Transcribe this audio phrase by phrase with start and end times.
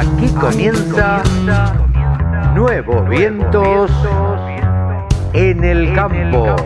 [0.00, 1.22] Aquí comienza
[2.54, 3.90] Nuevos Vientos
[5.34, 6.56] en el Campo.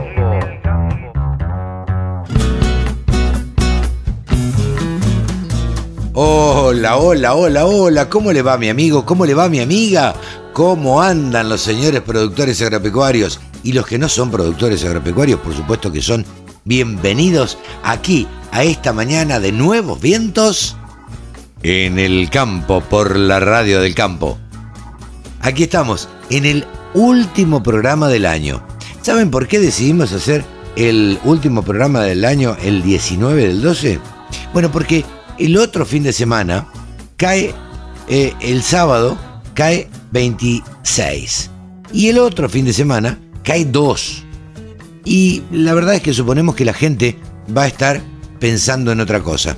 [6.12, 8.08] Hola, hola, hola, hola.
[8.08, 9.04] ¿Cómo le va mi amigo?
[9.04, 10.14] ¿Cómo le va mi amiga?
[10.52, 13.40] ¿Cómo andan los señores productores agropecuarios?
[13.64, 16.24] Y los que no son productores agropecuarios, por supuesto que son
[16.64, 20.76] bienvenidos aquí a esta mañana de Nuevos Vientos
[21.64, 24.38] en el campo por la radio del campo.
[25.40, 28.62] Aquí estamos, en el último programa del año.
[29.00, 30.44] ¿Saben por qué decidimos hacer
[30.76, 33.98] el último programa del año el 19 del 12?
[34.52, 35.04] Bueno, porque
[35.38, 36.68] el otro fin de semana
[37.16, 37.54] cae
[38.08, 39.18] eh, el sábado,
[39.54, 41.50] cae 26.
[41.94, 44.22] Y el otro fin de semana cae 2.
[45.06, 47.16] Y la verdad es que suponemos que la gente
[47.56, 48.02] va a estar
[48.38, 49.56] pensando en otra cosa.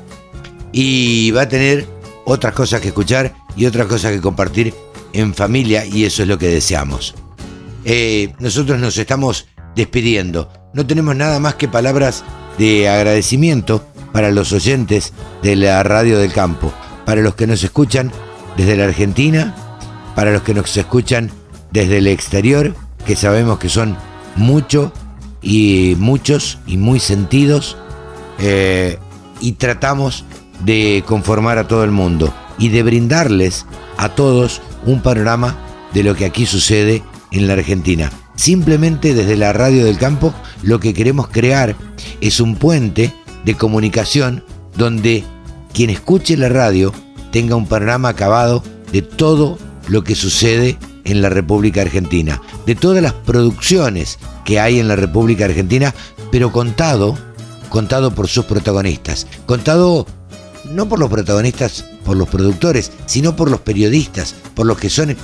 [0.73, 1.96] Y va a tener
[2.27, 4.75] otras cosas que escuchar y otras cosas que compartir
[5.13, 7.15] en familia y eso es lo que deseamos.
[7.85, 9.47] Eh, nosotros nos estamos
[9.77, 10.51] despidiendo.
[10.75, 12.25] No tenemos nada más que palabras
[12.59, 16.73] de agradecimiento para los oyentes de la radio del campo,
[17.05, 18.11] para los que nos escuchan
[18.57, 19.55] desde la Argentina,
[20.17, 21.31] para los que nos escuchan
[21.71, 22.75] desde el exterior,
[23.07, 23.97] que sabemos que son
[24.35, 24.93] mucho
[25.43, 27.77] y muchos y muy sentidos,
[28.41, 28.99] eh,
[29.41, 30.25] y tratamos
[30.65, 35.57] de conformar a todo el mundo y de brindarles a todos un panorama
[35.93, 38.11] de lo que aquí sucede en la Argentina.
[38.35, 41.75] Simplemente desde la radio del campo lo que queremos crear
[42.21, 43.13] es un puente
[43.45, 44.45] de comunicación
[44.77, 45.25] donde
[45.73, 46.93] quien escuche la radio
[47.31, 48.63] tenga un panorama acabado
[48.93, 54.81] de todo lo que sucede en la República Argentina, de todas las producciones que hay
[54.81, 55.95] en la República Argentina,
[56.31, 57.17] pero contado,
[57.69, 60.07] contado por sus protagonistas, contado
[60.71, 65.17] no por los protagonistas, por los productores, sino por los periodistas, por los que son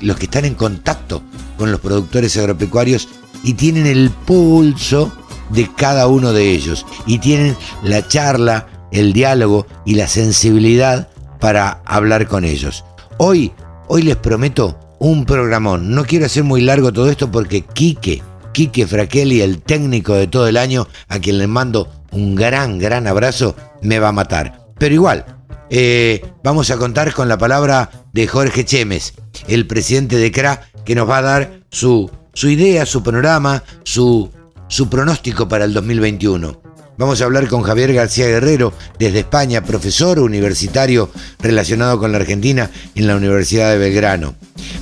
[0.00, 1.22] los que están en contacto
[1.56, 3.08] con los productores agropecuarios
[3.42, 5.12] y tienen el pulso
[5.50, 11.08] de cada uno de ellos y tienen la charla, el diálogo y la sensibilidad
[11.40, 12.84] para hablar con ellos.
[13.18, 13.52] Hoy,
[13.88, 15.94] hoy les prometo un programón.
[15.94, 18.22] No quiero hacer muy largo todo esto porque Quique,
[18.52, 23.06] Quique Fraquelli, el técnico de todo el año, a quien le mando un gran, gran
[23.06, 24.67] abrazo, me va a matar.
[24.78, 25.24] Pero igual,
[25.70, 29.14] eh, vamos a contar con la palabra de Jorge Chemes,
[29.48, 34.30] el presidente de CRA, que nos va a dar su, su idea, su panorama, su,
[34.68, 36.62] su pronóstico para el 2021.
[36.96, 42.70] Vamos a hablar con Javier García Guerrero, desde España, profesor universitario relacionado con la Argentina
[42.96, 44.34] en la Universidad de Belgrano.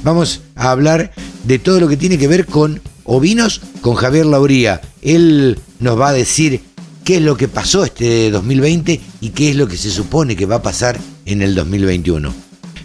[0.03, 1.13] Vamos a hablar
[1.45, 4.81] de todo lo que tiene que ver con ovinos con Javier Lauría.
[5.03, 6.63] Él nos va a decir
[7.07, 10.45] qué es lo que pasó este 2020 y qué es lo que se supone que
[10.45, 12.35] va a pasar en el 2021.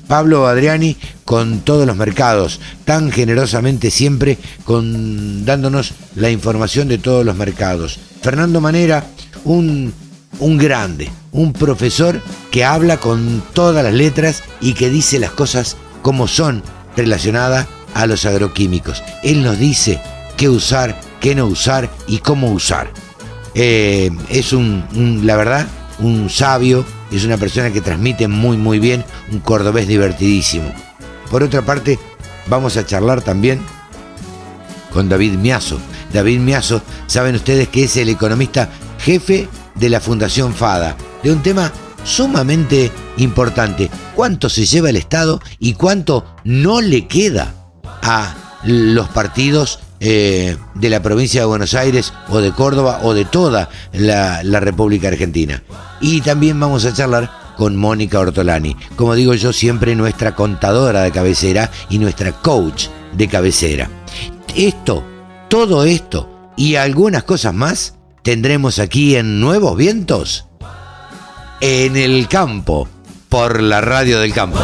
[0.08, 0.96] Pablo Adriani
[1.26, 7.98] con todos los mercados, tan generosamente siempre con, dándonos la información de todos los mercados.
[8.22, 9.08] Fernando Manera,
[9.44, 9.92] un,
[10.38, 12.22] un grande, un profesor
[12.52, 16.62] que habla con todas las letras y que dice las cosas como son
[16.96, 17.66] relacionadas
[17.96, 19.02] a los agroquímicos.
[19.24, 20.00] Él nos dice
[20.38, 22.94] qué usar, qué no usar y cómo usar.
[23.54, 25.68] Eh, es un, la verdad,
[26.00, 30.74] un sabio, es una persona que transmite muy muy bien, un cordobés divertidísimo.
[31.30, 32.00] Por otra parte,
[32.48, 33.62] vamos a charlar también
[34.92, 35.80] con David Miazo.
[36.14, 38.70] David Miazo, saben ustedes que es el economista
[39.00, 41.72] jefe de la Fundación FADA, de un tema
[42.04, 43.90] sumamente importante.
[44.16, 47.54] ¿Cuánto se lleva el Estado y cuánto no le queda
[48.02, 53.24] a los partidos eh, de la provincia de Buenos Aires o de Córdoba o de
[53.24, 55.62] toda la, la República Argentina.
[56.02, 61.12] Y también vamos a charlar con Mónica Ortolani, como digo yo siempre nuestra contadora de
[61.12, 63.90] cabecera y nuestra coach de cabecera.
[64.56, 65.04] Esto,
[65.48, 70.48] todo esto y algunas cosas más tendremos aquí en Nuevos Vientos,
[71.60, 72.88] en el campo,
[73.30, 74.60] por la radio del campo.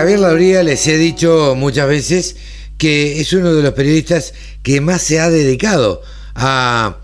[0.00, 2.36] Javier Labría les he dicho muchas veces
[2.78, 4.32] que es uno de los periodistas
[4.62, 6.00] que más se ha dedicado
[6.34, 7.00] a,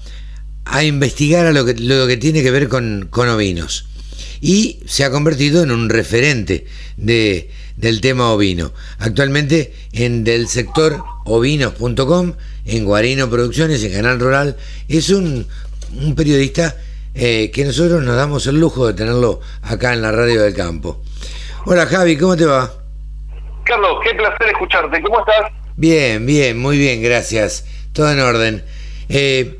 [0.82, 3.84] investigar a lo que, lo que tiene que ver con, con ovinos.
[4.40, 6.64] Y se ha convertido en un referente
[6.96, 8.72] de, del tema ovino.
[8.98, 12.32] Actualmente en del sector ovinos.com,
[12.64, 14.56] en Guarino Producciones, en Canal Rural,
[14.88, 15.46] es un,
[16.00, 16.74] un periodista
[17.14, 21.02] eh, que nosotros nos damos el lujo de tenerlo acá en la radio del campo.
[21.66, 22.85] Hola Javi, ¿cómo te va?
[23.66, 25.02] Carlos, qué placer escucharte.
[25.02, 25.52] ¿Cómo estás?
[25.76, 27.64] Bien, bien, muy bien, gracias.
[27.92, 28.64] Todo en orden.
[29.08, 29.58] Eh,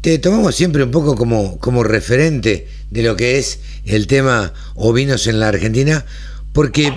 [0.00, 5.26] te tomamos siempre un poco como, como referente de lo que es el tema ovinos
[5.26, 6.04] en la Argentina,
[6.52, 6.92] porque,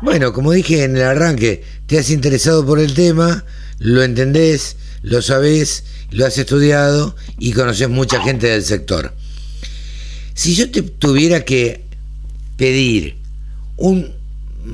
[0.00, 3.44] bueno, como dije en el arranque, te has interesado por el tema,
[3.78, 9.12] lo entendés, lo sabés, lo has estudiado y conoces mucha gente del sector.
[10.34, 11.84] Si yo te tuviera que
[12.56, 13.16] pedir
[13.76, 14.15] un,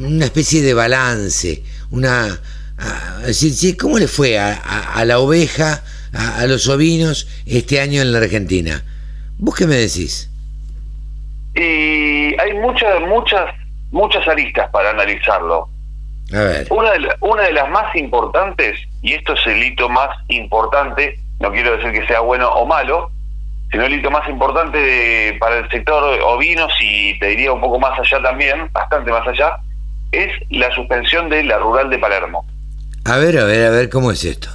[0.00, 2.40] una especie de balance, una...
[3.26, 8.82] decir, ¿cómo le fue a, la oveja, a, los ovinos este año en la Argentina?
[9.38, 10.30] ¿Vos qué me decís?
[11.54, 13.54] Y hay muchas, muchas,
[13.90, 15.68] muchas aristas para analizarlo.
[16.32, 16.66] A ver.
[16.70, 21.52] Una de, una de las más importantes, y esto es el hito más importante, no
[21.52, 23.10] quiero decir que sea bueno o malo,
[23.70, 27.98] sino el hito más importante para el sector ovinos y te diría un poco más
[27.98, 29.58] allá también, bastante más allá,
[30.12, 32.46] es la suspensión de la rural de Palermo.
[33.04, 34.48] A ver, a ver, a ver, ¿cómo es esto?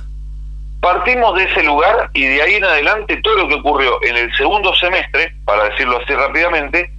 [0.80, 4.34] Partimos de ese lugar y de ahí en adelante todo lo que ocurrió en el
[4.36, 6.92] segundo semestre, para decirlo así rápidamente,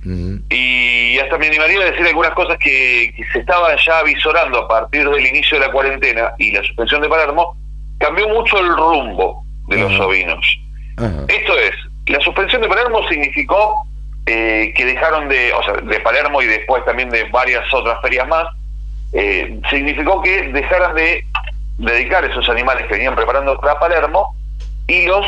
[0.51, 5.09] y hasta me animaría a decir algunas cosas que, se estaban ya avisorando a partir
[5.09, 7.57] del inicio de la cuarentena y la suspensión de Palermo,
[7.99, 10.45] cambió mucho el rumbo de los ovinos.
[11.29, 11.73] Esto es,
[12.07, 13.88] la suspensión de Palermo significó
[14.31, 18.29] eh, que dejaron de, o sea, de Palermo y después también de varias otras ferias
[18.29, 18.45] más,
[19.15, 21.25] eh, significó que dejaran de
[21.79, 24.37] dedicar esos animales que venían preparando para Palermo
[24.87, 25.25] y los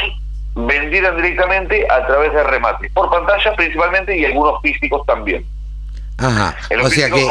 [0.54, 5.46] vendieran directamente a través de remates, por pantalla principalmente y algunos físicos también.
[6.18, 7.26] Ajá, o sea que,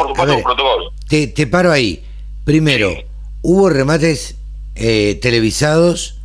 [1.08, 2.04] te, te, paro ahí.
[2.44, 2.90] Primero,
[3.42, 4.36] hubo remates
[4.74, 6.20] eh, televisados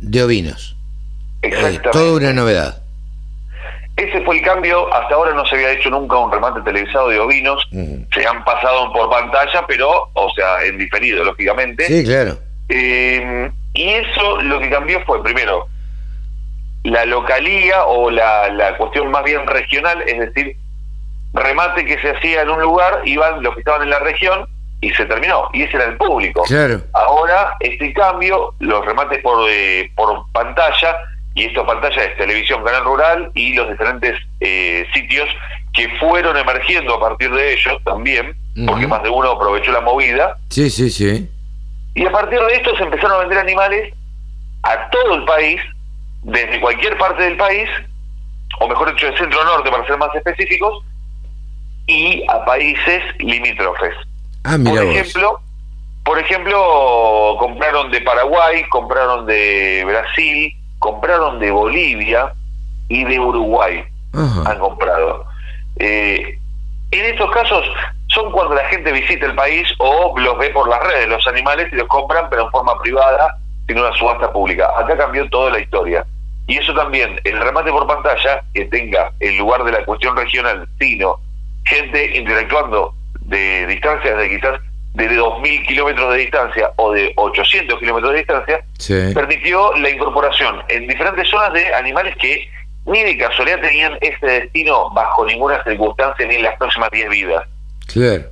[0.00, 0.74] de ovinos.
[1.42, 1.90] Exactamente.
[1.92, 2.81] toda una novedad.
[4.02, 7.20] Ese fue el cambio, hasta ahora no se había hecho nunca un remate televisado de
[7.20, 11.86] ovinos, se han pasado por pantalla, pero, o sea, en diferido, lógicamente.
[11.86, 12.36] Sí, claro.
[12.68, 15.68] Eh, y eso lo que cambió fue, primero,
[16.82, 20.56] la localía o la, la cuestión más bien regional, es decir,
[21.32, 24.48] remate que se hacía en un lugar, iban los que estaban en la región
[24.80, 25.48] y se terminó.
[25.52, 26.42] Y ese era el público.
[26.42, 26.80] Claro.
[26.92, 30.96] Ahora, este cambio, los remates por, eh, por pantalla,
[31.34, 35.28] y esto pantalla es televisión, canal rural y los diferentes eh, sitios
[35.72, 38.36] que fueron emergiendo a partir de ellos también,
[38.66, 40.36] porque más de uno aprovechó la movida.
[40.50, 41.28] Sí, sí, sí.
[41.94, 43.94] Y a partir de esto se empezaron a vender animales
[44.62, 45.60] a todo el país,
[46.22, 47.68] desde cualquier parte del país,
[48.60, 50.84] o mejor dicho, del centro-norte para ser más específicos,
[51.86, 53.94] y a países limítrofes.
[54.44, 55.40] Ah, mira por ejemplo,
[56.04, 62.34] por ejemplo, compraron de Paraguay, compraron de Brasil, compraron de Bolivia
[62.88, 63.84] y de Uruguay.
[64.12, 65.24] Han comprado.
[65.76, 66.38] Eh,
[66.90, 67.64] en estos casos
[68.08, 71.72] son cuando la gente visita el país o los ve por las redes los animales
[71.72, 74.68] y los compran, pero en forma privada, sin una subasta pública.
[74.76, 76.04] Acá cambió toda la historia.
[76.48, 80.68] Y eso también, el remate por pantalla, que tenga el lugar de la cuestión regional,
[80.78, 81.20] sino
[81.64, 84.60] gente interactuando de distancias de quizás
[84.94, 88.64] de 2.000 kilómetros de distancia o de 800 kilómetros de distancia,
[89.14, 92.48] permitió la incorporación en diferentes zonas de animales que
[92.86, 97.44] ni de casualidad tenían ese destino bajo ninguna circunstancia ni en las próximas 10 vidas.
[97.86, 98.24] Claro.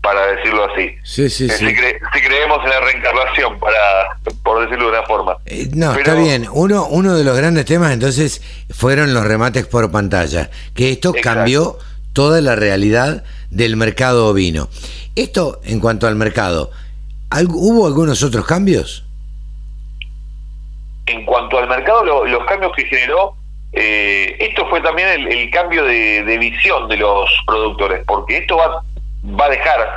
[0.00, 0.94] Para decirlo así.
[1.04, 1.66] Sí, sí, eh, sí.
[1.66, 5.36] Si, creemos en la reencarnación, para por decirlo de una forma.
[5.44, 6.46] Eh, no, está bien.
[6.50, 11.76] Uno, uno de los grandes temas entonces fueron los remates por pantalla, que esto cambió
[12.14, 14.68] toda la realidad del mercado ovino.
[15.16, 16.70] Esto en cuanto al mercado,
[17.48, 19.04] ¿hubo algunos otros cambios?
[21.06, 23.34] En cuanto al mercado, los cambios que generó,
[23.72, 28.82] eh, esto fue también el, cambio de, visión de los productores, porque esto va,
[29.24, 29.96] va a dejar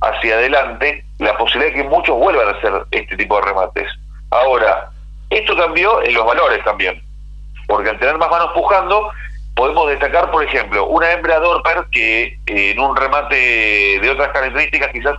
[0.00, 3.88] hacia adelante la posibilidad de que muchos vuelvan a hacer este tipo de remates.
[4.30, 4.90] Ahora,
[5.30, 7.02] esto cambió en los valores también,
[7.66, 9.10] porque al tener más manos pujando,
[9.54, 14.92] podemos destacar, por ejemplo, una hembra Dorper que eh, en un remate de otras características
[14.92, 15.18] quizás,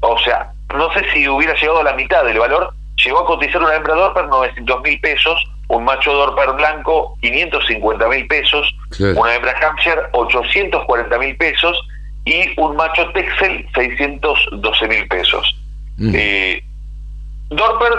[0.00, 2.72] o sea, no sé si hubiera llegado a la mitad del valor,
[3.04, 8.26] llegó a cotizar una hembra Dorper 900 mil pesos, un macho Dorper blanco 550 mil
[8.26, 8.74] pesos,
[9.16, 11.78] una hembra Hampshire 840 mil pesos
[12.24, 15.56] y un macho Texel 612 mil pesos.
[16.00, 16.62] Eh,
[17.50, 17.92] Dorper,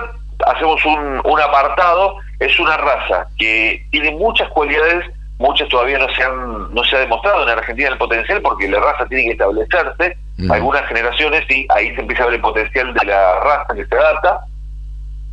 [0.48, 5.06] hacemos un, un apartado, es una raza que tiene muchas cualidades
[5.38, 8.80] muchas todavía no se han no se ha demostrado en Argentina el potencial porque la
[8.80, 10.18] raza tiene que establecerse.
[10.38, 10.52] Mm.
[10.52, 13.96] algunas generaciones y ahí se empieza a ver el potencial de la raza que se
[13.96, 14.42] adapta.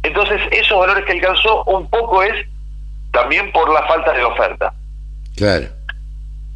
[0.05, 2.35] Entonces esos valores que alcanzó un poco es
[3.13, 4.73] también por la falta de oferta.
[5.37, 5.67] Claro.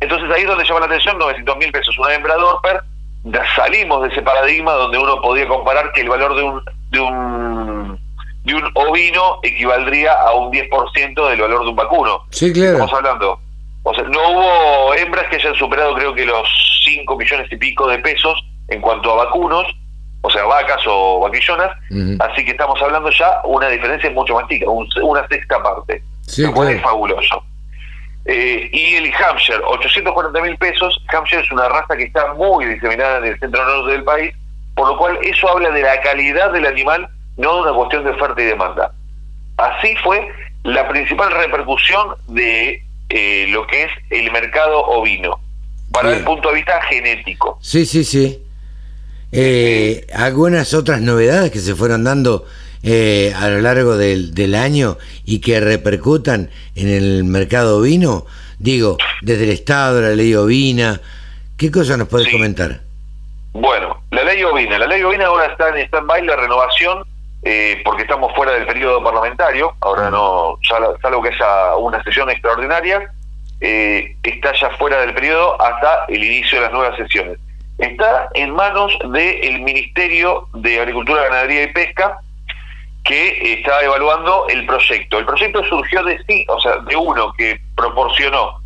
[0.01, 2.83] Entonces ahí es donde llama la atención 900 mil pesos una hembra Dorper
[3.55, 7.76] salimos de ese paradigma donde uno podía comparar que el valor de un de un
[8.47, 12.23] de un ovino equivaldría a un 10% del valor de un vacuno.
[12.31, 12.73] Sí, claro.
[12.73, 13.41] Estamos hablando.
[13.83, 16.49] O sea, no hubo hembras que hayan superado creo que los
[16.85, 19.67] 5 millones y pico de pesos en cuanto a vacunos,
[20.23, 21.71] o sea, vacas o vaquillonas,
[22.21, 26.53] así que estamos hablando ya una diferencia mucho más chica, una sexta parte, sí, lo
[26.53, 27.45] cual es fabuloso.
[28.25, 31.01] Eh, y el Hampshire, 840 mil pesos.
[31.13, 34.35] Hampshire es una raza que está muy diseminada en el centro norte del país,
[34.75, 38.43] por lo cual eso habla de la calidad del animal, no una cuestión de oferta
[38.43, 38.93] y demanda.
[39.57, 40.29] Así fue
[40.65, 45.39] la principal repercusión de eh, lo que es el mercado ovino,
[45.93, 47.59] para el punto de vista genético.
[47.61, 48.43] Sí, sí, sí.
[49.33, 52.47] Eh, algunas otras novedades que se fueron dando
[52.83, 58.27] eh, a lo largo del, del, año y que repercutan en el mercado ovino?
[58.59, 61.01] Digo, desde el Estado, la ley ovina,
[61.57, 62.81] ¿qué cosa nos puedes comentar?
[63.53, 64.79] Bueno, la ley ovina.
[64.79, 67.05] La ley ovina ahora está en stand-by la renovación
[67.49, 73.09] eh, porque estamos fuera del periodo parlamentario, ahora no, salvo que haya una sesión extraordinaria,
[73.61, 77.39] eh, está ya fuera del periodo hasta el inicio de las nuevas sesiones.
[77.79, 82.19] Está en manos del Ministerio de Agricultura, Ganadería y Pesca,
[83.05, 85.21] que está evaluando el proyecto.
[85.21, 88.61] El proyecto surgió de sí, o sea, de uno que proporcionó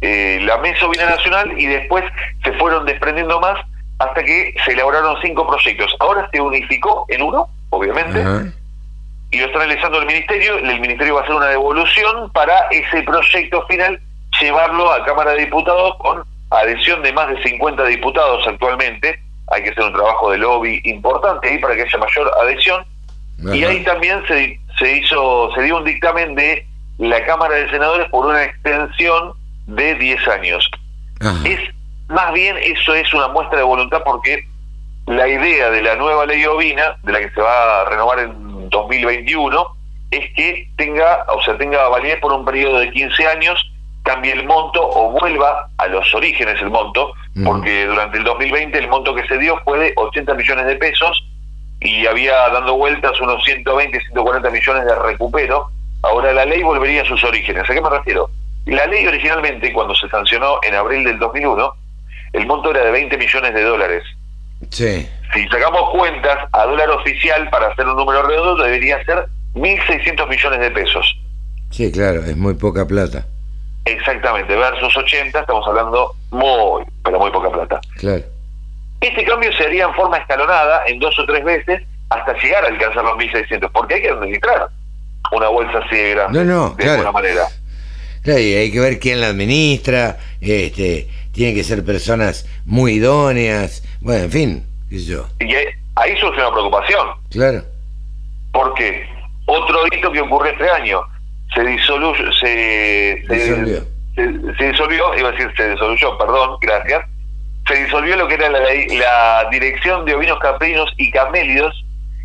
[0.00, 2.02] eh, la Mesa Ovina Nacional y después
[2.42, 3.60] se fueron desprendiendo más
[3.98, 5.94] hasta que se elaboraron cinco proyectos.
[6.00, 8.52] Ahora se unificó en uno, obviamente,
[9.30, 10.56] y lo está analizando el Ministerio.
[10.58, 13.98] El Ministerio va a hacer una devolución para ese proyecto final
[14.40, 19.18] llevarlo a Cámara de Diputados con adhesión de más de 50 diputados actualmente.
[19.48, 22.84] Hay que hacer un trabajo de lobby importante ahí para que haya mayor adhesión
[23.52, 26.66] y ahí también se, se hizo, se dio un dictamen de
[26.98, 29.32] la Cámara de Senadores por una extensión
[29.66, 30.70] de 10 años.
[31.44, 31.60] Es
[32.08, 34.46] más bien eso es una muestra de voluntad porque
[35.06, 38.68] la idea de la nueva ley ovina, de la que se va a renovar en
[38.70, 39.66] 2021,
[40.10, 44.44] es que tenga, o sea, tenga validez por un periodo de 15 años, cambie el
[44.46, 47.12] monto o vuelva a los orígenes el monto,
[47.44, 51.24] porque durante el 2020 el monto que se dio fue de 80 millones de pesos
[51.80, 55.70] y había dando vueltas unos 120, 140 millones de recupero,
[56.02, 57.68] ahora la ley volvería a sus orígenes.
[57.68, 58.30] ¿A qué me refiero?
[58.66, 61.74] La ley originalmente, cuando se sancionó en abril del 2001,
[62.34, 64.04] el monto era de 20 millones de dólares.
[64.70, 65.08] Sí.
[65.34, 70.60] Si sacamos cuentas a dólar oficial para hacer un número redondo, debería ser 1.600 millones
[70.60, 71.18] de pesos.
[71.70, 73.26] Sí, claro, es muy poca plata.
[73.84, 77.80] Exactamente, versus 80, estamos hablando muy, pero muy poca plata.
[77.96, 78.22] Claro.
[79.00, 82.68] Este cambio se haría en forma escalonada, en dos o tres veces, hasta llegar a
[82.68, 84.68] alcanzar los 1.600, porque hay que administrar
[85.32, 87.46] una bolsa así de grande, no, no, de alguna manera.
[88.22, 93.82] Claro, y hay que ver quién la administra, este, tienen que ser personas muy idóneas,
[94.00, 95.26] bueno, en fin, qué sé yo.
[95.40, 97.08] Y ahí surge una preocupación.
[97.30, 97.62] Claro.
[98.52, 99.08] Porque
[99.46, 101.00] otro hito que ocurrió este año,
[101.54, 103.84] se disoluyó, se, se, Disolvió.
[104.14, 107.04] se, se disolvió, iba a decir se disolvió, perdón, gracias,
[107.66, 111.84] se disolvió lo que era la, la dirección de ovinos caprinos y camélidos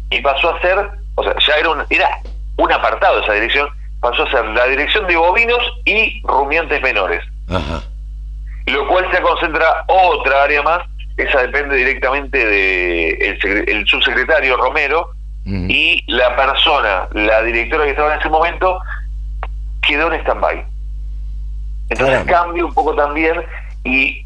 [0.10, 0.78] y pasó a ser,
[1.16, 2.10] o sea, ya era un, era
[2.58, 3.68] un apartado esa dirección,
[4.00, 7.22] pasó a ser la dirección de bovinos y rumiantes menores.
[7.50, 7.84] Ajá.
[8.68, 10.82] Lo cual se concentra otra área más,
[11.18, 15.12] esa depende directamente de el, el subsecretario Romero
[15.46, 18.80] y la persona, la directora que estaba en ese momento,
[19.82, 20.66] quedó en stand-by.
[21.90, 22.32] Entonces Caramba.
[22.32, 23.46] cambia un poco también
[23.86, 24.26] y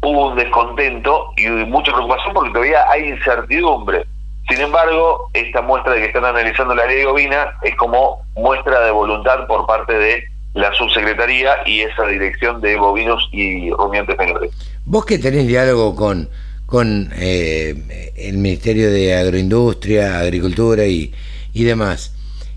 [0.00, 4.06] hubo un descontento y mucha preocupación porque todavía hay incertidumbre.
[4.48, 8.90] Sin embargo, esta muestra de que están analizando la ley ovina es como muestra de
[8.90, 14.50] voluntad por parte de la subsecretaría y esa dirección de bovinos y rumiantes menores.
[14.84, 16.28] Vos que tenés diálogo con,
[16.66, 21.14] con eh, el Ministerio de Agroindustria, Agricultura y,
[21.52, 22.14] y demás,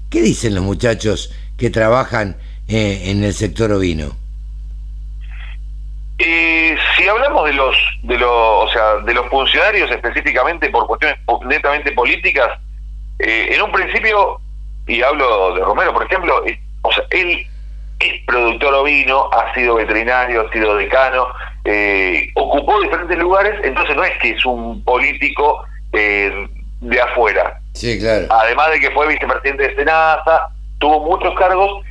[0.10, 2.36] ¿qué dicen los muchachos que trabajan
[2.68, 4.16] eh, en el sector ovino?
[6.18, 11.18] Eh, si hablamos de los, de los, o sea, de los funcionarios específicamente por cuestiones
[11.46, 12.58] netamente políticas,
[13.20, 14.40] eh, en un principio,
[14.88, 16.42] y hablo de Romero, por ejemplo,
[16.84, 17.46] o sea, él
[18.00, 21.28] es productor ovino, ha sido veterinario, ha sido decano,
[21.64, 26.48] eh, ocupó diferentes lugares, entonces no es que es un político eh,
[26.82, 28.28] de afuera, Sí, claro.
[28.30, 30.50] además de que fue vicepresidente de Senasa,
[30.80, 31.84] tuvo muchos cargos.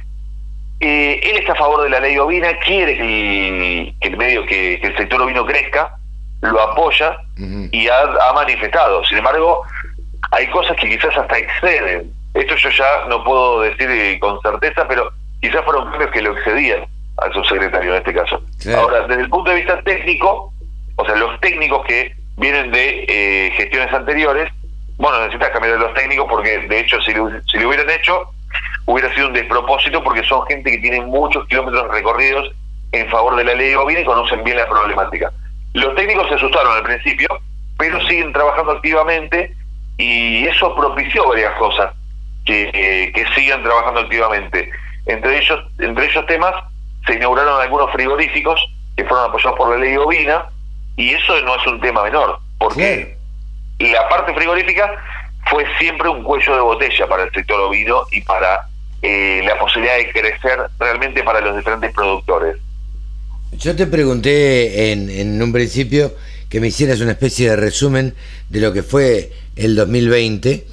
[0.81, 4.45] eh, él está a favor de la ley ovina, quiere que el, que el medio,
[4.47, 5.97] que, que el sector ovino crezca,
[6.43, 7.17] lo apoya
[7.73, 9.03] y ha, ha manifestado.
[9.07, 9.63] Sin embargo,
[10.31, 12.13] hay cosas que quizás hasta exceden.
[12.35, 15.11] Esto yo ya no puedo decir eh, con certeza, pero
[15.45, 16.87] quizás fueron cambios que lo excedían
[17.19, 18.41] al subsecretario en este caso.
[18.61, 18.83] Claro.
[18.83, 20.53] Ahora, desde el punto de vista técnico,
[20.97, 24.51] o sea, los técnicos que vienen de eh, gestiones anteriores.
[24.97, 28.31] Bueno, necesitas cambiar de los técnicos porque de hecho si lo, si lo hubieran hecho
[28.87, 32.53] hubiera sido un despropósito porque son gente que tiene muchos kilómetros recorridos
[32.93, 35.33] en favor de la ley de bovina y conocen bien la problemática.
[35.73, 37.29] Los técnicos se asustaron al principio,
[37.77, 39.53] pero siguen trabajando activamente
[39.99, 41.93] y eso propició varias cosas
[42.45, 44.71] que, que sigan trabajando activamente.
[45.07, 46.55] Entre ellos, entre ellos temas
[47.07, 48.61] se inauguraron algunos frigoríficos
[48.97, 50.47] que fueron apoyados por la ley ovina
[50.97, 53.17] y eso no es un tema menor, porque
[53.79, 54.95] la parte frigorífica
[55.51, 58.69] fue siempre un cuello de botella para el sector ovino y para
[59.03, 62.57] eh, la posibilidad de crecer realmente para los diferentes productores.
[63.53, 66.15] Yo te pregunté en, en un principio
[66.49, 68.15] que me hicieras una especie de resumen
[68.49, 70.67] de lo que fue el 2020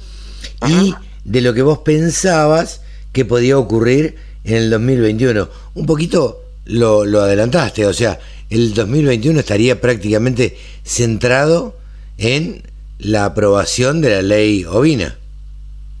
[0.68, 2.81] y de lo que vos pensabas
[3.12, 5.48] que podía ocurrir en el 2021.
[5.74, 8.18] Un poquito lo, lo adelantaste, o sea,
[8.50, 11.76] el 2021 estaría prácticamente centrado
[12.18, 12.62] en
[12.98, 15.16] la aprobación de la ley ovina.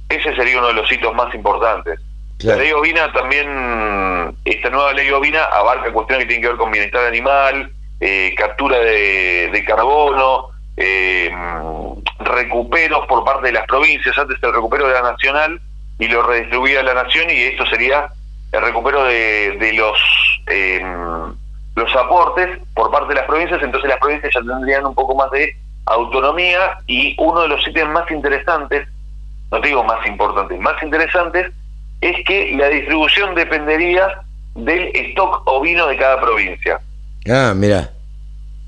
[0.08, 1.98] Ese sería uno de los hitos más importantes.
[2.40, 6.72] La ley ovina también, esta nueva ley ovina abarca cuestiones que tienen que ver con
[6.72, 11.30] bienestar animal, eh, captura de, carbono, eh,
[12.18, 14.18] recuperos por parte de las provincias.
[14.18, 15.60] Antes el recupero era nacional
[16.02, 18.08] y lo redistribuía la nación y esto sería
[18.50, 19.96] el recupero de, de los
[20.48, 20.82] eh,
[21.76, 25.30] los aportes por parte de las provincias, entonces las provincias ya tendrían un poco más
[25.30, 25.56] de
[25.86, 28.88] autonomía y uno de los ítems más interesantes,
[29.52, 31.52] no digo más importantes, más interesantes,
[32.00, 34.22] es que la distribución dependería
[34.56, 36.80] del stock ovino de cada provincia.
[37.30, 37.90] Ah, mira.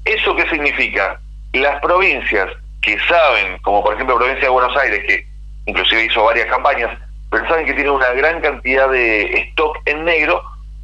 [0.05, 1.19] ¿Eso qué significa?
[1.53, 2.49] Las provincias
[2.81, 5.27] que saben, como por ejemplo la provincia de Buenos Aires, que
[5.67, 6.97] inclusive hizo varias campañas,
[7.35, 10.41] pero saben que tiene una gran cantidad de stock en negro,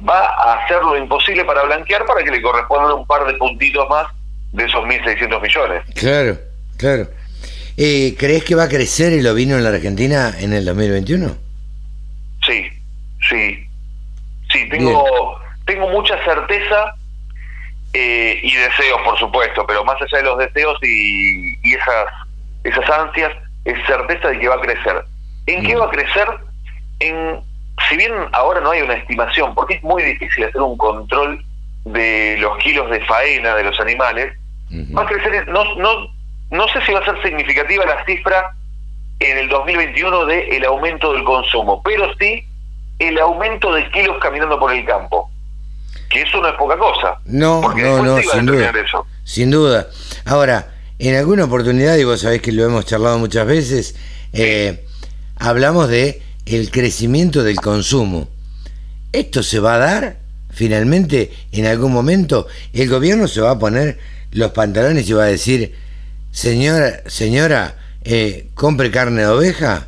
[0.07, 3.87] va a hacer lo imposible para blanquear para que le correspondan un par de puntitos
[3.87, 4.07] más
[4.51, 5.83] de esos 1.600 millones.
[5.95, 6.37] Claro,
[6.77, 7.07] claro.
[7.77, 11.37] Eh, ¿Crees que va a crecer el ovino en la Argentina en el 2021?
[12.45, 12.67] Sí,
[13.29, 13.65] sí.
[14.51, 16.95] Sí, tengo, tengo mucha certeza
[17.93, 22.07] eh, y deseos, por supuesto, pero más allá de los deseos y, y esas,
[22.65, 23.31] esas ansias,
[23.63, 25.05] es certeza de que va a crecer.
[25.45, 25.79] ¿En qué mm.
[25.79, 26.27] va a crecer?
[26.99, 27.41] En,
[27.89, 31.43] si bien ahora no hay una estimación, porque es muy difícil hacer un control
[31.85, 34.37] de los kilos de faena de los animales,
[34.95, 36.07] va a crecer, no, no,
[36.51, 38.55] no sé si va a ser significativa la cifra
[39.19, 42.45] en el 2021 de el aumento del consumo, pero sí
[42.99, 45.29] el aumento de kilos caminando por el campo.
[46.09, 47.19] Que eso no es poca cosa.
[47.25, 48.73] No, no, no, sin duda.
[49.23, 49.87] Sin duda.
[50.25, 50.67] Ahora,
[50.99, 53.95] en alguna oportunidad, y vos sabés que lo hemos charlado muchas veces,
[54.33, 54.85] eh,
[55.41, 58.29] hablamos de el crecimiento del consumo.
[59.11, 60.17] ¿Esto se va a dar
[60.51, 62.47] finalmente en algún momento?
[62.73, 63.97] ¿El gobierno se va a poner
[64.31, 65.75] los pantalones y va a decir,
[66.31, 69.87] señora, señora, eh, compre carne de oveja?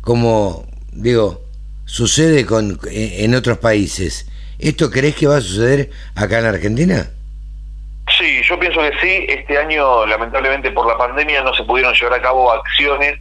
[0.00, 1.44] Como, digo,
[1.84, 4.28] sucede con, eh, en otros países.
[4.58, 7.08] ¿Esto crees que va a suceder acá en Argentina?
[8.18, 9.26] Sí, yo pienso que sí.
[9.28, 13.18] Este año, lamentablemente, por la pandemia no se pudieron llevar a cabo acciones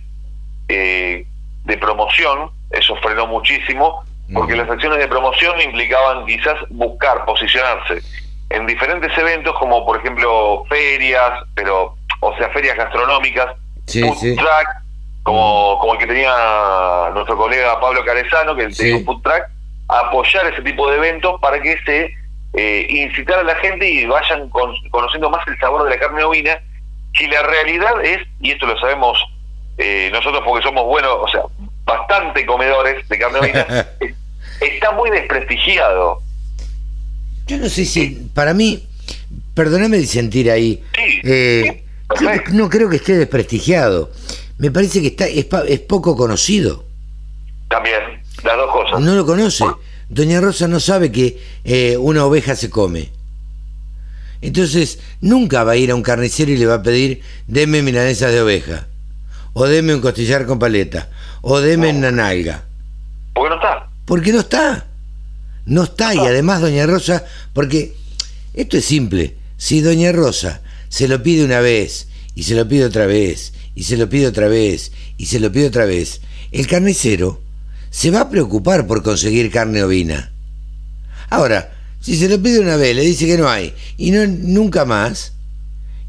[0.67, 1.25] eh,
[1.63, 8.01] de promoción, eso frenó muchísimo, porque las acciones de promoción implicaban quizás buscar posicionarse
[8.49, 13.55] en diferentes eventos, como por ejemplo ferias, pero, o sea, ferias gastronómicas,
[13.87, 14.67] food track,
[15.23, 19.49] como, como el que tenía nuestro colega Pablo Carezano, que tenía un food track,
[19.87, 22.13] apoyar ese tipo de eventos para que se
[22.53, 26.59] eh, incitar a la gente y vayan conociendo más el sabor de la carne ovina,
[27.13, 29.17] que la realidad es, y esto lo sabemos
[29.77, 31.41] eh, nosotros porque somos buenos, o sea,
[31.85, 33.87] bastante comedores de carne ovina,
[34.61, 36.21] está muy desprestigiado.
[37.47, 38.87] Yo no sé si, para mí,
[39.55, 40.83] perdóname de sentir ahí,
[41.23, 41.83] eh,
[42.51, 44.11] no creo que esté desprestigiado.
[44.57, 46.85] Me parece que está es, poco conocido.
[47.69, 48.99] También, las dos cosas.
[48.99, 49.65] No lo conoce.
[50.09, 53.09] Doña Rosa no sabe que eh, una oveja se come.
[54.41, 58.31] Entonces, nunca va a ir a un carnicero y le va a pedir, deme milanesas
[58.31, 58.87] de oveja
[59.53, 61.09] o deme un costillar con paleta,
[61.41, 62.63] o deme una nalga.
[63.33, 63.89] ¿Por qué no está?
[64.05, 64.87] Porque no está.
[65.65, 67.95] No está, y además Doña Rosa, porque
[68.53, 72.85] esto es simple, si Doña Rosa se lo pide una vez, y se lo pide
[72.85, 76.67] otra vez, y se lo pide otra vez, y se lo pide otra vez, el
[76.67, 77.41] carnicero
[77.91, 80.31] se va a preocupar por conseguir carne ovina.
[81.29, 84.83] Ahora, si se lo pide una vez, le dice que no hay, y no nunca
[84.85, 85.33] más,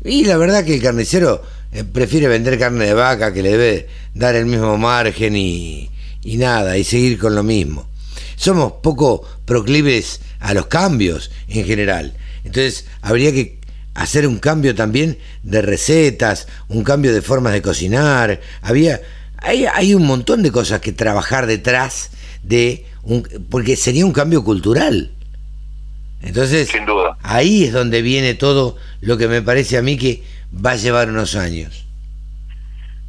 [0.03, 1.43] y la verdad que el carnicero
[1.73, 5.91] eh, prefiere vender carne de vaca que le debe dar el mismo margen y,
[6.23, 7.89] y nada, y seguir con lo mismo.
[8.37, 12.15] Somos poco proclives a los cambios en general.
[12.45, 13.59] Entonces habría que
[13.95, 18.41] hacer un cambio también de recetas, un cambio de formas de cocinar.
[18.63, 19.01] Había,
[19.39, 22.11] hay, hay un montón de cosas que trabajar detrás
[22.43, 25.13] de un, porque sería un cambio cultural.
[26.23, 27.17] Entonces, Sin duda.
[27.23, 30.23] ahí es donde viene todo lo que me parece a mí que
[30.55, 31.87] va a llevar unos años.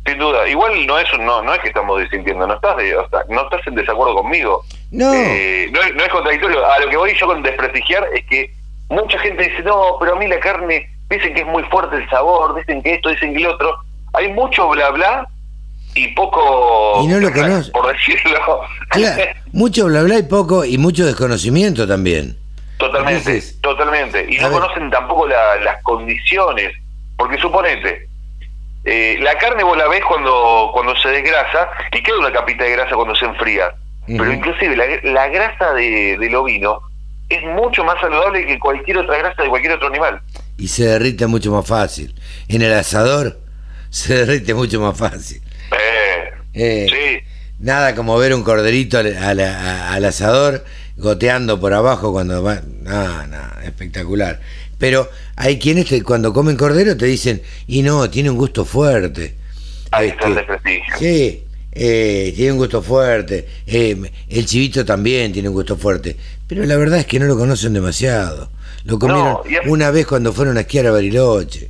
[0.06, 0.47] Sin duda.
[0.47, 3.43] Igual no es no, no es que estamos disintiendo, no estás de- o sea, no
[3.43, 4.63] estás en desacuerdo conmigo.
[4.91, 5.13] No.
[5.13, 6.65] Eh, no, es, no es contradictorio.
[6.65, 8.53] A lo que voy yo con desprestigiar es que
[8.89, 12.10] mucha gente dice, no, pero a mí la carne, dicen que es muy fuerte el
[12.10, 13.77] sabor, dicen que esto, dicen que lo otro.
[14.13, 15.27] Hay mucho bla bla
[15.95, 17.01] y poco...
[17.03, 17.71] Y no lo conoce.
[17.71, 18.39] Por decirlo.
[18.89, 22.38] Claro, mucho bla bla y poco, y mucho desconocimiento también.
[22.77, 24.25] Totalmente, Entonces, totalmente.
[24.29, 24.60] Y no ver.
[24.60, 26.73] conocen tampoco la- las condiciones.
[27.23, 28.09] Porque suponete,
[28.83, 32.71] eh, la carne vos la ves cuando, cuando se desgrasa y queda una capita de
[32.71, 33.73] grasa cuando se enfría.
[34.05, 36.81] Pero inclusive la, la grasa de, del ovino
[37.29, 40.21] es mucho más saludable que cualquier otra grasa de cualquier otro animal.
[40.57, 42.13] Y se derrite mucho más fácil.
[42.49, 43.39] En el asador
[43.89, 45.41] se derrite mucho más fácil.
[45.71, 47.27] Eh, Eh, sí,
[47.59, 50.65] Nada como ver un corderito al, al- al asador
[50.97, 52.59] goteando por abajo cuando va.
[52.81, 54.41] No, no, espectacular.
[54.83, 59.33] Pero hay quienes que cuando comen cordero te dicen, y no, tiene un gusto fuerte.
[59.91, 60.95] ahí está el Este, desprestigio.
[60.97, 63.47] Sí, eh, tiene un gusto fuerte.
[63.65, 63.95] Eh,
[64.27, 66.17] el chivito también tiene un gusto fuerte.
[66.49, 68.49] Pero la verdad es que no lo conocen demasiado.
[68.83, 71.69] Lo comieron No, y es- una vez cuando fueron a esquiar a Bariloche.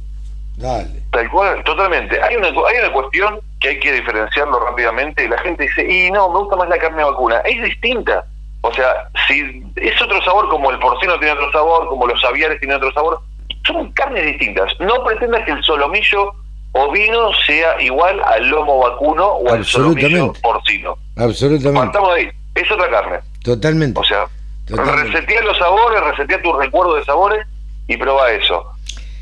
[0.57, 1.03] Dale.
[1.11, 2.19] Tal cual, totalmente.
[2.19, 5.27] Hay una, hay una cuestión que hay que diferenciarlo rápidamente.
[5.29, 7.41] La gente dice, y no, me gusta más la carne vacuna.
[7.45, 8.25] Es distinta.
[8.65, 12.59] O sea, si es otro sabor, como el porcino tiene otro sabor, como los aviares
[12.59, 13.19] tienen otro sabor,
[13.67, 14.71] son carnes distintas.
[14.79, 16.33] No pretendas que el solomillo
[16.71, 20.97] ovino sea igual al lomo vacuno o al solomillo porcino.
[21.17, 21.79] Absolutamente.
[21.79, 22.31] Partamos de ahí.
[22.55, 23.19] Es otra carne.
[23.43, 23.99] Totalmente.
[23.99, 24.25] O sea,
[24.65, 25.11] Totalmente.
[25.11, 27.45] resetea los sabores, resetea tu recuerdo de sabores
[27.87, 28.65] y prueba eso.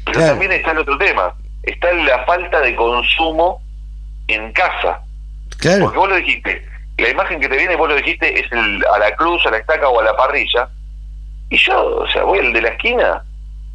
[0.06, 0.32] Pero Claro.
[0.34, 3.60] también está el otro tema, está la falta de consumo
[4.28, 5.02] en casa.
[5.58, 5.86] claro.
[5.86, 6.64] Porque vos lo dijiste,
[7.02, 9.58] la imagen que te viene, vos lo dijiste, es el, a la cruz, a la
[9.58, 10.70] estaca o a la parrilla.
[11.50, 13.24] Y yo, o sea, voy al de la esquina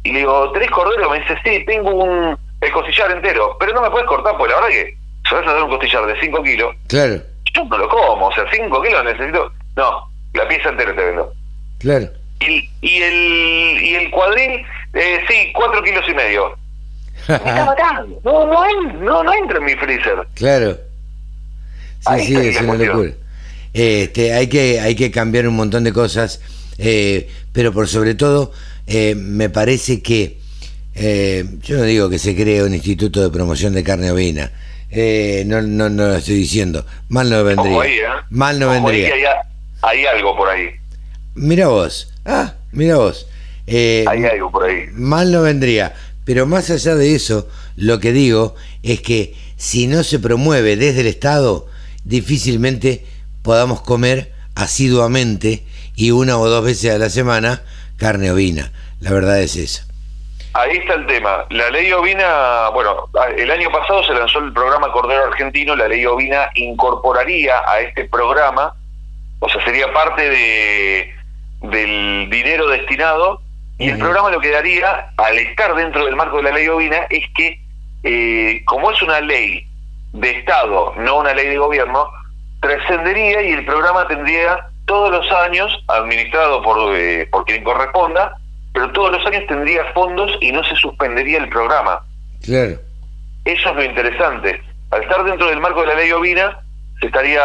[0.03, 1.09] y le digo, ¿tenés cordero?
[1.09, 4.61] Me dice, sí, tengo un el costillar entero, pero no me puedes cortar, porque la
[4.61, 4.97] verdad que
[5.29, 7.17] si vas a dar un costillar de 5 kilos, Claro.
[7.53, 9.51] yo no lo como, o sea, 5 kilos necesito.
[9.75, 11.31] No, la pieza entera te vendo.
[11.79, 12.07] Claro.
[12.39, 16.55] Y, y el y el cuadril, eh, sí, cuatro kilos y medio.
[17.27, 18.19] Me está matando.
[18.23, 18.63] No, no,
[18.93, 20.27] no, no entra en mi freezer.
[20.35, 20.77] Claro.
[22.07, 22.87] Sí, Ahí sí, es una cuestión.
[22.89, 23.11] locura.
[23.73, 26.39] Este, hay que, hay que cambiar un montón de cosas,
[26.77, 28.51] eh, pero por sobre todo,
[28.87, 30.37] eh, me parece que
[30.95, 34.51] eh, yo no digo que se cree un instituto de promoción de carne ovina.
[35.45, 36.85] No, no, no lo estoy diciendo.
[37.09, 37.81] Mal no vendría.
[37.81, 37.99] Ahí.
[38.29, 39.07] Mal no ahí vendría.
[39.07, 39.25] que hay,
[39.81, 40.69] hay algo por ahí.
[41.35, 42.11] Mira vos.
[42.25, 43.27] Ah, mira vos.
[43.67, 44.85] Hay algo por ahí.
[44.93, 45.93] Mal no vendría.
[46.25, 51.01] Pero más allá de eso, lo que digo es que si no se promueve desde
[51.01, 51.67] el Estado,
[52.07, 53.05] difícilmente
[53.43, 55.63] podamos comer asiduamente
[55.95, 57.61] y una o dos veces a la semana
[57.97, 58.71] carne ovina.
[58.99, 59.85] La verdad es esa.
[60.53, 61.45] Ahí está el tema.
[61.49, 66.05] La ley ovina, bueno, el año pasado se lanzó el programa Cordero Argentino, la ley
[66.05, 68.73] ovina incorporaría a este programa,
[69.39, 71.13] o sea, sería parte de
[71.61, 73.41] del dinero destinado
[73.79, 77.05] y el programa lo que daría, al estar dentro del marco de la ley ovina,
[77.09, 77.59] es que
[78.03, 79.66] eh, como es una ley
[80.19, 82.07] de Estado, no una ley de gobierno,
[82.61, 88.37] trascendería y el programa tendría todos los años, administrado por, eh, por quien corresponda,
[88.73, 92.01] pero todos los años tendría fondos y no se suspendería el programa.
[92.43, 92.79] Claro.
[93.45, 94.61] Eso es lo interesante.
[94.91, 96.59] Al estar dentro del marco de la ley ovina,
[96.99, 97.41] se estaría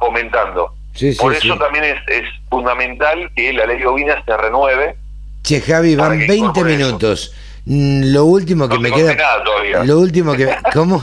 [0.00, 0.74] fomentando.
[0.94, 1.48] Sí, sí, Por sí.
[1.48, 4.96] eso también es, es fundamental que la ley ovina se renueve.
[5.42, 6.86] Che, Javi, van que 20 incorpore eso.
[6.86, 7.34] minutos.
[7.64, 9.14] Mm, Lo último que No me queda.
[9.14, 9.84] nada todavía.
[9.84, 10.48] Lo último que.
[10.72, 11.02] ¿Cómo?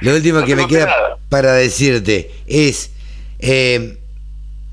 [0.00, 1.18] Lo último No que me queda nada.
[1.28, 2.90] para decirte es.
[3.38, 3.98] eh,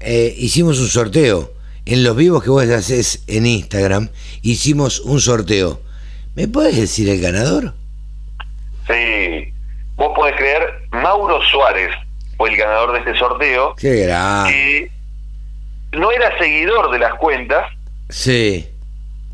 [0.01, 1.51] eh, hicimos un sorteo.
[1.86, 4.09] En los vivos que vos haces en Instagram,
[4.41, 5.81] hicimos un sorteo.
[6.36, 7.73] ¿Me puedes decir el ganador?
[8.88, 9.53] Sí.
[9.95, 11.91] Vos podés creer, Mauro Suárez
[12.38, 14.51] fue el ganador de este sorteo, Qué grande.
[15.91, 17.69] que no era seguidor de las cuentas,
[18.09, 18.67] Sí.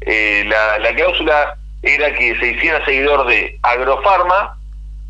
[0.01, 4.58] eh, la, la cláusula era que se hiciera seguidor de Agrofarma,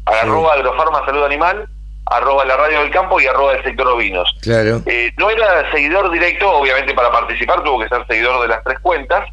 [0.10, 1.68] arroba Agrofarma Salud Animal,
[2.06, 4.36] arroba la radio del campo y arroba el sector ovinos.
[4.42, 4.82] Claro.
[4.86, 8.80] Eh, no era seguidor directo, obviamente para participar tuvo que ser seguidor de las tres
[8.80, 9.28] cuentas.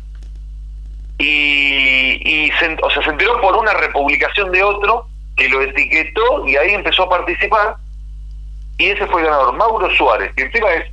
[1.18, 6.46] Y, y se, o sea, se enteró por una republicación de otro que lo etiquetó
[6.46, 7.76] y ahí empezó a participar.
[8.78, 10.84] Y ese fue el ganador, Mauro Suárez, que encima es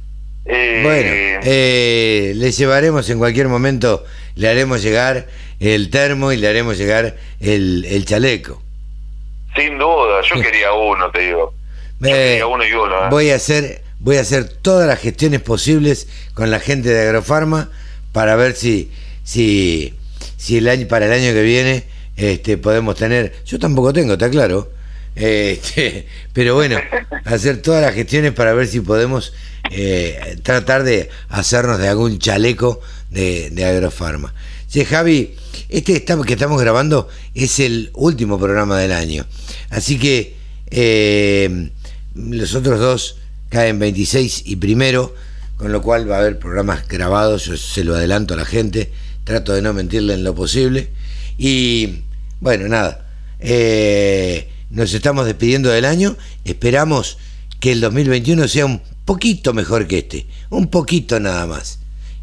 [0.45, 5.25] Eh, Bueno, eh, le llevaremos en cualquier momento, le haremos llegar
[5.59, 8.62] el termo y le haremos llegar el, el chaleco.
[9.55, 11.53] Sin duda, yo quería uno, te digo.
[11.99, 13.05] Yo Eh, quería uno y uno.
[13.05, 13.09] ¿eh?
[13.09, 17.69] voy a hacer voy a hacer todas las gestiones posibles con la gente de Agrofarma
[18.11, 18.91] para ver si
[19.23, 19.93] si
[20.35, 21.85] si el año para el año que viene
[22.17, 24.69] este podemos tener yo tampoco tengo está claro
[25.15, 26.79] este, pero bueno
[27.23, 29.33] hacer todas las gestiones para ver si podemos
[29.71, 34.33] eh, tratar de hacernos de algún chaleco de, de Agrofarma
[34.69, 35.35] Che, Javi
[35.69, 39.25] este que estamos grabando es el último programa del año
[39.73, 40.35] así que
[40.71, 41.69] eh,
[42.15, 43.17] los otros dos
[43.49, 45.13] caen 26 y primero,
[45.57, 48.91] con lo cual va a haber programas grabados, yo se lo adelanto a la gente,
[49.23, 50.89] trato de no mentirle en lo posible.
[51.37, 52.01] Y
[52.39, 53.05] bueno, nada,
[53.39, 57.17] eh, nos estamos despidiendo del año, esperamos
[57.59, 61.79] que el 2021 sea un poquito mejor que este, un poquito nada más,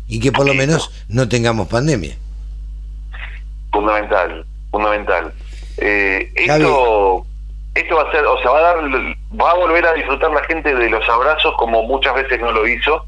[0.09, 2.17] y que por lo menos no tengamos pandemia.
[3.73, 5.33] Fundamental, fundamental.
[5.77, 7.25] Eh, esto,
[7.75, 8.77] esto va a ser, o sea, va a dar,
[9.41, 12.67] va a volver a disfrutar la gente de los abrazos como muchas veces no lo
[12.67, 13.05] hizo.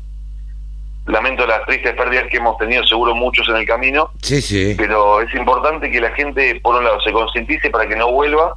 [1.06, 4.74] Lamento las tristes pérdidas que hemos tenido, seguro muchos en el camino, Sí, sí.
[4.78, 8.56] pero es importante que la gente, por un lado, se concientice para que no vuelva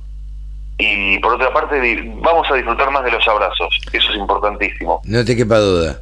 [0.78, 1.76] y por otra parte,
[2.18, 3.80] vamos a disfrutar más de los abrazos.
[3.92, 5.02] Eso es importantísimo.
[5.06, 6.02] No te quepa duda.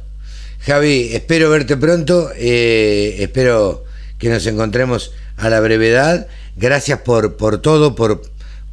[0.66, 3.84] Javi, espero verte pronto, eh, espero
[4.18, 6.26] que nos encontremos a la brevedad.
[6.56, 8.20] Gracias por, por todo, por,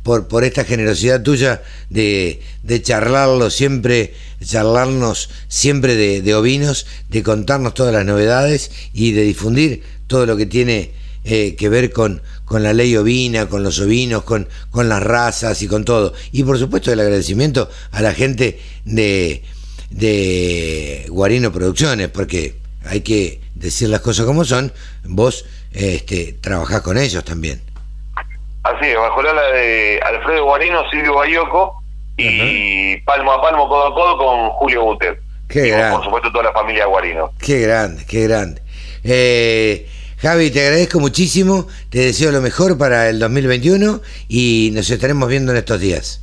[0.04, 7.24] por, por esta generosidad tuya de, de charlarlo siempre, charlarnos siempre de, de ovinos, de
[7.24, 10.92] contarnos todas las novedades y de difundir todo lo que tiene
[11.24, 15.62] eh, que ver con, con la ley ovina, con los ovinos, con, con las razas
[15.62, 16.14] y con todo.
[16.32, 19.44] Y por supuesto el agradecimiento a la gente de,
[19.92, 26.98] de Guarino Producciones, porque hay que decir las cosas como son, vos este, trabajás con
[26.98, 27.62] ellos también.
[28.64, 31.82] Así es, bajo la ala de Alfredo Guarino, Silvio Bayoco
[32.18, 35.20] y palmo a palmo, codo a codo con Julio Butet.
[35.48, 35.96] Qué y grande.
[35.96, 37.32] por supuesto toda la familia Guarino.
[37.40, 38.62] Qué grande, qué grande.
[39.04, 39.88] Eh,
[40.22, 45.52] Javi, te agradezco muchísimo, te deseo lo mejor para el 2021 y nos estaremos viendo
[45.52, 46.22] en estos días.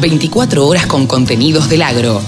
[0.00, 2.20] 24 horas con contenidos del agro.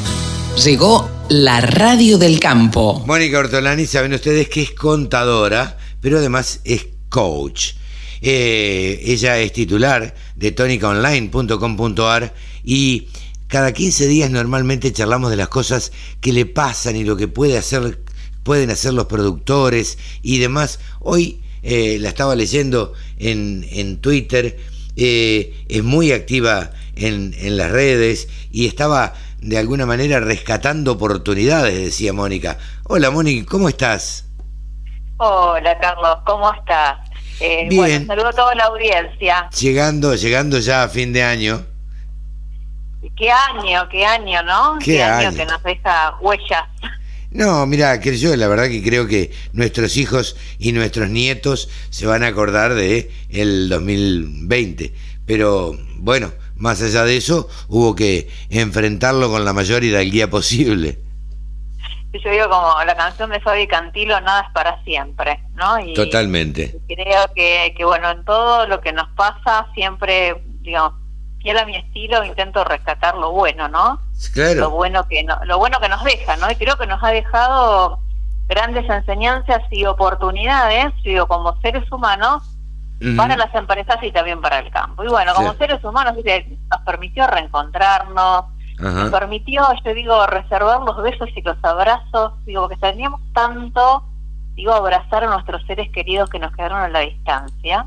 [0.64, 3.02] Llegó la radio del campo.
[3.06, 7.74] Mónica Ortolani, saben ustedes que es contadora, pero además es coach.
[8.20, 12.34] Eh, ella es titular de tonicaonline.com.ar
[12.64, 13.08] y
[13.48, 17.58] cada 15 días normalmente charlamos de las cosas que le pasan y lo que puede
[17.58, 18.02] hacer,
[18.42, 20.80] pueden hacer los productores y demás.
[21.00, 24.58] Hoy eh, la estaba leyendo en, en Twitter,
[24.96, 31.74] eh, es muy activa en, en las redes y estaba de alguna manera rescatando oportunidades,
[31.74, 32.58] decía Mónica.
[32.84, 34.26] Hola Mónica, ¿cómo estás?
[35.16, 36.98] Hola Carlos, ¿cómo estás?
[37.40, 37.76] Eh, Bien.
[37.76, 39.48] Bueno, saludo a toda la audiencia.
[39.58, 41.64] Llegando, llegando ya a fin de año.
[43.16, 44.78] Qué año, qué año, ¿no?
[44.82, 45.36] Qué año, año.
[45.36, 46.64] que nos deja huellas.
[47.34, 52.06] No, mira, que yo la verdad que creo que nuestros hijos y nuestros nietos se
[52.06, 54.94] van a acordar de el 2020.
[55.26, 61.00] Pero bueno, más allá de eso, hubo que enfrentarlo con la mayor hidalguía posible.
[62.12, 65.80] Yo digo como la canción de Fabi Cantilo, nada es para siempre, ¿no?
[65.80, 66.78] Y Totalmente.
[66.86, 70.92] creo que, que, bueno, en todo lo que nos pasa, siempre, digamos,
[71.42, 74.00] fiel a mi estilo, intento rescatar lo bueno, ¿no?
[74.60, 76.50] Lo bueno que no, lo bueno que nos deja, ¿no?
[76.50, 77.98] Y creo que nos ha dejado
[78.46, 82.42] grandes enseñanzas y oportunidades, digo, como seres humanos,
[83.16, 85.04] para las empresas y también para el campo.
[85.04, 85.58] Y bueno, como Sí.
[85.58, 88.44] seres humanos, nos permitió reencontrarnos,
[88.78, 94.04] nos permitió, yo digo, reservar los besos y los abrazos, digo, que teníamos tanto,
[94.54, 97.86] digo, abrazar a nuestros seres queridos que nos quedaron a la distancia.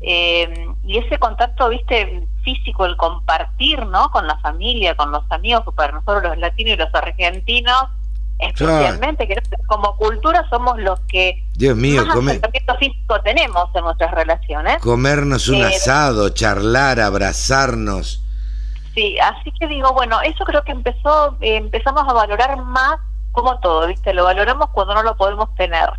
[0.00, 4.10] Eh, y ese contacto, viste, físico, el compartir, ¿no?
[4.10, 7.84] Con la familia, con los amigos, que para nosotros los latinos y los argentinos,
[8.38, 12.38] especialmente, que como cultura somos los que Dios mío, más
[12.78, 14.78] físico tenemos en nuestras relaciones.
[14.78, 18.22] comernos un Eh, asado, charlar, abrazarnos.
[18.94, 22.96] Sí, así que digo, bueno, eso creo que empezó, eh, empezamos a valorar más
[23.32, 24.14] como todo, ¿viste?
[24.14, 25.90] Lo valoramos cuando no lo podemos tener.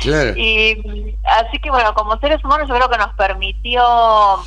[0.00, 0.36] Claro.
[0.36, 3.82] Y así que bueno, como seres humanos yo creo que nos permitió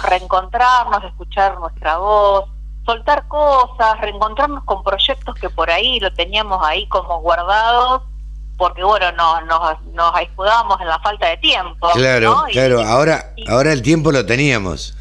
[0.03, 2.45] reencontrarnos, escuchar nuestra voz,
[2.85, 8.03] soltar cosas, reencontrarnos con proyectos que por ahí lo teníamos ahí como guardados,
[8.57, 11.89] porque bueno, no, nos, nos escudábamos en la falta de tiempo.
[11.93, 12.49] Claro, ¿no?
[12.49, 12.81] Y- claro.
[12.83, 14.95] Ahora, y- ahora el tiempo lo teníamos.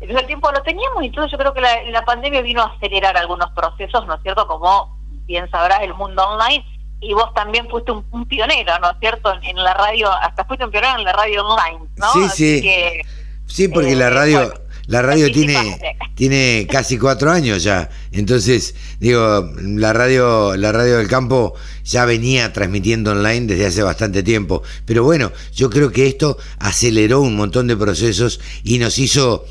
[0.00, 2.66] Entonces el tiempo lo teníamos y entonces yo creo que la, la pandemia vino a
[2.76, 4.48] acelerar algunos procesos, ¿no es cierto?
[4.48, 6.64] Como bien sabrás, el mundo online
[7.02, 9.32] y vos también fuiste un, un pionero, ¿no es cierto?
[9.34, 12.12] En, en la radio, hasta fuiste un pionero en la radio online, ¿no?
[12.12, 12.62] Sí, Así sí.
[12.62, 13.02] que,
[13.46, 14.54] Sí, porque Eh, la radio, bueno.
[14.86, 15.78] la radio tiene,
[16.14, 17.90] tiene casi cuatro años ya.
[18.12, 24.22] Entonces, digo, la radio, la radio del campo ya venía transmitiendo online desde hace bastante
[24.22, 24.62] tiempo.
[24.86, 29.44] Pero bueno, yo creo que esto aceleró un montón de procesos y nos hizo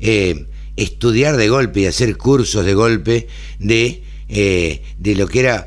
[0.00, 0.46] eh,
[0.76, 3.26] estudiar de golpe y hacer cursos de golpe
[3.58, 5.66] de, eh, de lo que era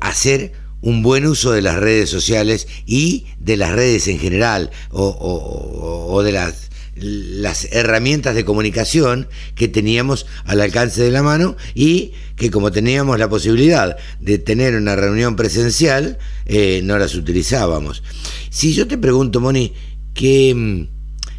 [0.00, 6.20] hacer un buen uso de las redes sociales y de las redes en general o,
[6.22, 12.50] de las, las herramientas de comunicación que teníamos al alcance de la mano y que
[12.50, 18.02] como teníamos la posibilidad de tener una reunión presencial, eh, no las utilizábamos.
[18.50, 19.72] Si yo te pregunto, Moni,
[20.14, 20.88] ¿qué,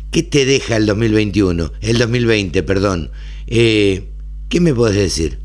[0.10, 1.74] qué te deja el 2021?
[1.82, 3.12] El 2020, perdón.
[3.48, 4.10] Eh,
[4.48, 5.43] ¿Qué me puedes decir?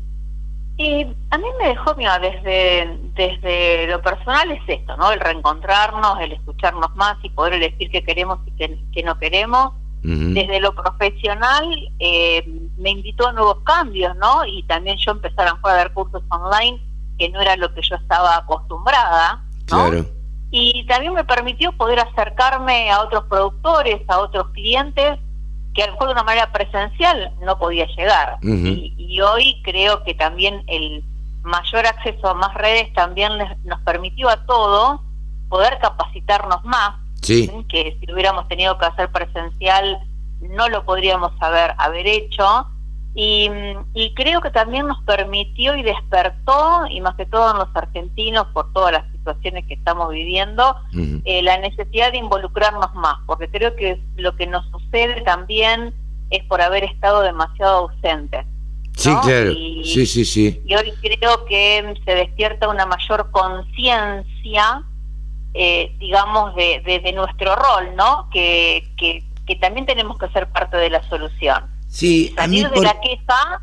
[0.79, 5.11] Y a mí me dejó, mira, desde, desde lo personal es esto, ¿no?
[5.11, 9.73] El reencontrarnos, el escucharnos más y poder elegir qué queremos y qué, no queremos.
[10.01, 11.65] Desde lo profesional
[11.99, 12.45] eh,
[12.77, 14.45] me invitó a nuevos cambios, ¿no?
[14.45, 16.81] Y también yo empezar a dar cursos online,
[17.17, 19.89] que no era lo que yo estaba acostumbrada, ¿no?
[19.89, 20.05] Claro.
[20.49, 25.19] Y también me permitió poder acercarme a otros productores, a otros clientes
[25.73, 28.37] que a lo mejor de una manera presencial no podía llegar.
[28.41, 31.03] y, hoy creo que también el
[31.41, 35.01] mayor acceso a más redes también nos permitió a todos
[35.49, 39.99] poder capacitarnos más, que si lo hubiéramos tenido que hacer presencial
[40.41, 42.67] no lo podríamos haber, haber hecho.
[43.15, 43.49] Y,
[43.93, 48.47] y, creo que también nos permitió y despertó, y más que todo en los argentinos,
[48.53, 50.75] por todas las situaciones que estamos viviendo,
[51.25, 55.93] eh, la necesidad de involucrarnos más, porque creo que lo que nos sucede también
[56.29, 58.45] es por haber estado demasiado ausentes.
[58.95, 59.51] Sí, claro.
[59.51, 60.61] Y, sí, sí, sí.
[60.65, 64.83] Y hoy creo que se despierta una mayor conciencia,
[65.53, 68.29] eh, digamos, de, de, nuestro rol, ¿no?
[68.31, 71.63] Que, que, que, también tenemos que ser parte de la solución.
[71.87, 73.61] Sí, Salir de la queja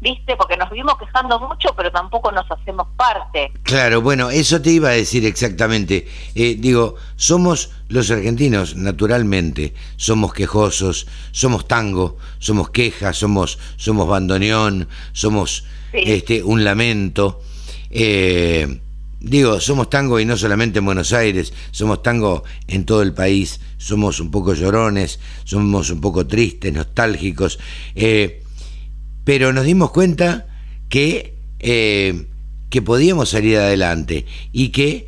[0.00, 0.36] ¿viste?
[0.36, 3.52] Porque nos vivimos quejando mucho, pero tampoco nos hacemos parte.
[3.62, 6.06] Claro, bueno, eso te iba a decir exactamente.
[6.34, 14.88] Eh, digo, somos los argentinos, naturalmente, somos quejosos, somos tango, somos quejas, somos, somos bandoneón,
[15.12, 17.42] somos este, un lamento.
[17.90, 18.80] Eh,
[19.20, 23.60] digo, somos tango y no solamente en Buenos Aires, somos tango en todo el país,
[23.78, 27.58] somos un poco llorones, somos un poco tristes, nostálgicos.
[27.94, 28.42] Eh,
[29.28, 30.46] pero nos dimos cuenta
[30.88, 32.28] que, eh,
[32.70, 35.06] que podíamos salir adelante y que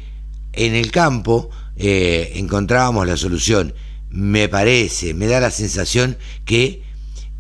[0.53, 3.73] en el campo eh, encontrábamos la solución.
[4.11, 6.83] Me parece, me da la sensación que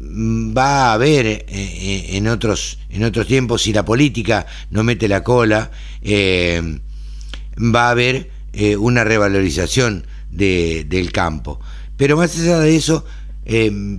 [0.00, 5.06] mm, va a haber eh, en, otros, en otros tiempos, si la política no mete
[5.06, 5.70] la cola,
[6.02, 8.30] va a haber
[8.78, 11.60] una revalorización del campo.
[11.98, 13.04] Pero más allá de eso,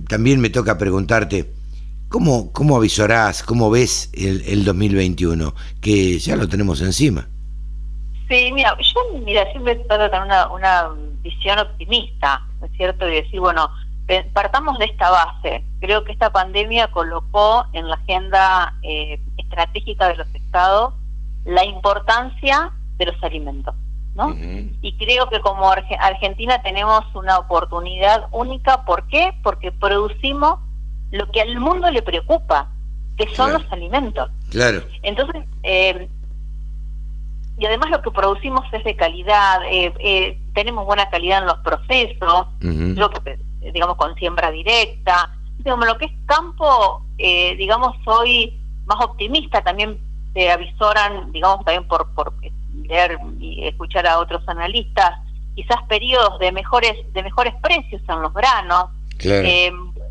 [0.08, 1.61] también me toca preguntarte,
[2.12, 5.54] ¿Cómo, cómo avisorás, cómo ves el, el 2021?
[5.80, 7.26] Que ya lo tenemos encima.
[8.28, 10.88] Sí, mira, yo mira, siempre trato de tener una, una
[11.22, 13.08] visión optimista, ¿no es cierto?
[13.08, 13.70] Y decir, bueno,
[14.34, 15.64] partamos de esta base.
[15.80, 20.92] Creo que esta pandemia colocó en la agenda eh, estratégica de los estados
[21.46, 23.74] la importancia de los alimentos,
[24.14, 24.36] ¿no?
[24.82, 28.84] Y creo que como Argentina tenemos una oportunidad única.
[28.84, 29.32] ¿Por qué?
[29.42, 30.60] Porque producimos
[31.12, 32.68] lo que al mundo le preocupa,
[33.16, 34.30] que son los alimentos.
[34.50, 34.82] Claro.
[35.02, 36.08] Entonces, eh,
[37.58, 41.58] y además lo que producimos es de calidad, eh, eh, tenemos buena calidad en los
[41.58, 43.38] procesos, lo que,
[43.72, 49.98] digamos con siembra directa, digamos, lo que es campo, digamos, soy más optimista, también
[50.32, 52.32] se avisoran, digamos, también por, por
[52.88, 55.20] leer y escuchar a otros analistas,
[55.54, 58.86] quizás periodos de mejores, de mejores precios en los granos,
[59.18, 59.46] claro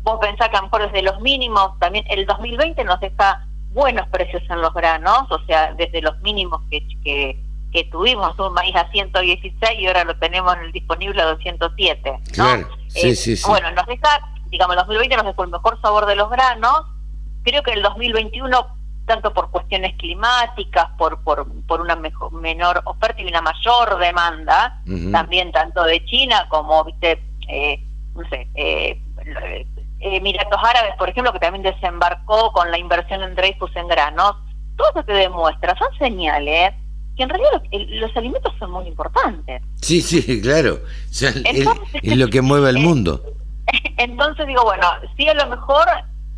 [0.02, 4.06] vos pensás que a lo mejor desde los mínimos, también el 2020 nos deja buenos
[4.08, 7.38] precios en los granos, o sea, desde los mínimos que, que,
[7.72, 12.18] que tuvimos, un maíz a 116 y ahora lo tenemos en el disponible a 207.
[12.32, 13.48] Claro, sí, eh, sí, sí.
[13.48, 14.08] Bueno, nos deja,
[14.50, 16.82] digamos, el 2020 nos dejó el mejor sabor de los granos,
[17.44, 23.20] creo que el 2021 tanto por cuestiones climáticas, por por, por una mejor, menor oferta
[23.20, 24.80] y una mayor demanda,
[25.10, 27.82] también tanto de China como, viste, eh,
[28.14, 29.00] no sé, eh,
[30.02, 34.36] Emiratos Árabes, por ejemplo, que también desembarcó con la inversión en Dreyfus en granos,
[34.76, 36.74] todo eso te demuestra, son señales
[37.16, 39.62] que en realidad los, alimentos son muy importantes.
[39.80, 40.80] Sí, sí, claro.
[41.10, 43.22] es lo que mueve el mundo.
[43.98, 44.86] Entonces digo, bueno,
[45.16, 45.86] sí a lo mejor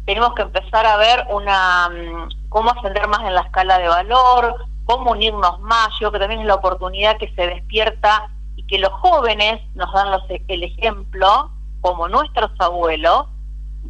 [0.04, 4.54] tenemos que empezar a ver una mm, cómo ascender más en la escala de valor,
[4.84, 5.88] cómo unirnos más.
[6.00, 9.92] Yo creo que también es la oportunidad que se despierta y que los jóvenes nos
[9.92, 11.50] dan los, el ejemplo,
[11.80, 13.26] como nuestros abuelos,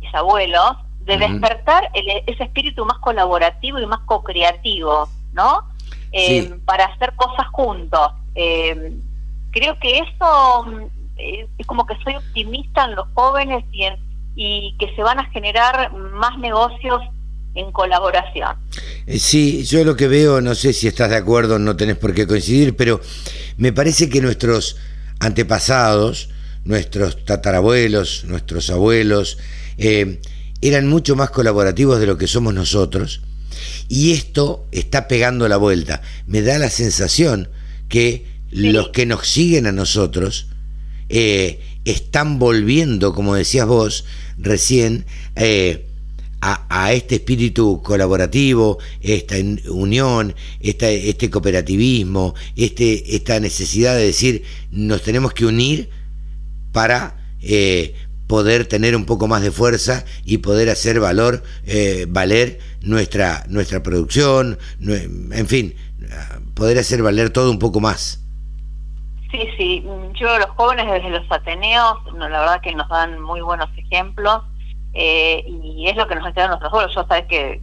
[0.05, 5.61] mis abuelos, de despertar ese espíritu más colaborativo y más co-creativo, ¿no?
[6.13, 8.09] Eh, para hacer cosas juntos.
[8.35, 8.93] Eh,
[9.51, 10.83] creo que eso mm,
[11.59, 13.87] es como que soy optimista en los jóvenes y,
[14.35, 17.03] y que se van a generar más negocios
[17.55, 18.57] en colaboración.
[19.07, 22.15] Eh, sí, yo lo que veo, no sé si estás de acuerdo, no tenés por
[22.15, 23.01] qué coincidir, pero
[23.57, 24.77] me parece que nuestros
[25.21, 26.31] antepasados,
[26.65, 29.39] nuestros tatarabuelos, nuestros abuelos,
[29.79, 30.21] eh,
[30.61, 33.23] eran mucho más colaborativos de lo que somos nosotros.
[33.89, 36.03] Y esto está pegando la vuelta.
[36.27, 37.49] Me da la sensación
[37.89, 40.49] que los que nos siguen a nosotros
[41.09, 44.05] eh, están volviendo, como decías vos
[44.39, 45.07] recién,
[45.37, 45.87] eh,
[46.47, 49.37] a, este espíritu colaborativo, esta
[49.71, 55.89] unión, este cooperativismo, este, esta necesidad de decir nos tenemos que unir
[56.73, 57.95] para eh,
[58.27, 63.83] poder tener un poco más de fuerza y poder hacer valor, eh, valer nuestra, nuestra
[63.83, 65.75] producción, en fin,
[66.55, 68.21] poder hacer valer todo un poco más.
[69.31, 73.69] Sí, sí, yo los jóvenes desde los Ateneos, la verdad que nos dan muy buenos
[73.77, 74.43] ejemplos
[74.93, 76.95] eh, y es lo que nos enseñan nuestros pueblos.
[76.95, 77.61] Yo sabes que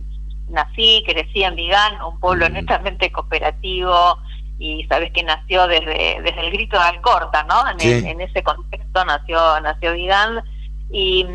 [0.50, 2.54] nací, crecí en Vigán, un pueblo mm.
[2.54, 4.18] netamente cooperativo,
[4.62, 7.56] y sabes que nació desde, desde el grito de Alcorta, ¿no?
[7.80, 10.44] En, ese contexto nació, nació Vigán.
[10.92, 11.26] Y,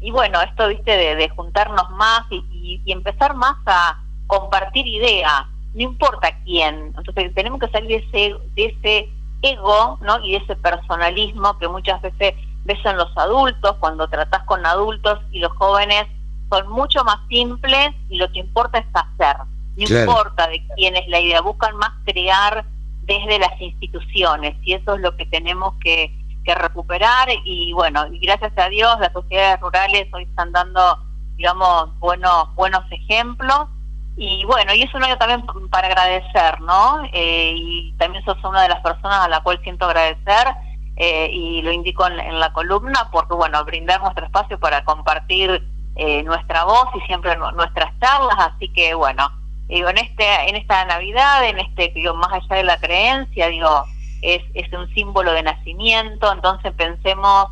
[0.00, 5.42] y bueno, esto, viste, de, juntarnos más y, y, empezar más a compartir ideas,
[5.74, 6.94] no importa quién.
[6.96, 9.08] Entonces tenemos que salir de ese, de ese
[9.42, 10.24] ego, ¿no?
[10.24, 12.34] Y de ese personalismo que muchas veces
[12.64, 16.06] ves en los adultos, cuando tratás con adultos y los jóvenes
[16.48, 19.36] son mucho más simples y lo que importa es hacer.
[19.76, 22.64] No importa de quién es la idea, buscan más crear
[23.02, 28.18] desde las instituciones y eso es lo que tenemos que, que recuperar y bueno, y
[28.18, 30.98] gracias a Dios las sociedades rurales hoy están dando,
[31.36, 33.68] digamos, buenos, buenos ejemplos
[34.16, 37.02] y bueno, y es un año también para agradecer, ¿no?
[37.12, 40.54] Eh, y también sos una de las personas a la cual siento agradecer
[40.96, 45.66] eh, y lo indico en, la columna porque, bueno, brindar nuestro espacio para compartir
[45.96, 49.30] eh, nuestra voz y siempre nuestras charlas, así que, bueno,
[49.68, 53.84] digo, en, este, en esta Navidad, en este, digo, más allá de la creencia, digo,
[54.22, 57.48] es, es un símbolo de nacimiento, entonces pensemos,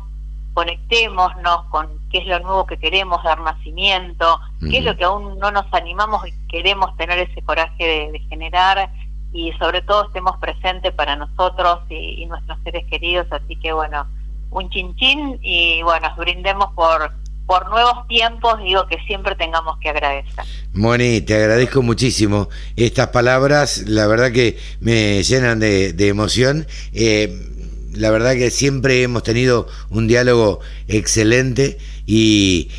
[0.53, 5.37] conectémonos con qué es lo nuevo que queremos dar nacimiento, qué es lo que aún
[5.39, 8.89] no nos animamos y queremos tener ese coraje de, generar
[9.33, 14.05] y sobre todo estemos presentes para nosotros y, nuestros seres queridos, así que bueno,
[14.49, 17.13] un chinchín y bueno, brindemos por
[17.51, 20.45] por nuevos tiempos, digo que siempre tengamos que agradecer.
[20.71, 22.47] Moni, te agradezco muchísimo
[22.77, 26.65] estas palabras, la verdad que me llenan de, emoción.
[26.93, 27.49] Eh,
[27.91, 32.71] la verdad que siempre hemos tenido un diálogo excelente y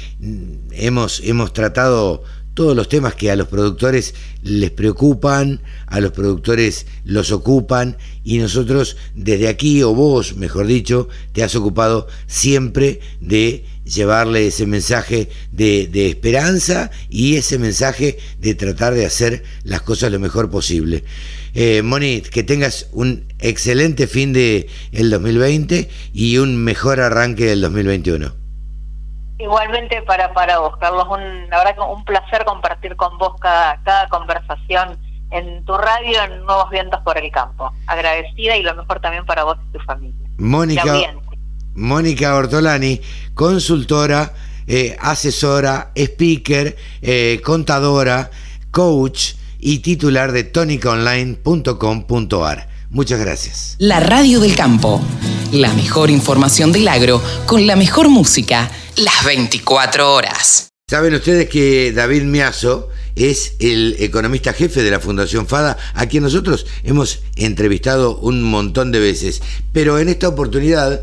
[0.70, 6.86] hemos, hemos tratado todos los temas que a los productores les preocupan, a los productores
[7.04, 13.66] los ocupan y nosotros desde aquí, o vos, mejor dicho, te has ocupado siempre de
[13.84, 20.12] llevarle ese mensaje de, de, esperanza y ese mensaje de tratar de hacer las cosas
[20.12, 21.04] lo mejor posible.
[21.54, 27.60] Eh, Moni, que tengas un excelente fin de el 2020 y un mejor arranque del
[27.60, 28.32] 2021.
[29.38, 33.82] Igualmente para, para vos, Carlos, un, la verdad que un placer compartir con vos cada,
[33.82, 34.98] cada conversación
[35.32, 37.72] en tu radio en Nuevos Vientos por el Campo.
[37.86, 40.28] Agradecida y lo mejor también para vos y tu familia.
[40.38, 40.94] Mónica,
[41.74, 43.00] Mónica Ortolani,
[43.34, 44.34] consultora,
[44.66, 48.30] eh, asesora, speaker, eh, contadora,
[48.70, 52.68] coach y titular de tonicaonline.com.ar.
[52.90, 53.76] Muchas gracias.
[53.78, 55.02] La Radio del Campo.
[55.52, 60.68] La mejor información del agro con la mejor música las 24 horas.
[60.88, 66.22] Saben ustedes que David Miazo es el economista jefe de la Fundación FADA, a quien
[66.22, 69.42] nosotros hemos entrevistado un montón de veces,
[69.72, 71.02] pero en esta oportunidad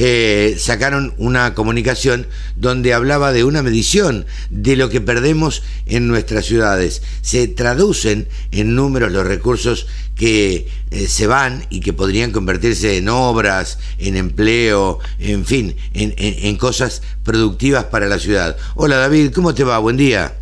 [0.00, 6.46] eh, sacaron una comunicación donde hablaba de una medición de lo que perdemos en nuestras
[6.46, 7.02] ciudades.
[7.20, 13.08] Se traducen en números los recursos que eh, se van y que podrían convertirse en
[13.08, 18.56] obras, en empleo, en fin, en, en cosas productivas para la ciudad.
[18.76, 19.80] Hola David, ¿cómo te va?
[19.80, 20.32] Buen día.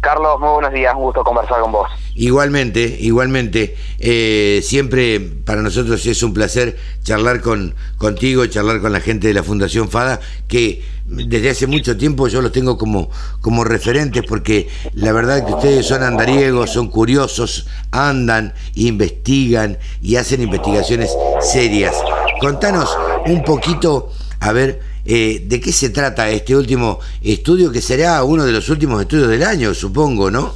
[0.00, 1.90] Carlos, muy buenos días, un gusto conversar con vos.
[2.14, 3.76] Igualmente, igualmente.
[3.98, 9.34] Eh, siempre para nosotros es un placer charlar con contigo, charlar con la gente de
[9.34, 14.68] la Fundación FADA, que desde hace mucho tiempo yo los tengo como, como referentes, porque
[14.92, 21.96] la verdad que ustedes son andariegos, son curiosos, andan, investigan y hacen investigaciones serias.
[22.40, 22.96] Contanos
[23.26, 24.80] un poquito, a ver,
[25.10, 29.28] Eh, ¿De qué se trata este último estudio que será uno de los últimos estudios
[29.28, 30.52] del año, supongo, no?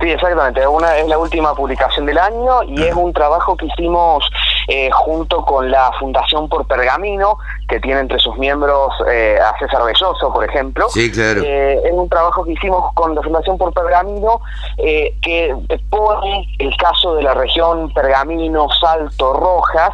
[0.00, 0.66] Sí, exactamente.
[0.66, 4.24] Una, es la última publicación del año y es un trabajo que hicimos
[4.66, 7.36] eh, junto con la Fundación por Pergamino,
[7.68, 10.88] que tiene entre sus miembros eh, a César Belloso, por ejemplo.
[10.88, 11.42] Sí, claro.
[11.44, 14.40] Eh, es un trabajo que hicimos con la Fundación por Pergamino
[14.78, 15.54] que
[15.90, 19.92] pone el caso de la región Pergamino, Salto, Rojas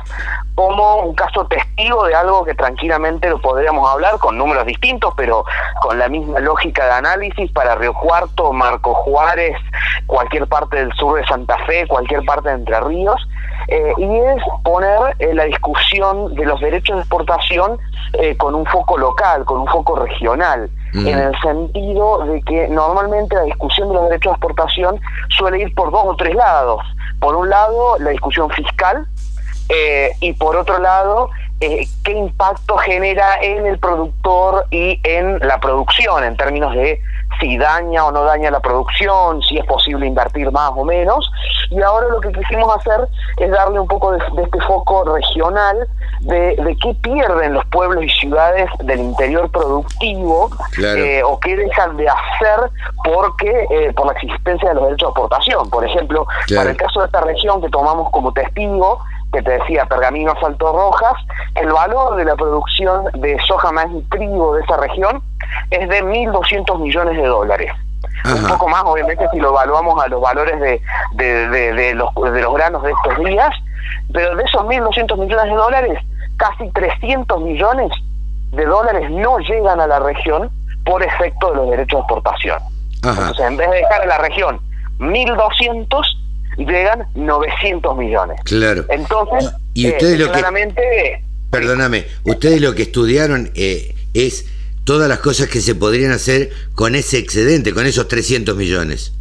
[0.57, 5.45] como un caso testigo de algo que tranquilamente lo podríamos hablar con números distintos, pero
[5.83, 9.55] con la misma lógica de análisis para Río Cuarto, Marco Juárez,
[10.07, 13.29] cualquier parte del sur de Santa Fe, cualquier parte de Entre Ríos,
[13.69, 17.79] eh, y es poner eh, la discusión de los derechos de exportación
[18.15, 21.07] eh, con un foco local, con un foco regional, mm.
[21.07, 25.01] en el sentido de que normalmente la discusión de los derechos de exportación
[25.37, 26.81] suele ir por dos o tres lados.
[27.21, 29.07] Por un lado, la discusión fiscal,
[29.69, 35.59] eh, y por otro lado, eh, qué impacto genera en el productor y en la
[35.59, 37.01] producción, en términos de
[37.41, 41.31] si daña o no daña la producción, si es posible invertir más o menos.
[41.71, 43.09] Y ahora lo que quisimos hacer
[43.39, 45.89] es darle un poco de, este foco regional
[46.21, 52.09] de, qué pierden los pueblos y ciudades del interior productivo eh, o qué dejan de
[52.09, 52.71] hacer
[53.05, 55.71] porque por la existencia de los derechos de exportación.
[55.71, 59.01] Por ejemplo, para el caso de esta región que tomamos como testigo,
[59.33, 61.15] que te decía, Pergamino Salto Rojas,
[61.55, 65.23] el valor de la producción de soja, maíz y trigo de esa región
[65.71, 67.73] es de 1.200 millones de dólares.
[68.25, 70.81] Un poco más, obviamente, si lo evaluamos a los valores de,
[71.15, 73.51] de, los, de los granos de estos días,
[74.13, 75.99] pero de esos 1.200 millones de dólares,
[76.37, 77.93] casi 300 millones
[78.53, 80.51] de dólares no llegan a la región
[80.85, 82.59] por efecto de los derechos de exportación.
[82.97, 84.61] Entonces, en vez de dejar a la región
[84.99, 85.87] 1.200,
[86.57, 88.41] llegan 900 millones.
[88.45, 88.85] Claro.
[88.89, 90.81] Entonces, y ustedes lo claramente...
[90.81, 94.47] Que, perdóname, ustedes lo que estudiaron eh, es
[94.85, 99.13] todas las cosas que se podrían hacer con ese excedente, con esos 300 millones.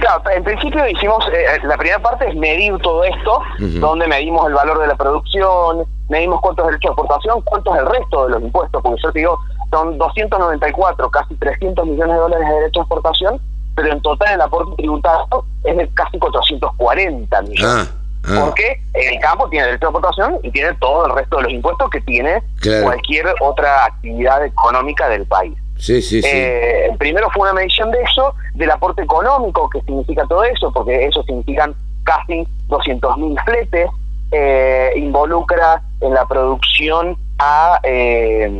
[0.00, 4.52] Claro, en principio hicimos, eh, la primera parte es medir todo esto, donde medimos el
[4.52, 8.82] valor de la producción, medimos cuántos derechos de exportación, cuántos el resto de los impuestos,
[8.82, 9.38] porque yo te digo,
[9.70, 13.40] son 294, casi 300 millones de dólares de derechos de exportación,
[13.74, 17.62] pero en total el aporte tributario es de casi 440 millones.
[17.64, 17.86] Ah,
[18.24, 18.44] ah.
[18.44, 21.90] Porque el campo tiene derecho de aportación y tiene todo el resto de los impuestos
[21.90, 22.42] que tiene
[22.82, 25.54] cualquier otra actividad económica del país.
[25.76, 26.28] Sí, sí, sí.
[26.32, 31.06] Eh, primero fue una medición de eso, del aporte económico, que significa todo eso, porque
[31.06, 33.90] eso significan casi 200.000 fletes,
[34.30, 38.50] eh, involucra en la producción a eh,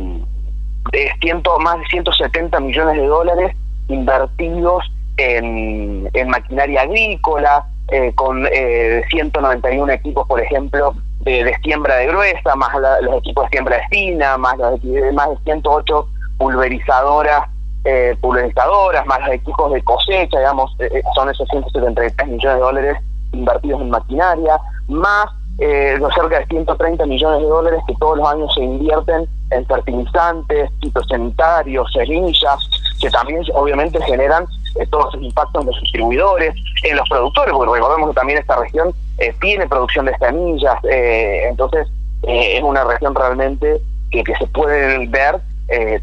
[0.91, 3.55] de ciento, más de 170 millones de dólares
[3.87, 4.83] invertidos
[5.17, 12.71] en, maquinaria agrícola, eh, con eh, 191 equipos, por ejemplo, de, siembra de gruesa, más
[13.01, 16.07] los equipos de siembra de fina, más, los, más de 108
[16.37, 17.43] pulverizadoras,
[17.83, 22.97] eh, pulverizadoras, más los equipos de cosecha, digamos, eh, son esos 173 millones de dólares
[23.31, 28.53] invertidos en maquinaria, más los cerca de 130 millones de dólares que todos los años
[28.53, 34.45] se invierten en fertilizantes, fitosanitarios, semillas, que también obviamente generan
[34.75, 38.57] eh, todos esos impactos en los distribuidores, en los productores, porque recordemos que también esta
[38.57, 41.87] región eh, tiene producción de semillas, eh, entonces
[42.23, 45.39] es una región realmente que, que se puede ver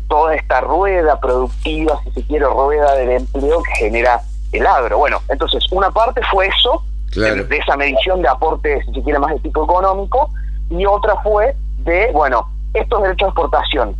[0.08, 4.20] toda esta rueda productiva, si se quiere, rueda del empleo que genera
[4.50, 4.98] el agro.
[4.98, 6.82] Bueno, entonces una parte fue eso,
[7.14, 10.30] de, de, esa medición de aporte, si se quiere, más de tipo económico,
[10.70, 13.96] y otra fue de, bueno, estos derechos de exportación,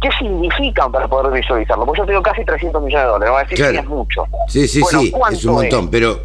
[0.00, 1.84] ¿Qué significan para poder visualizarlo?
[1.84, 4.24] Porque yo tengo casi 300 millones de dólares, va a decir que es mucho.
[4.46, 6.20] Sí, sí, sí, es un montón, pero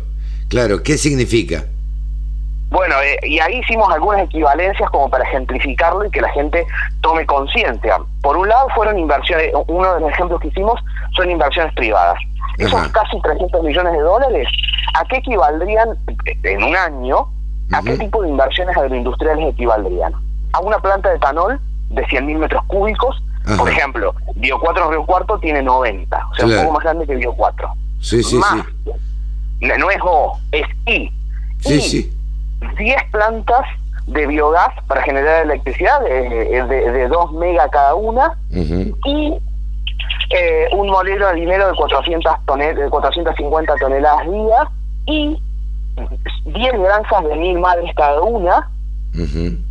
[0.47, 1.65] claro, ¿qué significa?
[2.69, 6.65] Bueno, eh, y ahí hicimos algunas equivalencias como para ejemplificarlo y que la gente
[7.01, 7.99] tome conciencia.
[8.21, 10.79] Por un lado fueron inversiones, uno de los ejemplos que hicimos
[11.15, 12.17] son inversiones privadas.
[12.57, 14.47] Esos casi 300 millones de dólares,
[14.95, 15.89] ¿a qué equivaldrían
[16.43, 17.27] en un año?
[17.71, 20.13] ¿A qué tipo de inversiones agroindustriales equivaldrían?
[20.53, 21.59] A una planta de etanol
[21.89, 23.21] de 100.000 metros cúbicos
[23.57, 27.15] por ejemplo, Bio 4 Río Cuarto tiene 90, o sea, un poco más grande que
[27.15, 27.69] Bio 4.
[27.99, 28.91] Sí, sí, más, sí.
[29.61, 31.11] No es O, es I.
[31.59, 32.17] Sí, sí.
[32.77, 33.65] 10 plantas
[34.07, 38.37] de biogás para generar electricidad de, de, 2 mega cada una.
[38.51, 39.33] Y
[40.29, 44.69] eh, un molino de dinero de 400 tonel, de 450 toneladas día
[45.05, 45.41] y
[46.45, 48.69] 10 granjas de mil madres cada una.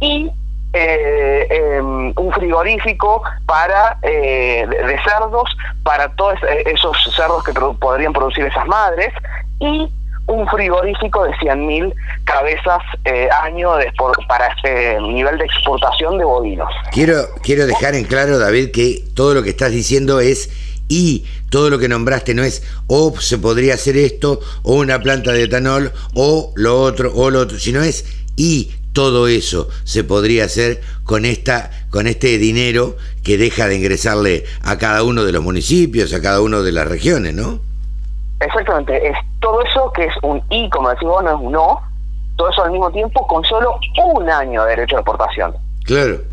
[0.00, 0.30] Y
[0.72, 5.44] eh, em, un frigorífico para eh, de, cerdos
[5.82, 9.12] para todos esos cerdos que podrían producir esas madres
[9.60, 9.90] y
[10.26, 11.94] un frigorífico de 100.000
[12.24, 13.72] cabezas eh, año
[14.28, 16.70] para ese nivel de exportación de bovinos.
[16.92, 20.50] Quiero, quiero dejar en claro, David, que todo lo que estás diciendo es
[20.88, 25.32] y todo lo que nombraste no es o se podría hacer esto o una planta
[25.32, 28.04] de etanol o lo otro o lo otro, sino es
[28.36, 34.45] y todo eso se podría hacer con esta con este dinero que deja de ingresarle
[34.62, 37.61] a cada uno de los municipios, a cada uno de las regiones, ¿no?
[38.40, 41.80] Exactamente, es todo eso que es un I, como decimos, no es un no,
[42.36, 43.78] todo eso al mismo tiempo con solo
[44.14, 45.55] un año de derecho de exportación.
[45.84, 46.32] Claro.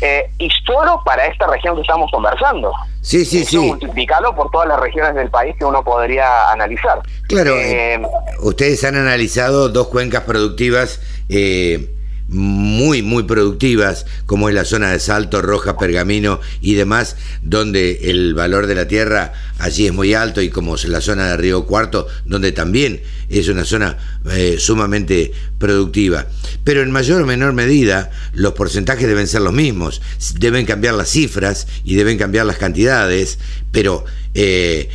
[0.00, 2.72] Eh, y solo para esta región que estamos conversando.
[3.00, 3.58] Sí, sí, sí.
[3.58, 7.00] Multiplicarlo por todas las regiones del país que uno podría analizar.
[7.28, 8.00] Claro, eh,
[8.40, 11.93] ustedes han analizado dos cuencas productivas eh,
[12.34, 18.34] muy, muy productivas, como es la zona de Salto, Roja, Pergamino y demás, donde el
[18.34, 21.64] valor de la tierra allí es muy alto, y como es la zona de Río
[21.64, 23.96] Cuarto, donde también es una zona
[24.30, 26.26] eh, sumamente productiva.
[26.64, 30.02] Pero en mayor o menor medida, los porcentajes deben ser los mismos,
[30.38, 33.38] deben cambiar las cifras y deben cambiar las cantidades,
[33.74, 34.04] pero
[34.34, 34.88] eh,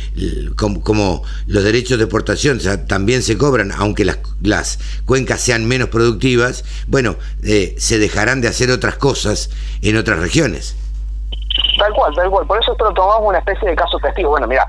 [0.56, 2.58] como, los derechos de exportación
[2.88, 8.48] también se cobran, aunque las, las cuencas sean menos productivas, bueno, eh, se dejarán de
[8.48, 9.50] hacer otras cosas
[9.82, 10.76] en otras regiones.
[11.78, 12.46] Tal cual, tal cual.
[12.46, 14.30] Por eso esto lo tomamos una especie de caso testigo.
[14.30, 14.66] Bueno, mira,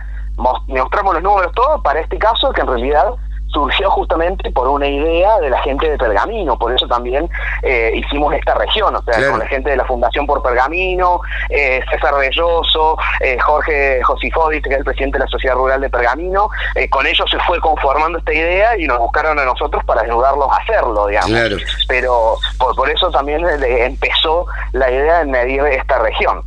[0.68, 3.05] mostramos los números todos para este caso que en realidad
[3.54, 7.30] surgió justamente por una idea de la gente de Pergamino, por eso también
[7.62, 11.82] eh, hicimos esta región, o sea, con la gente de la Fundación por Pergamino, eh,
[11.91, 16.49] César Belloso, eh, Jorge Josifodis, que es el presidente de la Sociedad Rural de Pergamino,
[16.89, 20.58] con ellos se fue conformando esta idea y nos buscaron a nosotros para ayudarlos a
[20.58, 21.62] hacerlo, digamos.
[21.88, 26.43] Pero por, por, eso también empezó la idea de medir esta región.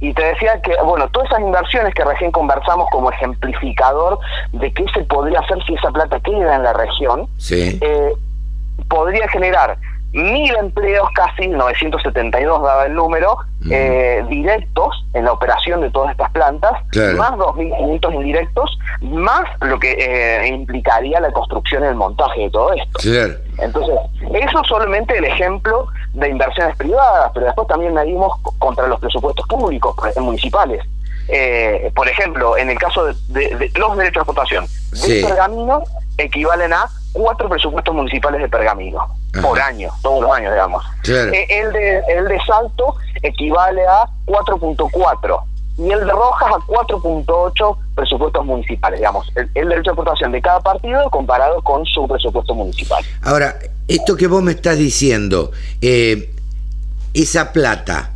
[0.00, 4.18] y te decía que, bueno, todas esas inversiones que recién conversamos como ejemplificador
[4.52, 8.12] de qué se podría hacer si esa plata queda en la región, eh,
[8.88, 9.78] podría generar
[10.12, 13.36] mil empleos, casi 972 daba el número,
[13.70, 16.72] eh, directos en la operación de todas estas plantas,
[17.16, 22.72] más 2.500 indirectos, más lo que eh, implicaría la construcción y el montaje de todo
[22.74, 22.98] esto.
[23.58, 23.94] Entonces,
[24.34, 29.46] eso es solamente el ejemplo de inversiones privadas, pero después también medimos contra los presupuestos
[29.48, 30.82] públicos, municipales.
[31.34, 35.82] Eh, por ejemplo, en el caso de, los derechos de exportación de pergamino,
[36.18, 39.00] equivalen a cuatro presupuestos municipales de pergamino
[39.40, 40.84] por año, todos los años, digamos.
[41.08, 45.42] Eh, el, de, el de Salto equivale a 4.4
[45.78, 50.60] y el de Rojas a 4.8 presupuestos municipales, digamos, el, derecho de exportación de cada
[50.60, 53.02] partido comparado con su presupuesto municipal.
[53.22, 53.56] Ahora,
[53.88, 56.34] esto que vos me estás diciendo, eh,
[57.14, 58.10] esa plata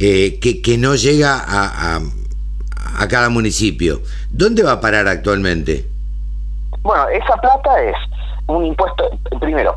[0.00, 2.00] que, que no llega a a
[3.08, 4.00] cada municipio.
[4.30, 5.86] ¿Dónde va a parar actualmente?
[6.82, 7.96] Bueno, esa plata es
[8.46, 9.10] un impuesto,
[9.40, 9.74] primero,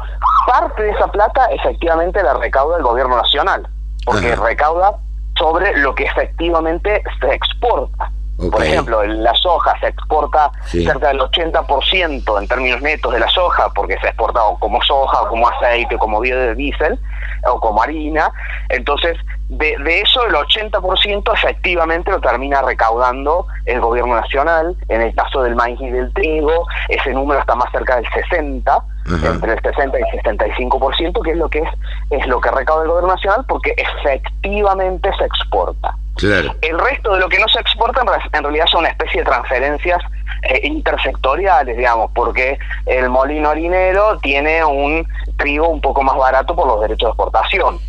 [0.47, 3.67] parte de esa plata efectivamente la recauda el gobierno nacional,
[4.05, 4.95] porque recauda
[5.37, 8.11] sobre lo que efectivamente se exporta.
[8.39, 13.69] Por ejemplo, la soja se exporta cerca del 80% en términos netos de la soja,
[13.73, 16.97] porque se ha exportado como soja, como aceite, como biodiesel
[17.45, 18.31] o como harina.
[18.69, 19.17] Entonces,
[19.49, 24.75] de, de eso el 80% efectivamente lo termina recaudando el gobierno nacional.
[24.87, 28.85] En el caso del maíz y del trigo, ese número está más cerca del 60,
[29.23, 31.69] entre el 60 y el 65%, que es lo que es,
[32.11, 35.95] es lo que recauda el gobierno nacional, porque efectivamente se exporta.
[36.21, 38.01] El resto de lo que no se exporta
[38.33, 40.01] en realidad son una especie de transferencias
[40.43, 45.07] eh, intersectoriales, digamos, porque el molino harinero tiene un
[45.37, 47.79] trigo un poco más barato por los derechos de exportación.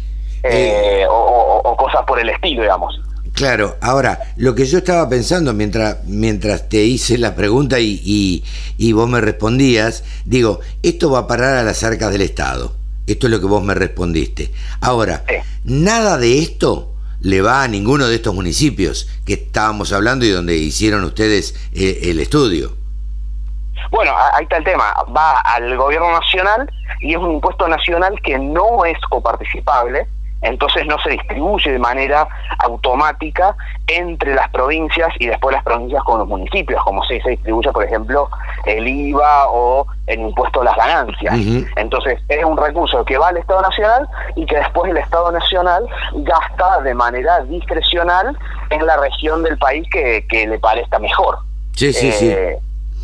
[0.42, 2.98] Eh, o, cosas por el estilo, digamos.
[3.34, 8.42] Claro, ahora, lo que yo estaba pensando mientras, mientras te hice la pregunta y,
[8.76, 12.72] y, vos me respondías, digo, esto va a parar a las arcas del Estado.
[13.06, 14.50] Esto es lo que vos me respondiste.
[14.80, 15.24] Ahora,
[15.64, 16.89] nada de esto
[17.20, 22.00] le va a ninguno de estos municipios que estábamos hablando y donde hicieron ustedes eh,
[22.10, 22.72] el estudio.
[23.90, 24.94] Bueno, ahí está el tema.
[25.16, 30.06] Va al gobierno nacional y es un impuesto nacional que no es coparticipable
[30.42, 32.26] entonces no se distribuye de manera
[32.58, 33.54] automática
[33.86, 37.84] entre las provincias y después las provincias con los municipios, como si se distribuye, por
[37.84, 38.28] ejemplo,
[38.64, 41.34] el IVA o el impuesto a las ganancias.
[41.76, 45.86] Entonces es un recurso que va al Estado Nacional y que después el Estado Nacional
[46.14, 48.36] gasta de manera discrecional
[48.70, 51.38] en la región del país que, le parezca mejor.
[51.74, 52.34] Sí, sí, sí.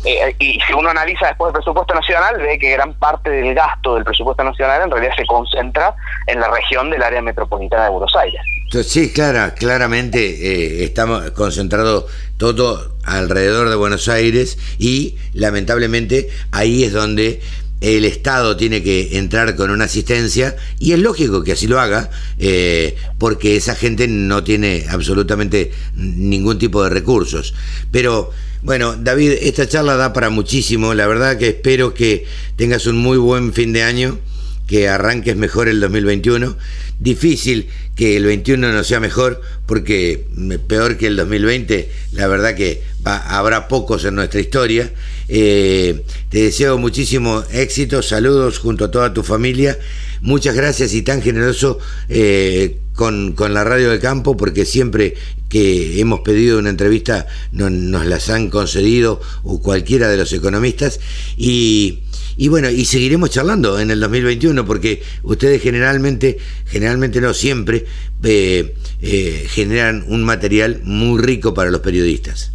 [0.05, 3.95] Eh, y si uno analiza después el presupuesto nacional, ve que gran parte del gasto
[3.95, 5.95] del presupuesto nacional en realidad se concentra
[6.27, 8.41] en la región del área metropolitana de Buenos Aires.
[8.85, 12.05] Sí, clara, claramente eh, estamos concentrados
[12.37, 17.41] todo alrededor de Buenos Aires y lamentablemente ahí es donde
[17.81, 22.09] el Estado tiene que entrar con una asistencia y es lógico que así lo haga
[22.39, 27.53] eh, porque esa gente no tiene absolutamente ningún tipo de recursos.
[27.91, 28.31] Pero
[28.63, 30.93] bueno, David, esta charla da para muchísimo.
[30.93, 32.25] La verdad que espero que
[32.55, 34.19] tengas un muy buen fin de año,
[34.67, 36.57] que arranques mejor el 2021.
[36.99, 40.25] Difícil que el 21 no sea mejor porque
[40.67, 44.91] peor que el 2020, la verdad que habrá pocos en nuestra historia.
[45.29, 49.77] Eh, te deseo muchísimo éxito, saludos junto a toda tu familia.
[50.21, 55.15] Muchas gracias y tan generoso eh, con, la radio de campo, porque siempre
[55.49, 60.99] que hemos pedido una entrevista nos las han concedido o cualquiera de los economistas.
[61.37, 61.99] Y,
[62.35, 67.85] y bueno, y seguiremos charlando en el 2021, porque ustedes generalmente, generalmente no siempre,
[68.23, 72.51] eh, generan un material muy rico para los periodistas.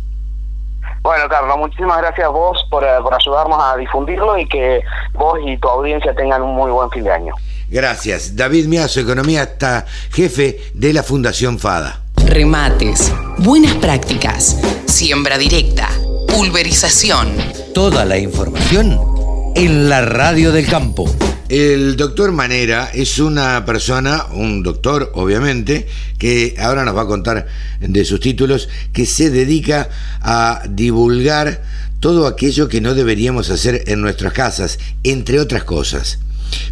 [1.02, 4.80] Bueno, Carlos, muchísimas gracias a vos eh, por, ayudarnos a difundirlo y que
[5.14, 7.34] vos y tu audiencia tengan un muy buen fin de año.
[7.68, 8.36] Gracias.
[8.36, 12.02] David Miazo, economista, jefe de la Fundación FADA.
[12.26, 15.88] Remates, buenas prácticas, siembra directa,
[16.28, 17.34] pulverización.
[17.74, 19.11] Toda la información
[19.54, 21.14] en la radio del campo.
[21.48, 25.86] El doctor Manera es una persona, un doctor obviamente,
[26.18, 27.46] que ahora nos va a contar
[27.80, 29.90] de sus títulos, que se dedica
[30.20, 31.62] a divulgar
[32.00, 36.18] todo aquello que no deberíamos hacer en nuestras casas, entre otras cosas.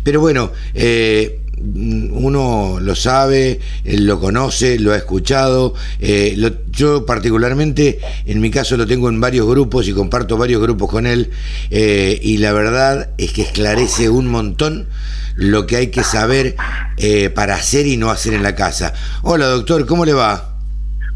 [0.02, 5.74] Pero bueno, eh, uno lo sabe, lo conoce, lo ha escuchado.
[6.00, 6.38] Eh,
[6.70, 11.06] yo particularmente, en mi caso, lo tengo en varios grupos y comparto varios grupos con
[11.06, 11.30] él.
[11.70, 14.88] Eh, y la verdad es que esclarece un montón
[15.34, 16.56] lo que hay que saber
[16.96, 18.92] eh, para hacer y no hacer en la casa.
[19.22, 20.59] Hola doctor, ¿cómo le va?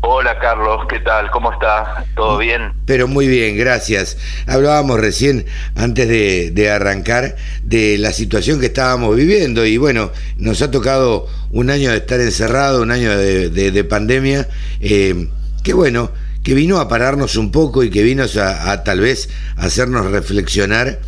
[0.07, 1.31] Hola Carlos, ¿qué tal?
[1.31, 2.05] ¿Cómo está?
[2.15, 2.75] ¿Todo bien?
[2.85, 4.19] Pero muy bien, gracias.
[4.47, 5.47] Hablábamos recién,
[5.77, 11.71] antes de, arrancar, de la situación que estábamos viviendo y bueno, nos ha tocado un
[11.71, 14.47] año de estar encerrado, un año de, pandemia,
[14.81, 15.29] eh,
[15.63, 16.11] que bueno,
[16.43, 21.01] que vino a pararnos un poco y que vino a, tal vez hacernos reflexionar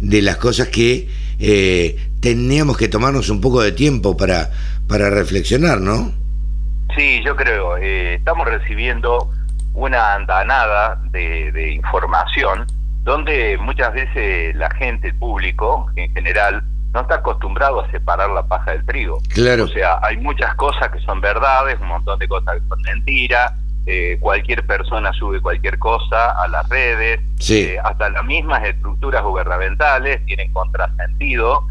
[0.00, 4.50] de las cosas que eh, teníamos que tomarnos un poco de tiempo para,
[4.88, 6.18] para reflexionar, ¿no?
[6.96, 7.76] Sí, yo creo.
[7.76, 9.30] Eh, estamos recibiendo
[9.74, 12.66] una andanada de, información
[13.02, 16.62] donde muchas veces la gente, el público en general,
[16.92, 19.20] no está acostumbrado a separar la paja del trigo.
[19.32, 19.64] Claro.
[19.64, 23.52] O sea, hay muchas cosas que son verdades, un montón de cosas que son mentiras.
[23.86, 27.62] Eh, cualquier persona sube cualquier cosa a las redes, sí.
[27.62, 31.66] Eh, hasta las mismas estructuras gubernamentales tienen contrasentido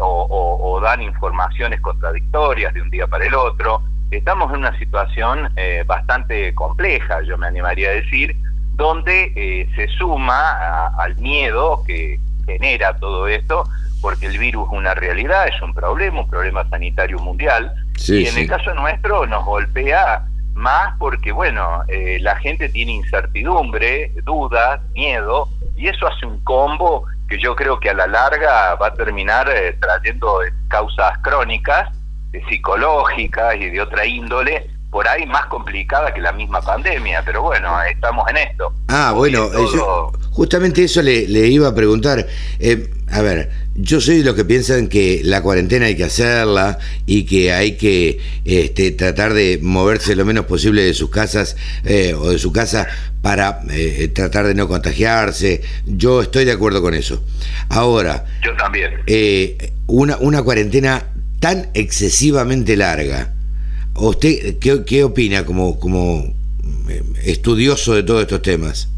[0.00, 3.82] o, o dan informaciones contradictorias de un día para el otro
[4.16, 8.36] estamos en una situación eh, bastante compleja, yo me animaría a decir,
[8.74, 13.64] donde eh, se suma al miedo que genera todo esto,
[14.00, 17.72] porque el virus es una realidad, es un problema, un problema sanitario mundial,
[18.06, 24.12] y en el caso nuestro nos golpea más porque, bueno, eh, la gente tiene incertidumbre,
[24.24, 28.88] dudas, miedo, y eso hace un combo que yo creo que a la larga va
[28.88, 29.48] a terminar
[29.80, 31.88] trayendo causas crónicas
[32.48, 37.82] psicológicas y de otra índole, por ahí más complicada que la misma pandemia, pero bueno,
[37.82, 38.74] estamos en esto.
[38.88, 39.48] Ah, bueno,
[40.32, 42.26] justamente eso le, iba a preguntar.
[42.60, 46.78] Eh, a ver, yo soy de los que piensan que la cuarentena hay que hacerla
[47.06, 52.12] y que hay que este, tratar de moverse lo menos posible de sus casas eh,
[52.12, 52.86] o de su casa
[53.22, 55.62] para eh, tratar de no contagiarse.
[55.86, 57.24] Yo estoy de acuerdo con eso.
[57.70, 58.92] Ahora, yo también.
[59.86, 61.11] una, una cuarentena
[61.42, 63.32] tan excesivamente larga.
[63.96, 66.22] ¿Usted qué, opina como, como
[66.88, 68.88] eh, estudioso de todos estos temas?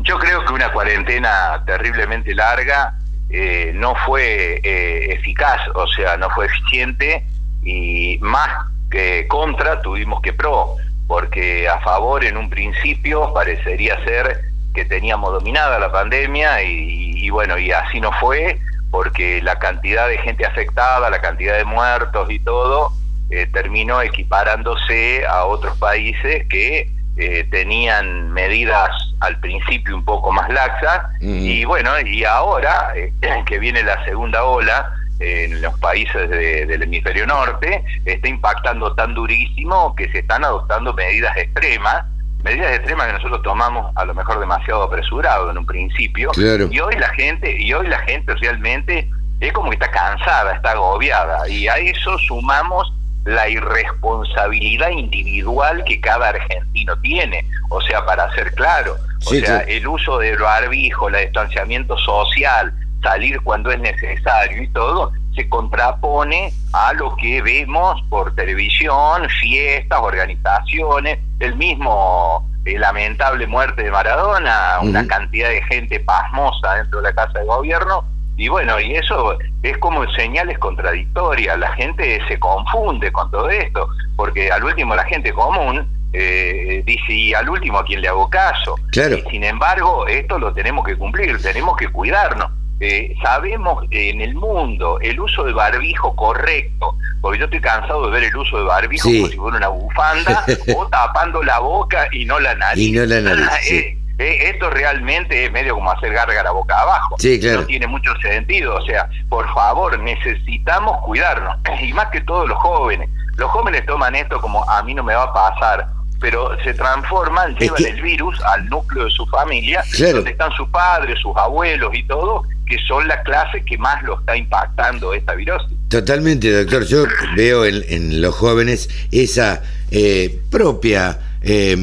[0.00, 2.98] Yo creo que una cuarentena terriblemente larga
[3.30, 7.24] eh, no fue eh, eficaz, o sea, no fue eficiente
[7.62, 8.48] y más
[8.90, 10.74] que contra tuvimos que pro,
[11.06, 14.40] porque a favor en un principio parecería ser
[14.74, 18.58] que teníamos dominada la pandemia y bueno, y así no fue
[18.90, 22.92] porque la cantidad de gente afectada, la cantidad de muertos y todo,
[23.30, 30.48] eh, terminó equiparándose a otros países que eh, tenían medidas al principio un poco más
[30.50, 31.02] laxas.
[31.20, 33.12] Y bueno, y ahora eh,
[33.46, 39.96] que viene la segunda ola en los países del hemisferio norte, está impactando tan durísimo
[39.96, 42.04] que se están adoptando medidas extremas
[42.48, 46.94] medidas extremas que nosotros tomamos a lo mejor demasiado apresurado en un principio y hoy
[46.96, 49.08] la gente y hoy la gente realmente
[49.40, 52.92] es como que está cansada está agobiada y a eso sumamos
[53.28, 57.44] la irresponsabilidad individual que cada argentino tiene.
[57.68, 58.96] O sea, para ser claro,
[59.26, 62.72] o sea, el uso del barbijo, el distanciamiento social,
[63.02, 70.00] salir cuando es necesario y todo, se contrapone a lo que vemos por televisión, fiestas,
[70.02, 77.10] organizaciones, el mismo eh, lamentable muerte de Maradona, una cantidad de gente pasmosa dentro de
[77.10, 78.04] la Casa de Gobierno,
[78.36, 83.88] y bueno, y eso es como señales contradictorias, la gente se confunde con todo esto,
[84.16, 88.28] porque al último la gente común eh, dice, y al último a quien le hago
[88.28, 88.74] caso.
[88.92, 92.50] Y sin embargo, esto lo tenemos que cumplir, tenemos que cuidarnos.
[92.80, 98.12] Eh, sabemos en el mundo el uso de barbijo correcto, porque yo estoy cansado de
[98.12, 100.44] ver el uso de barbijo como si fuera una bufanda
[100.76, 102.88] o tapando la boca y no la nariz.
[102.88, 103.48] Y no la nariz.
[103.70, 107.14] Eh, eh, esto realmente es medio como hacer gárgara boca abajo.
[107.18, 107.60] Sí, claro.
[107.60, 108.74] No tiene mucho sentido.
[108.74, 111.56] O sea, por favor, necesitamos cuidarnos.
[111.82, 113.08] Y más que todos los jóvenes.
[113.36, 115.86] Los jóvenes toman esto como a mí no me va a pasar,
[116.20, 121.18] pero se transforman, llevan el virus al núcleo de su familia, donde están sus padres,
[121.20, 125.76] sus abuelos y todo, que son la clase que más lo está impactando esta virosis.
[125.88, 126.84] Totalmente, doctor.
[126.86, 127.04] Yo
[127.36, 131.18] veo en, los jóvenes esa eh, propia...
[131.40, 131.76] Eh,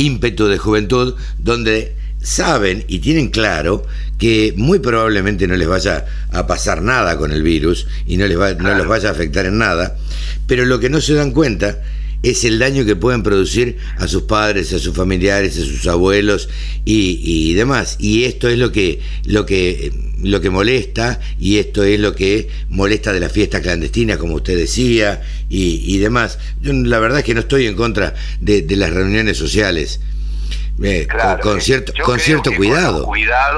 [0.00, 3.84] ímpetu de juventud donde saben y tienen claro
[4.18, 8.38] que muy probablemente no les vaya a pasar nada con el virus y no les
[8.38, 9.96] va, no los vaya a afectar en nada,
[10.46, 11.78] pero lo que no se dan cuenta
[12.22, 16.48] es el daño que pueden producir a sus padres, a sus familiares, a sus abuelos
[16.84, 17.96] y, demás.
[17.98, 19.92] Y esto es lo que, lo que,
[20.22, 24.56] lo que molesta y esto es lo que molesta de la fiesta clandestina, como usted
[24.56, 26.38] decía, y, demás.
[26.60, 30.00] Yo la verdad es que no estoy en contra de las reuniones sociales
[30.82, 31.06] eh,
[31.42, 33.04] con, cierto, con cierto cuidado.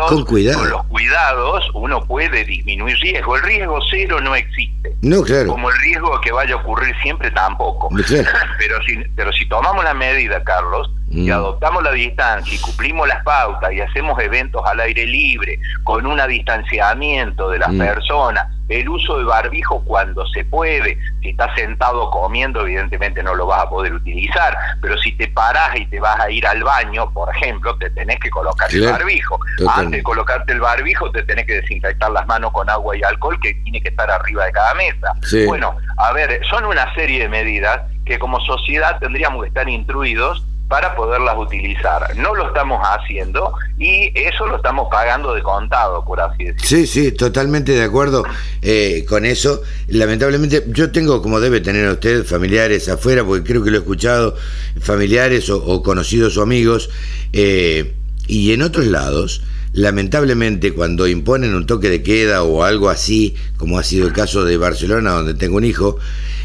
[0.09, 0.59] Con, cuidado.
[0.59, 3.37] Con los cuidados uno puede disminuir riesgo.
[3.37, 4.97] El riesgo cero no existe.
[5.03, 5.49] No, claro.
[5.49, 7.89] Como el riesgo que vaya a ocurrir siempre tampoco.
[8.59, 11.33] pero, si, pero si tomamos la medida, Carlos, y mm.
[11.33, 16.21] adoptamos la distancia y cumplimos las pautas y hacemos eventos al aire libre con un
[16.29, 17.79] distanciamiento de las mm.
[17.79, 18.47] personas,
[18.81, 23.63] el uso de barbijo cuando se puede, si estás sentado comiendo evidentemente no lo vas
[23.63, 27.35] a poder utilizar, pero si te paras y te vas a ir al baño, por
[27.35, 29.39] ejemplo, te tenés que colocar el barbijo.
[29.75, 33.39] Antes de colocarte el barbijo te tenés que desinfectar las manos con agua y alcohol
[33.41, 35.13] que tiene que estar arriba de cada mesa.
[35.47, 40.45] Bueno, a ver, son una serie de medidas que como sociedad tendríamos que estar instruidos
[40.73, 42.17] para poderlas utilizar.
[42.17, 46.67] No lo estamos haciendo y eso lo estamos pagando de contado, por así decirlo.
[46.67, 48.25] Sí, sí, totalmente de acuerdo
[48.63, 49.61] eh, con eso.
[49.89, 54.35] Lamentablemente, yo tengo, como debe tener usted, familiares afuera, porque creo que lo he escuchado,
[54.81, 56.89] familiares o, conocidos o amigos,
[57.35, 57.93] eh,
[58.27, 59.43] y en otros lados.
[59.75, 64.43] Lamentablemente, cuando imponen un toque de queda o algo así, como ha sido el caso
[64.47, 65.99] de Barcelona, donde tengo un hijo,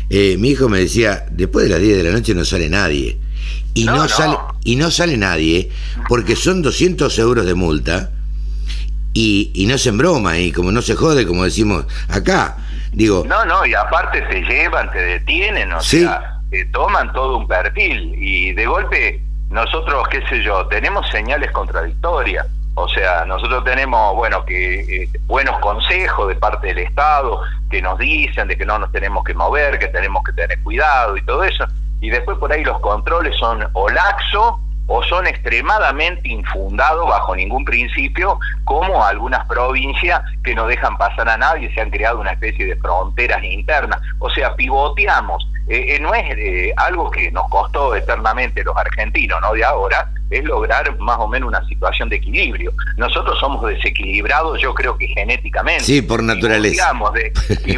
[0.09, 3.19] eh, mi hijo me decía, después de las 10 de la noche no sale nadie
[3.73, 5.69] y no, sale y no sale nadie
[6.07, 8.11] porque son 200 euros de multa
[9.13, 12.57] y, y no se broma y como no se jode como decimos acá.
[12.91, 17.47] Digo no no y aparte se llevan te detienen o sea te toman todo un
[17.47, 18.15] perfil.
[18.17, 22.47] Y de golpe nosotros qué sé yo tenemos señales contradictorias.
[22.79, 27.41] O sea, nosotros tenemos, bueno, que eh, buenos consejos de parte del Estado
[27.71, 31.17] que nos dicen de que no nos tenemos que mover, que tenemos que tener cuidado
[31.17, 31.65] y todo eso
[32.01, 37.65] y después por ahí los controles son o laxo o son extremadamente infundados bajo ningún
[37.65, 42.65] principio, como algunas provincias que no dejan pasar a nadie, se han creado una especie
[42.65, 44.01] de fronteras internas.
[44.19, 45.45] O sea, pivoteamos.
[45.69, 49.53] Eh, eh, no es eh, algo que nos costó eternamente los argentinos, ¿no?
[49.53, 52.73] De ahora, es lograr más o menos una situación de equilibrio.
[52.97, 55.83] Nosotros somos desequilibrados, yo creo que genéticamente.
[55.83, 56.91] Sí, por naturaleza.
[57.65, 57.71] Y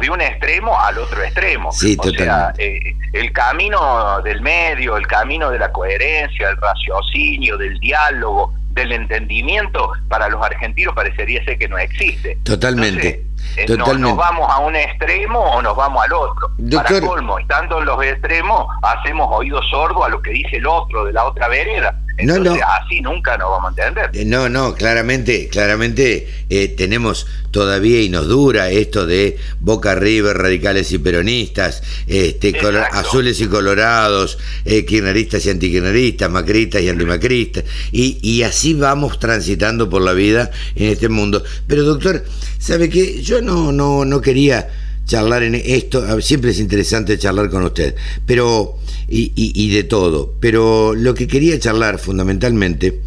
[0.00, 1.72] de un extremo al otro extremo.
[1.72, 2.78] Sí, o sea, eh,
[3.12, 9.90] el camino del medio, el camino de la coherencia, del raciocinio, del diálogo, del entendimiento,
[10.08, 12.38] para los argentinos parecería ser que no existe.
[12.44, 13.26] Totalmente.
[13.56, 16.50] Eh, nos vamos a un extremo o nos vamos al otro.
[16.72, 21.04] Para colmo, estando en los extremos, hacemos oído sordo a lo que dice el otro
[21.04, 21.98] de la otra vereda.
[22.18, 24.10] Entonces, no, así nunca nos vamos a entender.
[24.14, 30.36] Eh, no, no, claramente, claramente eh, tenemos todavía y nos dura esto de Boca River,
[30.38, 32.58] radicales y peronistas, este,
[32.92, 39.90] azules y colorados, eh, kirchneristas y antikirchneristas, macristas y antimacristas, y, y así vamos transitando
[39.90, 41.44] por la vida en este mundo.
[41.66, 42.24] Pero doctor,
[42.58, 43.22] ¿sabe qué?
[43.22, 44.68] Yo no, no, no quería
[45.06, 47.94] charlar en esto, siempre es interesante charlar con usted,
[48.26, 48.76] pero
[49.08, 53.02] y, y, de todo, pero lo que quería charlar fundamentalmente,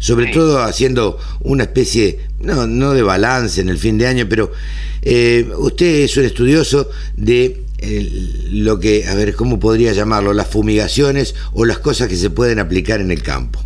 [0.00, 4.50] sobre todo haciendo una especie, no, no de balance en el fin de año, pero
[5.02, 7.62] eh, usted es un estudioso de
[8.50, 10.32] lo que, a ver, ¿cómo podría llamarlo?
[10.32, 13.60] Las fumigaciones o las cosas que se pueden aplicar en el campo.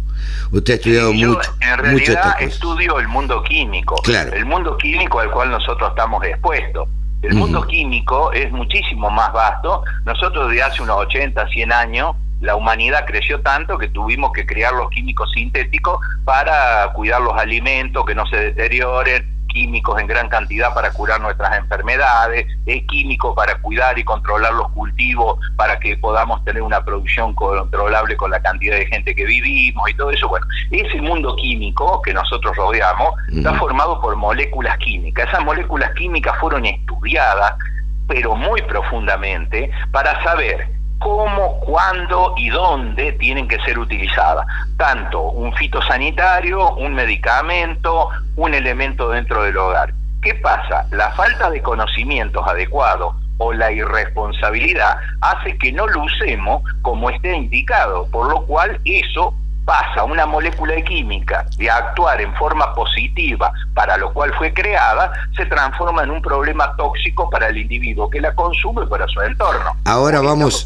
[0.50, 1.54] Usted ha estudiado mucho.
[1.60, 3.96] En realidad estudio el mundo químico.
[4.02, 4.32] Claro.
[4.32, 6.88] El mundo químico al cual nosotros estamos expuestos.
[7.22, 9.82] El mundo químico es muchísimo más vasto.
[10.04, 14.72] Nosotros de hace unos 80, 100 años, la humanidad creció tanto que tuvimos que crear
[14.72, 20.72] los químicos sintéticos para cuidar los alimentos, que no se deterioren, químicos en gran cantidad
[20.72, 26.44] para curar nuestras enfermedades, es químico para cuidar y controlar los cultivos, para que podamos
[26.44, 30.28] tener una producción controlable con la cantidad de gente que vivimos y todo eso.
[30.28, 35.26] Bueno, ese mundo químico que nosotros rodeamos está formado por moléculas químicas.
[35.28, 37.54] Esas moléculas químicas fueron estudiadas,
[38.06, 44.46] pero muy profundamente, para saber cómo, cuándo y dónde tienen que ser utilizadas.
[44.76, 49.92] Tanto un fitosanitario, un medicamento, un elemento dentro del hogar.
[50.22, 50.86] ¿Qué pasa?
[50.90, 57.36] La falta de conocimientos adecuados o la irresponsabilidad hace que no lo usemos como esté
[57.36, 59.34] indicado, por lo cual eso
[59.68, 65.12] pasa una molécula de química de actuar en forma positiva para lo cual fue creada,
[65.36, 69.20] se transforma en un problema tóxico para el individuo que la consume y para su
[69.20, 69.76] entorno.
[69.84, 70.64] Ahora vamos,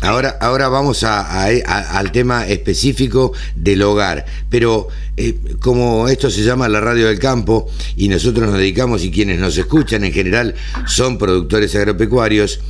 [0.00, 6.70] ahora, ahora vamos a, al tema específico del hogar, pero eh, como esto se llama
[6.70, 10.54] la radio del campo y nosotros nos dedicamos y quienes nos escuchan en general
[10.86, 12.60] son productores agropecuarios,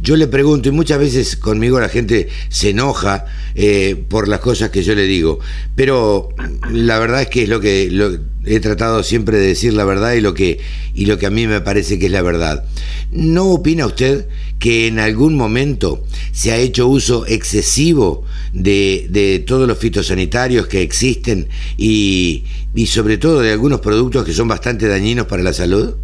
[0.00, 4.70] yo le pregunto, y muchas veces conmigo la gente se enoja eh, por las cosas
[4.70, 5.38] que yo le digo,
[5.74, 6.28] pero
[6.70, 7.90] la verdad es que es lo que
[8.44, 10.60] he tratado siempre de decir la verdad y lo que
[10.94, 12.64] y lo que a mí me parece que es la verdad.
[13.10, 14.28] ¿No opina usted
[14.58, 20.82] que en algún momento se ha hecho uso excesivo de, de todos los fitosanitarios que
[20.82, 22.44] existen y,
[22.74, 25.96] y sobre todo de algunos productos que son bastante dañinos para la salud?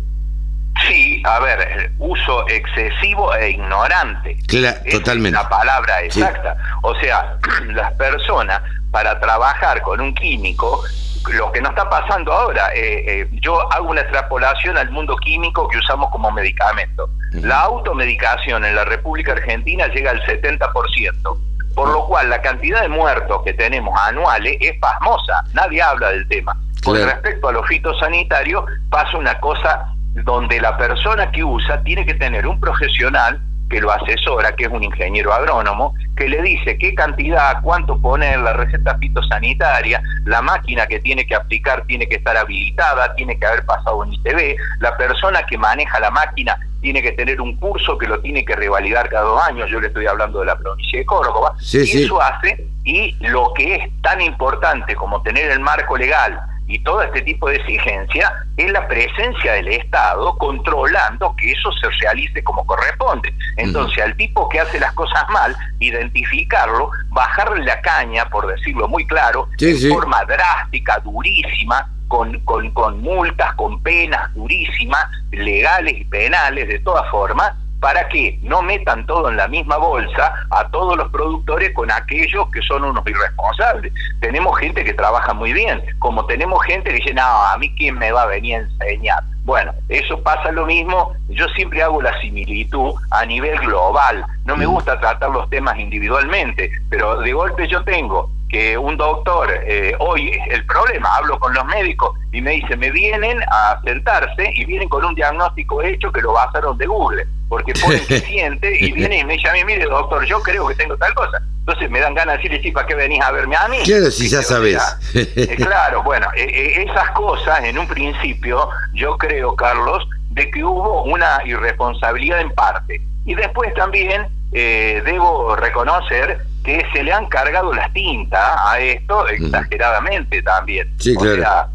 [0.88, 4.36] Sí, a ver, uso excesivo e ignorante.
[4.46, 5.38] Claro, totalmente.
[5.38, 6.57] La palabra exacta.
[6.82, 7.38] O sea,
[7.74, 8.62] las personas
[8.93, 10.84] para trabajar con un químico,
[11.32, 15.66] lo que nos está pasando ahora, eh, eh, yo hago una extrapolación al mundo químico
[15.68, 17.09] que usamos como medicamento.
[17.32, 21.38] La automedicación en la República Argentina llega al 70%.
[21.74, 26.28] Por lo cual la cantidad de muertos que tenemos anuales es pasmosa, nadie habla del
[26.28, 26.55] tema.
[26.84, 32.12] Con respecto a los fitosanitarios pasa una cosa donde la persona que usa tiene que
[32.12, 33.40] tener un profesional
[33.73, 38.39] que lo asesora, que es un ingeniero agrónomo, que le dice qué cantidad, cuánto poner
[38.39, 43.47] la receta fitosanitaria, la máquina que tiene que aplicar tiene que estar habilitada, tiene que
[43.47, 47.97] haber pasado un ITV, la persona que maneja la máquina tiene que tener un curso
[47.97, 50.99] que lo tiene que revalidar cada dos años, yo le estoy hablando de la provincia
[50.99, 55.97] de Córdoba, y eso hace, y lo que es tan importante como tener el marco
[55.97, 61.70] legal, y todo este tipo de exigencia es la presencia del Estado controlando que eso
[61.72, 63.34] se realice como corresponde.
[63.56, 69.06] Entonces, al tipo que hace las cosas mal, identificarlo, bajarle la caña, por decirlo muy
[69.06, 76.68] claro, de forma drástica, durísima, con, con, con multas, con penas durísimas, legales y penales,
[76.68, 77.52] de todas formas,
[77.83, 82.49] para que no metan todo en la misma bolsa a todos los productores con aquellos
[82.53, 83.93] que son unos irresponsables.
[84.20, 87.99] Tenemos gente que trabaja muy bien, como tenemos gente que dice, no, a mí quién
[87.99, 89.24] me va a venir a enseñar.
[89.45, 94.64] Bueno, eso pasa lo mismo, yo siempre hago la similitud a nivel global, no me
[94.64, 94.70] mm.
[94.70, 100.38] gusta tratar los temas individualmente, pero de golpe yo tengo que un doctor, eh, hoy
[100.50, 104.90] el problema, hablo con los médicos y me dicen, me vienen a sentarse y vienen
[104.90, 109.18] con un diagnóstico hecho que lo basaron de Google porque ponen que siente y viene
[109.18, 111.38] y me dice a mí, mire doctor, yo creo que tengo tal cosa.
[111.61, 113.78] Entonces me dan ganas de decirle, sí, ¿para qué venís a verme a mí?
[113.84, 114.82] Claro, si ya sabes.
[115.14, 120.64] Eh, claro, bueno, eh, eh, esas cosas en un principio, yo creo, Carlos, de que
[120.64, 123.00] hubo una irresponsabilidad en parte.
[123.24, 130.42] Y después también debo reconocer que se le han cargado las tintas a esto exageradamente
[130.42, 130.88] también.
[130.98, 131.42] Sí, claro.
[131.42, 131.68] sea,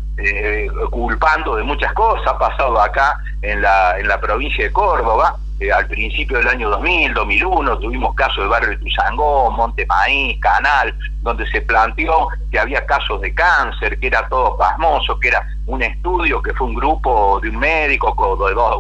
[0.89, 5.71] culpando de muchas cosas, ha pasado acá en la, en la provincia de Córdoba, eh,
[5.71, 10.93] al principio del año 2000, 2001, tuvimos casos de Barrio de Tuzangó, Monte Maíz, Canal,
[11.21, 15.81] donde se planteó que había casos de cáncer, que era todo pasmoso, que era un
[15.81, 18.13] estudio que fue un grupo de un médico,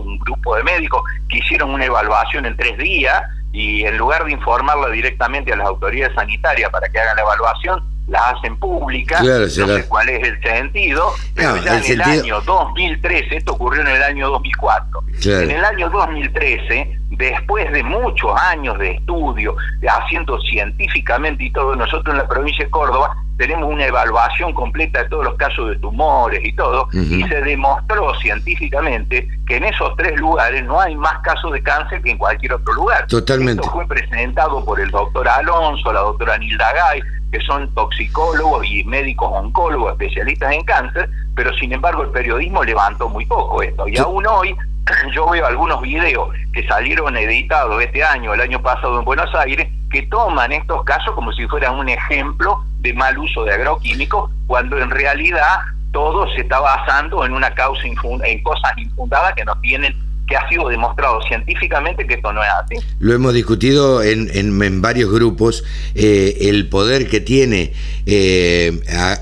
[0.03, 4.31] un grupo de médicos que hicieron una evaluación en tres días y en lugar de
[4.31, 9.47] informarla directamente a las autoridades sanitarias para que hagan la evaluación, las hacen públicas, no
[9.47, 14.03] sé cuál es el sentido, pero ya en el año 2013, esto ocurrió en el
[14.03, 19.55] año 2004, en el año 2013, después de muchos años de estudio,
[19.89, 25.09] haciendo científicamente y todo, nosotros en la provincia de Córdoba tenemos una evaluación completa de
[25.09, 30.19] todos los casos de tumores y todo, y se demostró científicamente que en esos tres
[30.19, 33.05] lugares no hay más casos de cáncer que en cualquier otro lugar.
[33.07, 33.61] Totalmente.
[33.61, 37.01] Esto fue presentado por el doctor Alonso, la doctora Nilda Gay,
[37.31, 43.09] que son toxicólogos y médicos oncólogos especialistas en cáncer, pero sin embargo el periodismo levantó
[43.09, 43.87] muy poco esto.
[43.87, 44.55] Y aún hoy
[45.13, 49.67] yo veo algunos videos que salieron editados este año, el año pasado en Buenos Aires,
[49.91, 54.77] que toman estos casos como si fueran un ejemplo de mal uso de agroquímicos, cuando
[54.77, 55.59] en realidad
[55.91, 59.95] todo se está basando en una causa en cosas infundadas que no tienen
[60.27, 62.75] que ha sido demostrado científicamente que esto no es así.
[62.99, 65.63] Lo hemos discutido en, en, varios grupos,
[65.95, 67.73] eh, el poder que tiene
[68.05, 68.79] eh,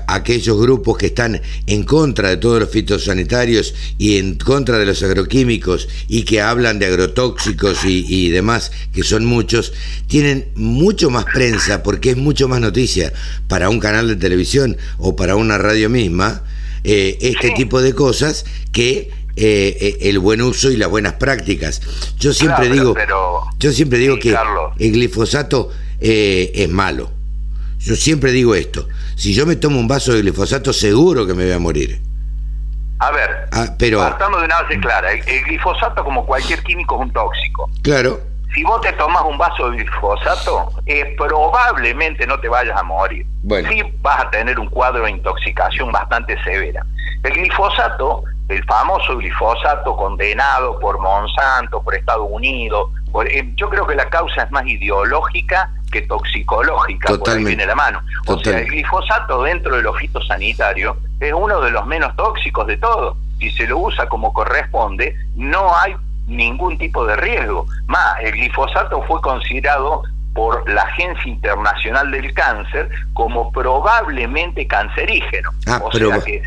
[0.08, 5.02] aquellos grupos que están en contra de todos los fitosanitarios y en contra de los
[5.02, 9.72] agroquímicos y que hablan de agrotóxicos y, y demás, que son muchos,
[10.08, 13.12] tienen mucho más prensa porque es mucho más noticia
[13.48, 16.42] para un canal de televisión o para una radio misma.
[16.88, 21.82] Eh, este tipo de cosas que eh, eh, el buen uso y las buenas prácticas.
[22.18, 22.94] Yo siempre digo,
[23.58, 24.34] yo siempre digo que
[24.78, 27.10] el glifosato eh, es malo.
[27.78, 28.88] Yo siempre digo esto.
[29.14, 32.00] Si yo me tomo un vaso de glifosato, seguro que me voy a morir.
[32.98, 35.12] A ver, ah, pero, partamos de una base clara.
[35.12, 37.70] El, glifosato, como cualquier químico, es un tóxico.
[37.82, 38.20] Claro.
[38.54, 40.72] Si vos te tomas un vaso de glifosato,
[41.18, 43.26] probablemente no te vayas a morir.
[43.42, 43.68] Bueno.
[43.68, 46.86] Sí vas a tener un cuadro de intoxicación bastante severa.
[47.22, 52.90] El glifosato el famoso glifosato condenado por Monsanto, por Estados Unidos.
[53.28, 57.74] Eh, yo creo que la causa es más ideológica que toxicológica, por ahí viene la
[57.74, 58.00] mano.
[58.26, 62.76] O sea, el glifosato dentro de los fitosanitarios es uno de los menos tóxicos de
[62.76, 63.16] todos.
[63.38, 65.94] Si se lo usa como corresponde, no hay
[66.26, 67.66] ningún tipo de riesgo.
[67.86, 70.02] Más, el glifosato fue considerado
[70.34, 75.50] por la Agencia Internacional del Cáncer como probablemente cancerígeno.
[75.66, 76.42] Ah, o sea que,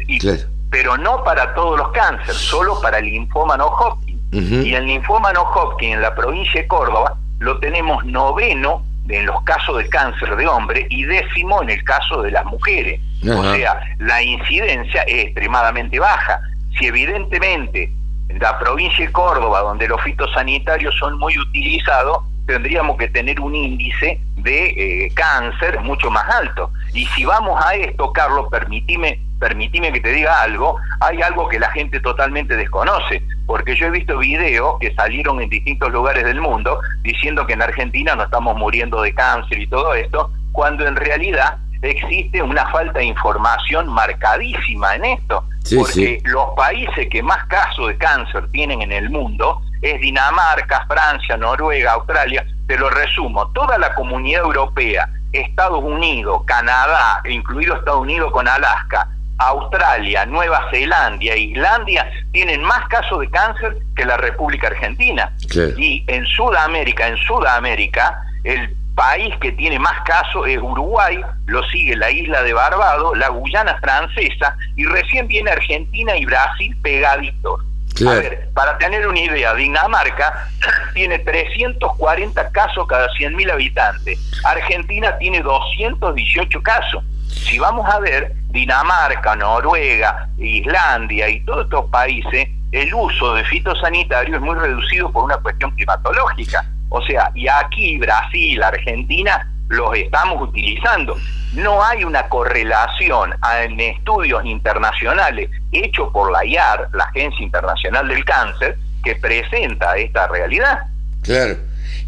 [0.69, 4.19] pero no para todos los cánceres, solo para el linfoma no Hodgkin.
[4.31, 9.41] Y el linfoma no Hodgkin en la provincia de Córdoba lo tenemos noveno en los
[9.43, 13.01] casos de cáncer de hombre y décimo en el caso de las mujeres.
[13.23, 16.41] O sea, la incidencia es extremadamente baja.
[16.77, 17.91] Si evidentemente
[18.29, 23.55] en la provincia de Córdoba, donde los fitosanitarios son muy utilizados, tendríamos que tener un
[23.55, 24.67] índice de
[25.05, 26.71] eh, cáncer mucho más alto.
[26.93, 31.59] Y si vamos a esto, Carlos, permitime permitime que te diga algo, hay algo que
[31.59, 36.41] la gente totalmente desconoce, porque yo he visto videos que salieron en distintos lugares del
[36.41, 40.95] mundo diciendo que en Argentina no estamos muriendo de cáncer y todo esto, cuando en
[40.95, 45.43] realidad existe una falta de información marcadísima en esto,
[45.75, 51.37] porque los países que más casos de cáncer tienen en el mundo es Dinamarca, Francia,
[51.37, 58.31] Noruega, Australia, te lo resumo, toda la comunidad europea, Estados Unidos, Canadá, incluido Estados Unidos
[58.31, 59.07] con Alaska,
[59.39, 65.33] Australia, Nueva Zelanda, Islandia tienen más casos de cáncer que la República Argentina.
[65.77, 71.95] Y en Sudamérica, en Sudamérica, el país que tiene más casos es Uruguay, lo sigue
[71.95, 77.61] la isla de Barbados, la Guyana francesa y recién viene Argentina y Brasil pegaditos.
[78.05, 80.49] A ver, para tener una idea, Dinamarca
[80.93, 84.19] tiene 340 casos cada 100.000 habitantes.
[84.43, 87.03] Argentina tiene 218 casos.
[87.27, 94.35] Si vamos a ver, Dinamarca, Noruega, Islandia y todos estos países, el uso de fitosanitario
[94.35, 96.65] es muy reducido por una cuestión climatológica.
[96.89, 101.15] O sea, y aquí Brasil, Argentina, los estamos utilizando.
[101.53, 108.25] No hay una correlación en estudios internacionales hechos por la IAR, la Agencia Internacional del
[108.25, 110.79] Cáncer, que presenta esta realidad.
[111.21, 111.55] Claro.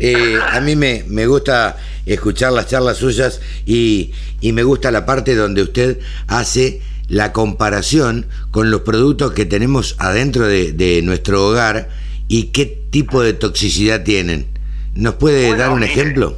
[0.03, 5.05] Eh, a mí me, me gusta escuchar las charlas suyas y, y me gusta la
[5.05, 11.89] parte donde usted hace la comparación con los productos que tenemos adentro de, nuestro hogar
[12.27, 14.47] y qué tipo de toxicidad tienen.
[14.95, 16.35] ¿Nos puede dar un ejemplo?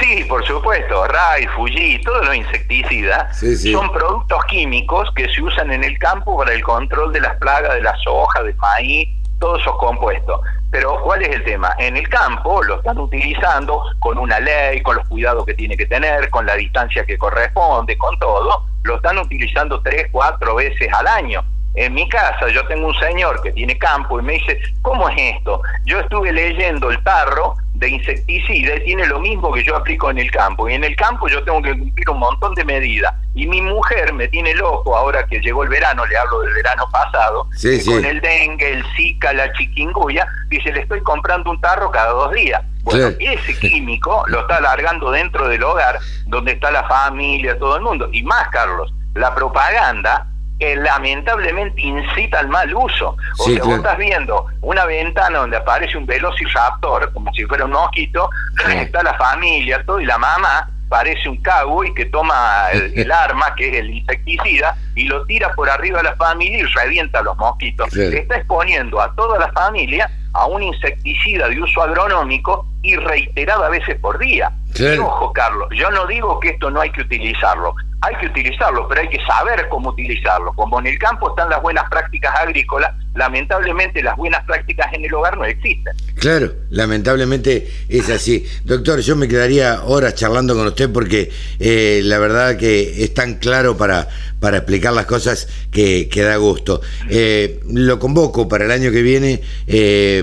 [0.00, 1.06] Sí, por supuesto.
[1.06, 6.52] Ray, Fuji, todos los insecticidas son productos químicos que se usan en el campo para
[6.52, 9.08] el control de las plagas de las hojas, del maíz,
[9.38, 10.40] todos esos compuestos.
[10.70, 11.74] Pero ¿cuál es el tema?
[11.78, 15.86] En el campo lo están utilizando con una ley, con los cuidados que tiene que
[15.86, 18.64] tener, con la distancia que corresponde, con todo.
[18.82, 21.42] Lo están utilizando tres, cuatro veces al año.
[21.74, 25.36] En mi casa yo tengo un señor que tiene campo y me dice, ¿cómo es
[25.36, 25.62] esto?
[25.84, 30.30] Yo estuve leyendo el tarro de insecticida tiene lo mismo que yo aplico en el
[30.32, 30.68] campo.
[30.68, 33.14] Y en el campo yo tengo que cumplir un montón de medidas.
[33.34, 36.88] Y mi mujer me tiene loco ahora que llegó el verano, le hablo del verano
[36.90, 37.88] pasado, Sí, sí.
[37.90, 42.32] con el dengue, el zika, la chiquinguya, dice, le estoy comprando un tarro cada dos
[42.32, 42.60] días.
[42.82, 43.16] Bueno, Claro.
[43.20, 48.08] ese químico lo está alargando dentro del hogar, donde está la familia, todo el mundo.
[48.12, 50.26] Y más, Carlos, la propaganda
[50.60, 53.16] eh, lamentablemente incita al mal uso.
[53.38, 57.64] O Sí, sea, vos estás viendo una ventana donde aparece un velociraptor, como si fuera
[57.64, 58.28] un mosquito,
[58.66, 58.72] Sí.
[58.78, 63.54] está la familia, todo, y la mamá parece un cowboy que toma el, el arma,
[63.54, 67.22] que es el insecticida, y lo tira por arriba de la familia y revienta a
[67.22, 67.88] los mosquitos.
[67.90, 68.16] Claro.
[68.16, 73.98] Está exponiendo a toda la familia a un insecticida de uso agronómico y reiterada veces
[74.00, 74.50] por día.
[75.00, 77.74] Ojo, Carlos, yo no digo que esto no hay que utilizarlo.
[78.00, 80.52] Hay que utilizarlo, pero hay que saber cómo utilizarlo.
[80.52, 85.12] Como en el campo están las buenas prácticas agrícolas, lamentablemente las buenas prácticas en el
[85.12, 85.94] hogar no existen.
[86.14, 88.46] Claro, lamentablemente es así.
[88.64, 93.34] Doctor, yo me quedaría horas charlando con usted porque eh, la verdad que es tan
[93.34, 94.08] claro para,
[94.40, 96.80] para explicar las cosas que, que da gusto.
[97.10, 100.22] Eh, lo convoco para el año que viene eh,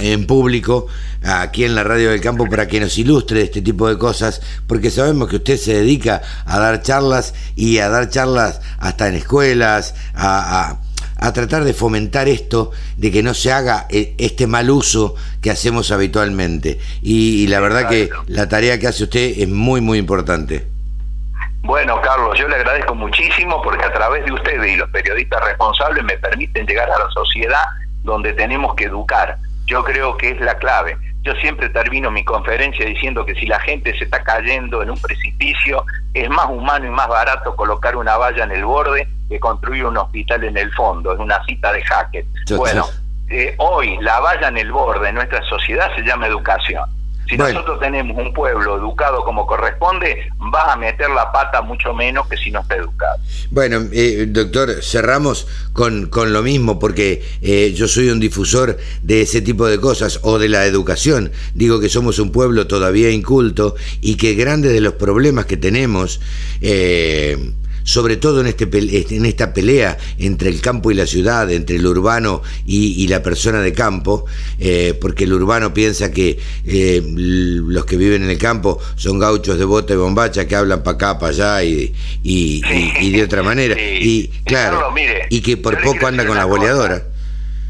[0.00, 0.86] en público
[1.22, 4.90] aquí en la Radio del Campo para que nos ilustre este tipo de cosas, porque
[4.90, 9.94] sabemos que usted se dedica a dar charlas y a dar charlas hasta en escuelas,
[10.14, 10.80] a- a
[11.20, 15.50] a tratar de fomentar esto, de que no se haga eh, este mal uso que
[15.50, 16.80] hacemos habitualmente.
[17.02, 20.66] Y, y la verdad que la tarea que hace usted es muy, muy importante.
[21.62, 26.02] Bueno, Carlos, yo le agradezco muchísimo porque a través de ustedes y los periodistas responsables
[26.04, 27.64] me permiten llegar a la sociedad
[28.02, 29.36] donde tenemos que educar.
[29.66, 30.96] Yo creo que es la clave.
[31.22, 34.98] Yo siempre termino mi conferencia diciendo que si la gente se está cayendo en un
[35.00, 35.84] precipicio,
[36.14, 39.96] es más humano y más barato colocar una valla en el borde que construir un
[39.98, 41.12] hospital en el fondo.
[41.12, 42.26] Es una cita de Hackett.
[42.46, 42.86] Yo- Bueno,
[43.28, 46.84] eh, hoy la valla en el borde de nuestra sociedad se llama educación.
[47.30, 47.60] Si Bueno.
[47.60, 52.36] nosotros tenemos un pueblo educado como corresponde, vas a meter la pata mucho menos que
[52.36, 53.18] si no está educado.
[53.52, 59.22] Bueno, eh, doctor, cerramos con, con lo mismo porque eh, yo soy un difusor de
[59.22, 61.30] ese tipo de cosas o de la educación.
[61.54, 66.20] Digo que somos un pueblo todavía inculto y que grandes de los problemas que tenemos,
[66.62, 67.52] eh,
[67.84, 71.76] sobre todo en, este, pel- en esta pelea entre el campo y la ciudad, entre
[71.76, 74.26] el urbano y, y la persona de campo,
[74.58, 79.58] eh, porque el urbano piensa que eh, los que viven en el campo son gauchos
[79.58, 83.22] de bota y bombacha que hablan para acá, para allá y, y- y- y de
[83.22, 83.74] otra manera.
[83.74, 83.80] Sí.
[84.00, 87.02] Y claro, Carlos, mire, y que por poco anda con la boleadora.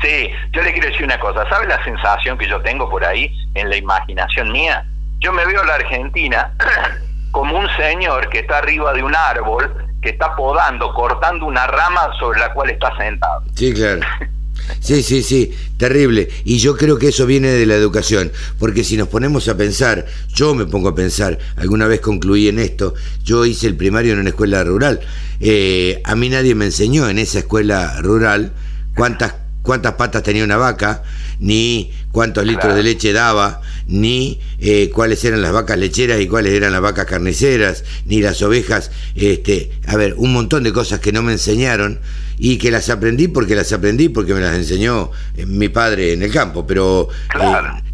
[0.02, 1.46] Sí, yo le quiero decir una cosa.
[1.50, 4.86] ¿Sabe la sensación que yo tengo por ahí en la imaginación mía?
[5.18, 6.54] Yo me veo a la Argentina
[7.32, 9.70] como un señor que está arriba de un árbol,
[10.00, 13.42] que está podando, cortando una rama sobre la cual está sentado.
[13.54, 14.00] Sí, claro.
[14.78, 16.28] Sí, sí, sí, terrible.
[16.44, 20.06] Y yo creo que eso viene de la educación, porque si nos ponemos a pensar,
[20.28, 22.94] yo me pongo a pensar, alguna vez concluí en esto,
[23.24, 25.00] yo hice el primario en una escuela rural,
[25.40, 28.52] eh, a mí nadie me enseñó en esa escuela rural
[28.94, 31.02] cuántas, cuántas patas tenía una vaca,
[31.40, 32.76] ni cuántos litros Claro.
[32.76, 37.06] de leche daba, ni eh, cuáles eran las vacas lecheras y cuáles eran las vacas
[37.06, 42.00] carniceras, ni las ovejas, este, a ver, un montón de cosas que no me enseñaron
[42.42, 46.22] y que las aprendí porque las aprendí porque me las enseñó eh, mi padre en
[46.22, 47.38] el campo, pero eh,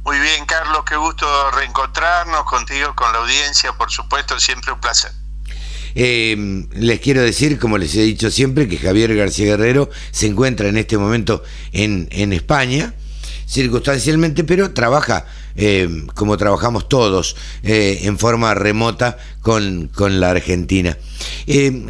[0.02, 5.12] Muy bien, Carlos, qué gusto reencontrarnos contigo, con la audiencia, por supuesto, siempre un placer.
[5.94, 10.66] Eh, les quiero decir, como les he dicho siempre, que Javier García Guerrero se encuentra
[10.66, 12.94] en este momento en, en España,
[13.46, 15.24] circunstancialmente, pero trabaja
[15.56, 20.96] eh, como trabajamos todos eh, en forma remota con, con la Argentina.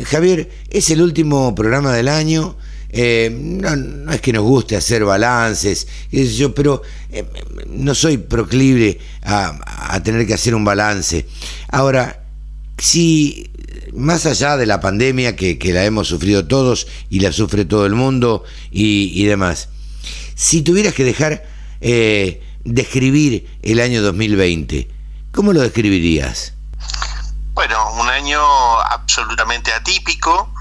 [0.04, 2.56] Javier, es el último programa del año.
[2.92, 6.82] no, no, es que nos guste hacer balances, yo, pero
[7.68, 11.26] no soy proclive a, a tener que hacer un balance.
[11.68, 12.22] Ahora,
[12.78, 13.50] si
[13.92, 17.94] más allá de la pandemia que, la hemos sufrido todos y la sufre todo el
[17.94, 19.68] mundo y, demás,
[20.34, 21.44] si tuvieras que dejar
[21.80, 24.88] eh, describir el año 2020,
[25.32, 26.54] ¿cómo lo describirías?
[27.54, 28.40] Bueno, un año
[28.80, 30.52] absolutamente atípico.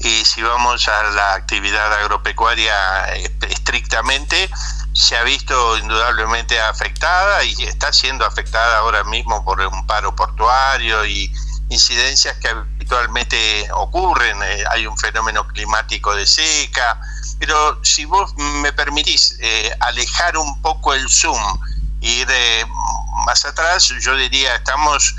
[0.00, 3.14] Y si vamos a la actividad agropecuaria
[3.48, 4.48] estrictamente,
[4.92, 11.04] se ha visto indudablemente afectada y está siendo afectada ahora mismo por un paro portuario
[11.04, 11.32] y
[11.68, 12.48] incidencias que
[12.88, 16.98] habitualmente ocurren, eh, hay un fenómeno climático de seca,
[17.38, 21.40] pero si vos me permitís eh, alejar un poco el zoom,
[22.00, 22.64] ir eh,
[23.26, 25.14] más atrás, yo diría, estamos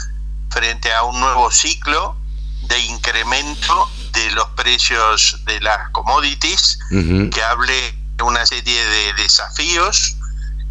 [0.50, 2.18] frente a un nuevo ciclo
[2.64, 10.16] de incremento de los precios de las commodities, que hable de una serie de desafíos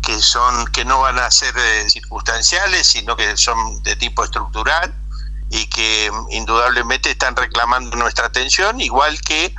[0.02, 1.54] que son que no van a ser
[1.90, 4.92] circunstanciales, sino que son de tipo estructural
[5.50, 9.54] y que indudablemente están reclamando nuestra atención, igual que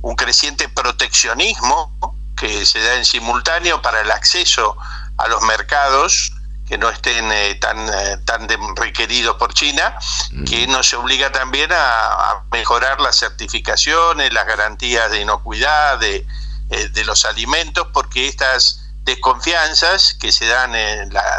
[0.00, 4.76] un creciente proteccionismo que se da en simultáneo para el acceso
[5.16, 6.32] a los mercados
[6.66, 9.98] que no estén eh, tan, eh, tan requeridos por China,
[10.48, 16.26] que nos obliga también a, mejorar las certificaciones, las garantías de inocuidad de,
[16.70, 20.72] eh, de los alimentos, porque estas desconfianzas que se dan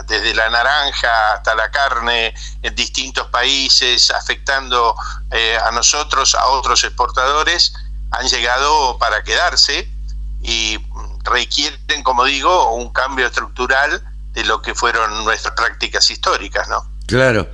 [0.07, 4.95] desde la naranja hasta la carne en distintos países, afectando
[5.31, 7.73] eh, a nosotros, a otros exportadores,
[8.11, 9.89] han llegado para quedarse
[10.41, 10.77] y
[11.23, 16.87] requieren, como digo, un cambio estructural de lo que fueron nuestras prácticas históricas, ¿no?
[17.07, 17.49] Claro.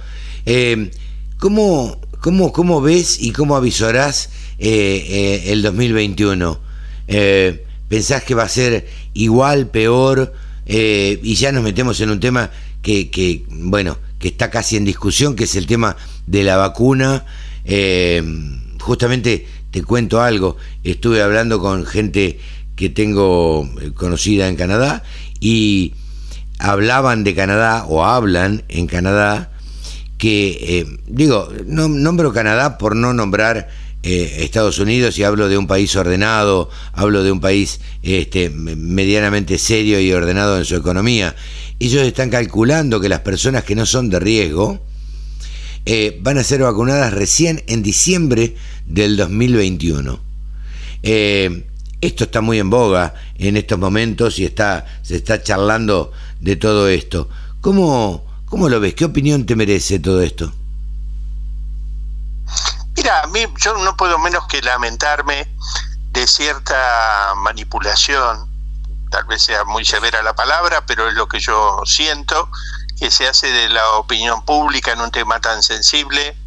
[0.46, 0.92] Eh,
[1.40, 6.60] ¿cómo, cómo, cómo, ves y cómo avisorás eh, el 2021?
[7.88, 10.34] ¿Pensás que va a ser igual, peor?
[10.66, 12.52] Eh, y ya nos metemos en un tema
[12.82, 15.98] que, que, bueno, que está casi en discusión, que es el tema
[16.28, 17.26] de la vacuna.
[17.66, 18.24] Eh,
[18.80, 22.40] justamente te cuento algo, estuve hablando con gente
[22.76, 25.04] que tengo eh, conocida en Canadá
[25.40, 25.94] y
[26.60, 29.52] hablaban de Canadá o hablan en Canadá
[30.18, 33.70] que, digo, no, nombro Canadá por no nombrar
[34.04, 39.58] eh, Estados Unidos y hablo de un país ordenado, hablo de un país este, medianamente
[39.58, 41.36] serio y ordenado en su economía.
[41.80, 44.80] Ellos están calculando que las personas que no son de riesgo
[45.86, 48.56] eh, van a ser vacunadas recién en diciembre
[48.86, 50.20] del 2021.
[51.04, 51.66] Eh,
[52.02, 56.88] esto está muy en boga en estos momentos y está, se está charlando de todo
[56.88, 57.30] esto.
[57.62, 58.96] ¿Cómo, ¿Cómo lo ves?
[58.96, 60.54] ¿Qué opinión te merece todo esto?
[63.02, 65.52] Mira, a mí yo no puedo menos que lamentarme
[66.12, 68.48] de cierta manipulación,
[69.10, 72.48] tal vez sea muy severa la palabra, pero es lo que yo siento,
[73.00, 76.38] que se hace de la opinión pública en un tema tan sensible,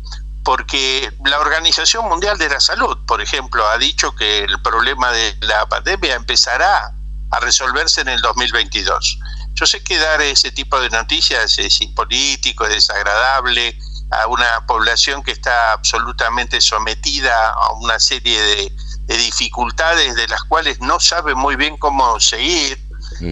[0.45, 5.37] porque la Organización Mundial de la Salud, por ejemplo, ha dicho que el problema de
[5.41, 6.95] la pandemia empezará
[7.33, 9.19] a resolverse en el 2022.
[9.55, 13.77] Yo sé que dar ese tipo de noticias es impolítico, es desagradable,
[14.11, 18.73] a una población que está absolutamente sometida a una serie de,
[19.07, 22.83] dificultades de las cuales no sabe muy bien cómo seguir.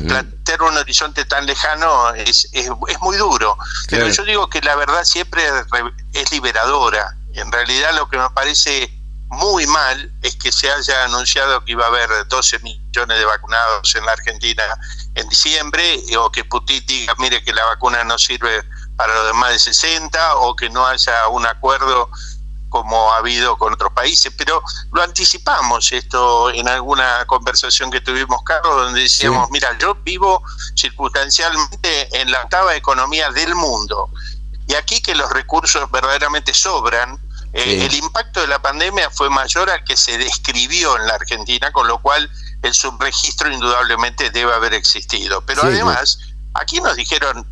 [0.07, 2.71] Plantear un horizonte tan lejano es, es,
[3.01, 3.57] muy duro,
[3.89, 5.43] pero yo digo que la verdad siempre
[6.13, 7.17] es liberadora.
[7.35, 8.93] En realidad lo que me parece
[9.33, 13.95] muy mal es que se haya anunciado que iba a haber 12 millones de vacunados
[13.95, 14.63] en la Argentina
[15.15, 18.63] en diciembre o que Putin diga, mire que la vacuna no sirve
[18.97, 22.11] para los demás de 60 o que no haya un acuerdo
[22.73, 24.63] como ha habido con otros países, pero
[24.93, 30.43] lo anticipamos esto en alguna conversación que tuvimos, Carlos, donde decíamos, mira, yo vivo
[30.75, 34.09] circunstancialmente en la octava economía del mundo,
[34.67, 37.21] y aquí que los recursos verdaderamente sobran,
[37.53, 41.71] eh, el impacto de la pandemia fue mayor al que se describió en la Argentina,
[41.73, 42.31] con lo cual
[42.63, 45.45] el subregistro indudablemente debe haber existido.
[45.45, 46.19] Pero además...
[46.55, 47.47] Aquí nos dijeron,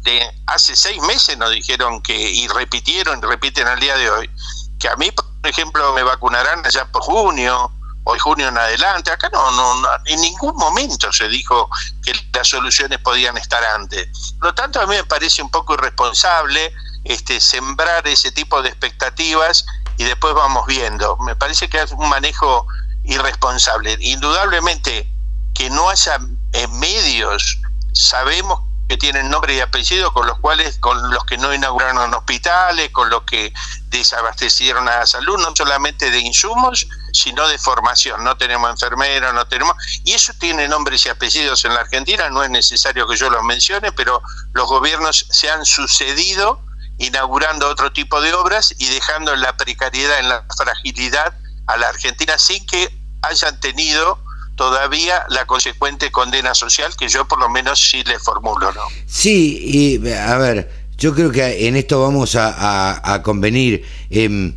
[0.46, 4.30] hace seis meses nos dijeron que, y repitieron, y repiten al día de hoy,
[4.78, 7.72] que a mí, por ejemplo, me vacunarán allá por junio,
[8.04, 9.10] o junio en adelante.
[9.10, 11.68] Acá no, no, en ningún momento se dijo
[12.02, 14.08] que las soluciones podían estar antes.
[14.38, 16.72] Por lo tanto, a mí me parece un poco irresponsable
[17.04, 19.64] este, sembrar ese tipo de expectativas
[19.96, 21.16] y después vamos viendo.
[21.18, 22.66] Me parece que es un manejo
[23.04, 23.96] irresponsable.
[24.00, 25.10] Indudablemente
[25.54, 26.18] que no haya
[26.52, 27.58] eh, medios,
[27.92, 28.60] sabemos
[28.90, 33.08] que tienen nombre y apellido con los cuales con los que no inauguraron hospitales, con
[33.08, 33.52] los que
[33.86, 38.24] desabastecieron a la salud, no solamente de insumos, sino de formación.
[38.24, 42.42] No tenemos enfermeros, no tenemos y eso tiene nombres y apellidos en la Argentina, no
[42.42, 44.22] es necesario que yo los mencione, pero
[44.54, 46.60] los gobiernos se han sucedido
[46.98, 51.32] inaugurando otro tipo de obras y dejando en la precariedad, en la fragilidad
[51.68, 52.92] a la Argentina sin que
[53.22, 54.18] hayan tenido
[54.60, 58.82] todavía la consecuente condena social que yo por lo menos sí le formulo, ¿no?
[59.06, 63.86] Sí, y a ver, yo creo que en esto vamos a, convenir.
[64.10, 64.54] Em,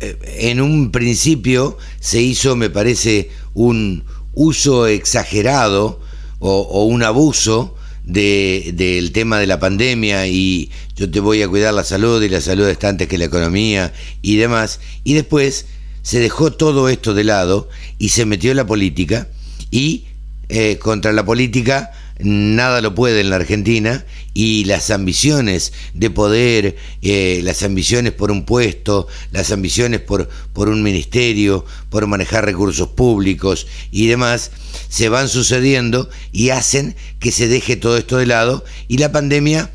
[0.00, 0.18] eh,
[0.50, 4.04] en un principio se hizo, me parece, un
[4.34, 6.02] uso exagerado
[6.38, 11.84] o, un abuso del tema de la pandemia y yo te voy a cuidar la
[11.84, 14.78] salud y la salud está antes que la economía y demás.
[15.04, 15.64] Y después
[16.02, 17.68] se dejó todo esto de lado
[17.98, 19.28] y se metió en la política
[19.70, 20.04] y
[20.48, 24.04] eh, contra la política nada lo puede en la Argentina
[24.34, 30.68] y las ambiciones de poder, eh, las ambiciones por un puesto, las ambiciones por, por
[30.68, 34.50] un ministerio, por manejar recursos públicos y demás,
[34.88, 39.70] se van sucediendo y hacen que se deje todo esto de lado y la pandemia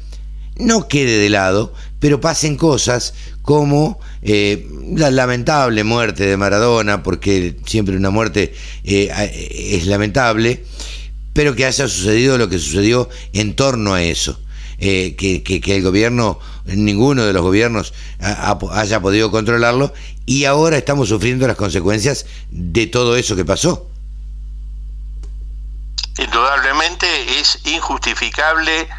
[0.58, 3.14] no quede de lado, pero pasen cosas
[3.48, 8.54] como eh, la lamentable muerte de Maradona, porque siempre una muerte
[8.84, 10.66] eh, es lamentable,
[11.32, 14.38] pero que haya sucedido lo que sucedió en torno a eso.
[14.80, 19.94] Eh, que, que, el gobierno, ninguno de los gobiernos haya podido controlarlo
[20.26, 23.90] y ahora estamos sufriendo las consecuencias de todo eso que pasó.
[26.18, 27.08] Indudablemente
[27.40, 28.90] es injustificable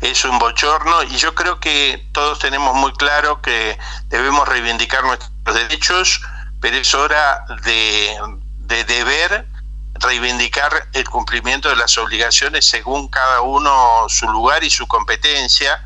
[0.00, 3.78] es un bochorno y yo creo que todos tenemos muy claro que
[4.08, 6.20] debemos reivindicar nuestros derechos,
[6.60, 8.16] pero es hora de,
[8.58, 9.46] de deber
[10.00, 15.82] reivindicar el cumplimiento de las obligaciones según cada uno su lugar y su competencia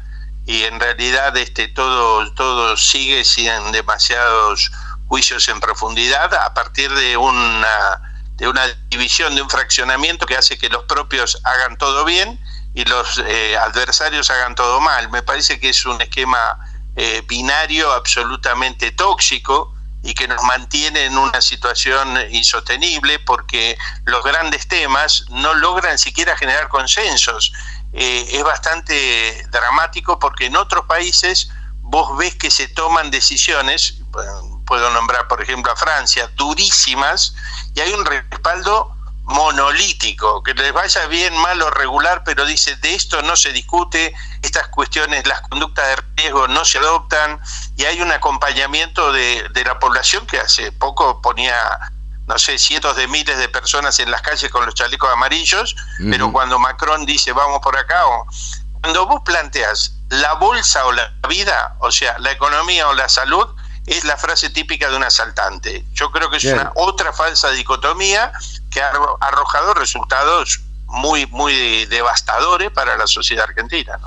[0.46, 4.72] y en realidad este todo todo sigue sin demasiados
[5.06, 8.00] juicios en profundidad a partir de una
[8.34, 12.40] de una división de un fraccionamiento que hace que los propios hagan todo bien
[12.80, 15.10] y los eh, adversarios hagan todo mal.
[15.10, 16.38] Me parece que es un esquema
[16.96, 24.66] eh, binario absolutamente tóxico y que nos mantiene en una situación insostenible porque los grandes
[24.66, 27.52] temas no logran siquiera generar consensos.
[27.92, 31.50] Eh, es bastante dramático porque en otros países
[31.82, 33.96] vos ves que se toman decisiones,
[34.64, 37.34] puedo nombrar por ejemplo a Francia, durísimas,
[37.74, 38.96] y hay un respaldo
[39.30, 44.12] monolítico, que les vaya bien, mal o regular, pero dice, de esto no se discute,
[44.42, 47.40] estas cuestiones, las conductas de riesgo no se adoptan
[47.76, 51.56] y hay un acompañamiento de, la población que hace poco ponía,
[52.26, 55.76] no sé, cientos de miles de personas en las calles con los chalecos amarillos,
[56.10, 58.26] pero cuando Macron dice, vamos por acá, o,
[58.80, 63.46] cuando vos planteas la bolsa o la vida, o sea, la economía o la salud,
[63.86, 65.84] es la frase típica de un asaltante.
[65.92, 68.32] Yo creo que es una otra falsa dicotomía
[68.70, 68.90] que ha
[69.20, 73.98] arrojado resultados muy, muy devastadores para la sociedad argentina.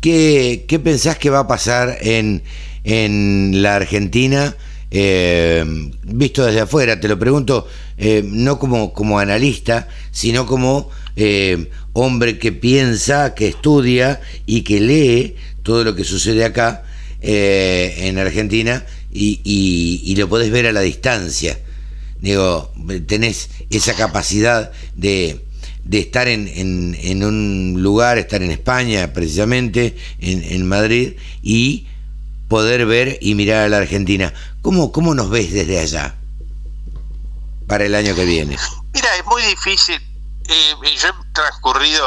[0.00, 2.42] ¿Qué, ¿Qué, pensás que va a pasar en,
[2.84, 4.54] en la Argentina?
[4.92, 5.64] Eh,
[6.02, 12.38] visto desde afuera, te lo pregunto eh, no como, como analista, sino como eh, hombre
[12.38, 16.84] que piensa, que estudia y que lee todo lo que sucede acá
[17.22, 21.58] en Argentina y, y, lo podés ver a la distancia.
[22.20, 22.72] Digo,
[23.06, 25.44] tenés esa capacidad de,
[25.84, 31.86] de estar en, en, un lugar, estar en España precisamente, en, en, Madrid, y
[32.48, 34.34] poder ver y mirar a la Argentina.
[34.60, 36.14] ¿Cómo, ¿Cómo nos ves desde allá
[37.66, 38.56] para el año que viene?
[38.92, 40.00] Mira, es muy difícil.
[40.48, 42.04] Eh, yo he transcurrido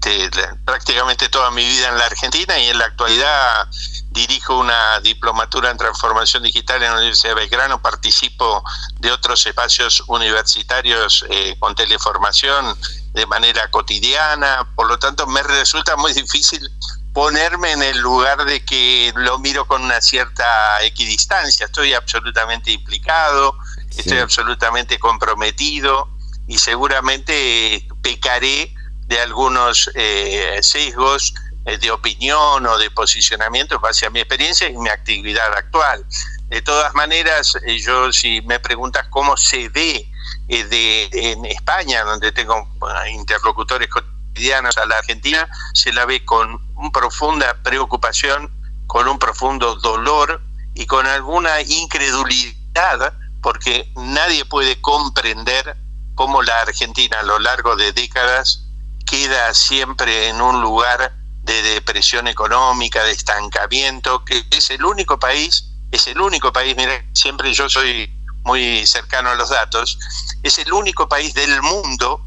[0.00, 3.68] este, prácticamente toda mi vida en la Argentina y en la actualidad
[4.10, 8.64] dirijo una diplomatura en transformación digital en la Universidad de Belgrano, participo
[8.98, 12.76] de otros espacios universitarios eh, con teleformación
[13.12, 16.70] de manera cotidiana, por lo tanto me resulta muy difícil
[17.12, 23.56] ponerme en el lugar de que lo miro con una cierta equidistancia, estoy absolutamente implicado,
[23.96, 26.08] estoy absolutamente comprometido
[26.46, 28.74] y seguramente pecaré
[29.10, 31.34] de algunos eh, sesgos
[31.66, 36.06] eh, de opinión o de posicionamiento hacia mi experiencia y mi actividad actual.
[36.46, 40.08] De todas maneras, eh, yo si me preguntas cómo se ve
[40.48, 42.68] eh, de, en España, donde tengo
[43.12, 48.48] interlocutores cotidianos a la Argentina, se la ve con una profunda preocupación,
[48.86, 50.40] con un profundo dolor
[50.74, 53.12] y con alguna incredulidad,
[53.42, 55.76] porque nadie puede comprender
[56.14, 58.69] cómo la Argentina a lo largo de décadas
[59.10, 61.12] queda siempre en un lugar
[61.42, 67.04] de depresión económica, de estancamiento, que es el único país, es el único país, mira,
[67.12, 68.08] siempre yo soy
[68.44, 69.98] muy cercano a los datos,
[70.44, 72.24] es el único país del mundo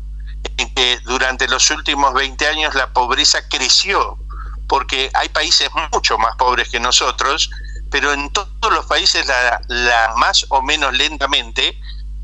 [0.57, 4.17] en que durante los últimos 20 años la pobreza creció,
[4.67, 7.49] porque hay países mucho más pobres que nosotros,
[7.91, 11.79] pero en todos los países la, la más o menos lentamente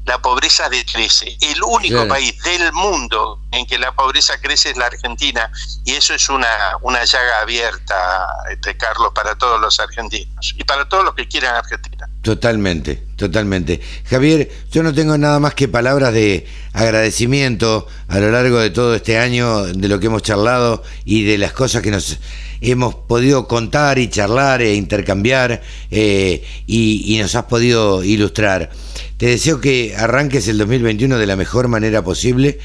[0.10, 1.38] la pobreza decrece.
[1.40, 5.52] El único país del mundo en que la pobreza crece es la Argentina
[5.86, 6.50] y eso es una,
[6.82, 11.56] una llaga abierta, este, Carlos, para todos los argentinos y para todos los que quieran
[11.56, 12.10] Argentina.
[12.22, 13.80] Totalmente, totalmente.
[14.04, 18.94] Javier, yo no tengo nada más que palabras de agradecimiento a lo largo de todo
[18.94, 22.20] este año, de lo que hemos charlado y de las cosas que nos
[22.60, 28.70] hemos podido contar y charlar e intercambiar eh, y, nos has podido ilustrar.
[29.16, 32.60] Te deseo que arranques el 2021 de la mejor manera posible,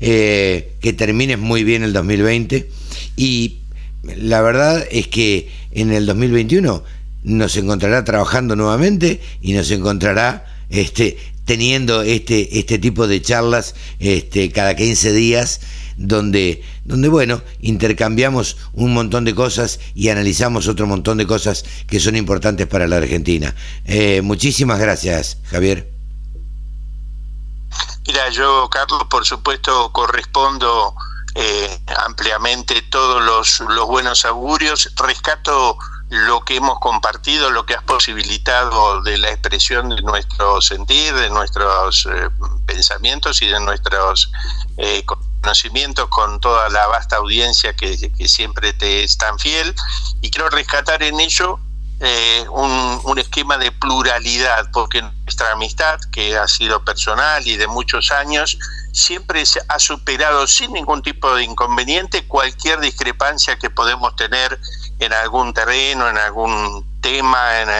[0.00, 2.68] eh, que termines muy bien el 2020
[3.16, 3.58] y
[4.04, 6.84] la verdad es que en el 2021
[7.22, 14.50] nos encontrará trabajando nuevamente y nos encontrará este, teniendo este, este tipo de charlas este,
[14.52, 15.60] cada 15 días
[15.96, 22.00] donde, donde, bueno, intercambiamos un montón de cosas y analizamos otro montón de cosas que
[22.00, 23.54] son importantes para la Argentina.
[23.84, 25.90] Eh, muchísimas gracias, Javier.
[28.06, 30.94] Mira, yo, Carlos, por supuesto, correspondo
[31.34, 34.90] eh, ampliamente todos los, los buenos augurios.
[34.96, 35.76] Rescato
[36.10, 41.30] lo que hemos compartido, lo que has posibilitado de la expresión de nuestro sentir, de
[41.30, 42.28] nuestros eh,
[42.66, 44.32] pensamientos y de nuestros
[44.76, 47.96] eh, conocimientos con toda la vasta audiencia que,
[48.26, 49.72] siempre te es tan fiel.
[50.20, 51.60] Y quiero rescatar en ello
[52.00, 57.68] eh, un, un, esquema de pluralidad, porque nuestra amistad, que ha sido personal y de
[57.68, 58.58] muchos años,
[58.92, 64.58] siempre ha superado sin ningún tipo de inconveniente cualquier discrepancia que podemos tener
[65.00, 67.70] en algún terreno, en algún tema, en,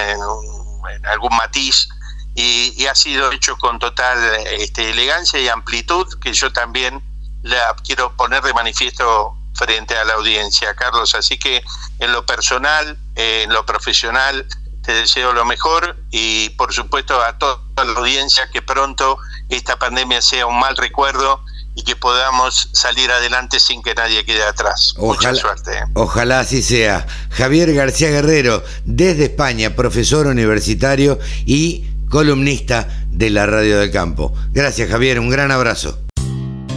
[1.07, 1.89] algún matiz,
[2.35, 7.03] y, ha sido hecho con total este, elegancia y amplitud, que yo también
[7.43, 11.15] la quiero poner de manifiesto frente a la audiencia, Carlos.
[11.15, 11.63] Así que
[11.99, 14.47] en lo personal, en lo profesional,
[14.83, 19.19] te deseo lo mejor y por supuesto a toda la audiencia que pronto
[19.51, 21.45] esta pandemia sea un mal recuerdo
[21.81, 24.95] y que podamos salir adelante sin que nadie quede atrás.
[24.99, 25.73] Mucha suerte.
[25.73, 25.85] ¿eh?
[25.95, 27.07] Ojalá así sea.
[27.31, 34.35] Javier García Guerrero, desde España, profesor universitario y columnista de la Radio del Campo.
[34.53, 35.99] Gracias Javier, un gran abrazo.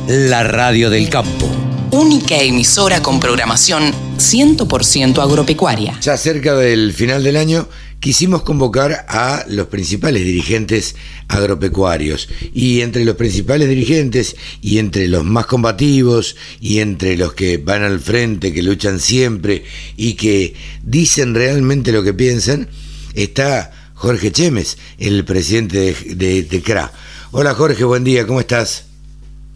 [0.07, 1.49] La Radio del Campo.
[1.91, 5.99] Única emisora con programación 100% agropecuaria.
[6.01, 7.67] Ya cerca del final del año
[8.03, 10.97] quisimos convocar a los principales dirigentes
[11.29, 12.27] agropecuarios.
[12.53, 17.81] Y entre los principales dirigentes y entre los más combativos y entre los que van
[17.81, 19.63] al frente, que luchan siempre
[19.95, 22.67] y que dicen realmente lo que piensan,
[23.13, 26.91] está Jorge Chemes, el presidente de, de, CRA.
[27.31, 28.85] Hola Jorge, buen día, ¿cómo estás?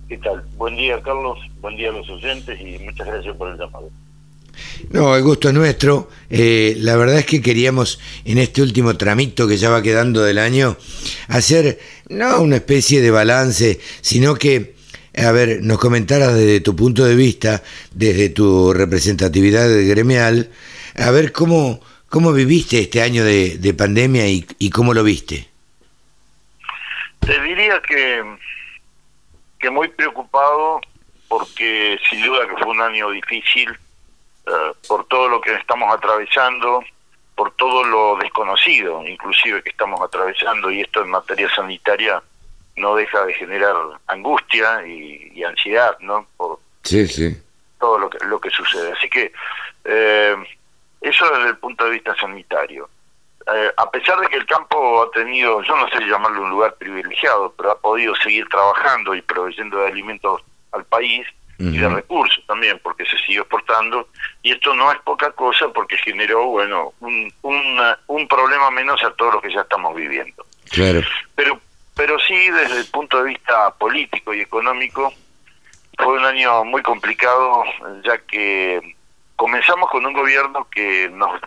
[0.07, 0.41] ¿Qué tal?
[0.55, 3.91] Buen día Carlos, buen día a los oyentes y muchas gracias por el llamado.
[4.89, 6.09] No, el gusto es nuestro.
[6.29, 10.37] Eh, la verdad es que queríamos en este último tramito que ya va quedando del
[10.37, 10.77] año
[11.27, 11.79] hacer
[12.09, 14.75] no una especie de balance, sino que,
[15.15, 20.49] a ver, nos comentaras desde tu punto de vista, desde tu representatividad gremial,
[20.95, 25.47] a ver cómo, cómo viviste este año de, pandemia y, y, cómo lo viste.
[27.19, 28.23] Te diría que,
[29.59, 30.79] que muy preocupado
[31.27, 33.77] porque sin duda que fue un año difícil
[34.47, 36.81] eh, por todo lo que estamos atravesando,
[37.35, 42.21] por todo lo desconocido, inclusive que estamos atravesando, y esto en materia sanitaria
[42.77, 43.75] no deja de generar
[44.07, 46.27] angustia y, ansiedad, ¿no?
[46.37, 47.37] Por sí, sí.
[47.79, 48.91] todo lo que, lo que sucede.
[48.93, 49.31] Así que
[49.83, 50.35] eh,
[51.01, 52.89] eso desde el punto de vista sanitario.
[53.53, 56.75] Eh, a pesar de que el campo ha tenido, yo no sé llamarlo un lugar
[56.75, 60.41] privilegiado, pero ha podido seguir trabajando y proveyendo de alimentos
[60.71, 61.25] al país,
[61.59, 64.09] y de recursos también, porque se sigue exportando,
[64.43, 69.31] y esto no es poca cosa porque generó, bueno, un, un problema menos a todo
[69.31, 70.45] lo que ya estamos viviendo.
[70.69, 71.01] Claro.
[71.35, 71.59] Pero,
[71.95, 75.11] pero sí, desde el punto de vista político y económico,
[75.97, 77.63] fue un año muy complicado,
[78.03, 78.95] ya que
[79.35, 81.41] comenzamos con un gobierno que nos,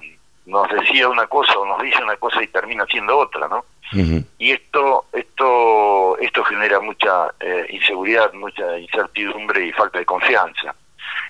[0.47, 3.65] nos decía una cosa o nos dice una cosa y termina siendo otra, ¿no?
[3.93, 10.75] Y esto, esto, esto genera mucha eh, inseguridad, mucha incertidumbre y falta de confianza.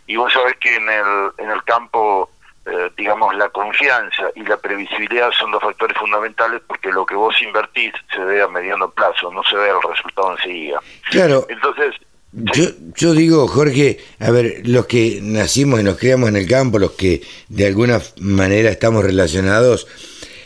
[0.06, 2.30] Y vos sabés que en el, en el campo
[2.66, 7.34] eh, digamos, la confianza y la previsibilidad son dos factores fundamentales porque lo que vos
[7.40, 10.80] invertís se ve a mediano plazo, no se ve el resultado enseguida.
[11.10, 11.46] Claro.
[11.48, 11.94] Entonces,
[12.32, 12.64] yo,
[12.94, 16.92] yo digo, Jorge, a ver, los que nacimos y nos criamos en el campo, los
[16.92, 19.88] que de alguna manera estamos relacionados,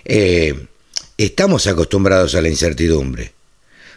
[0.04, 0.54] eh,
[1.18, 3.32] estamos acostumbrados a la incertidumbre.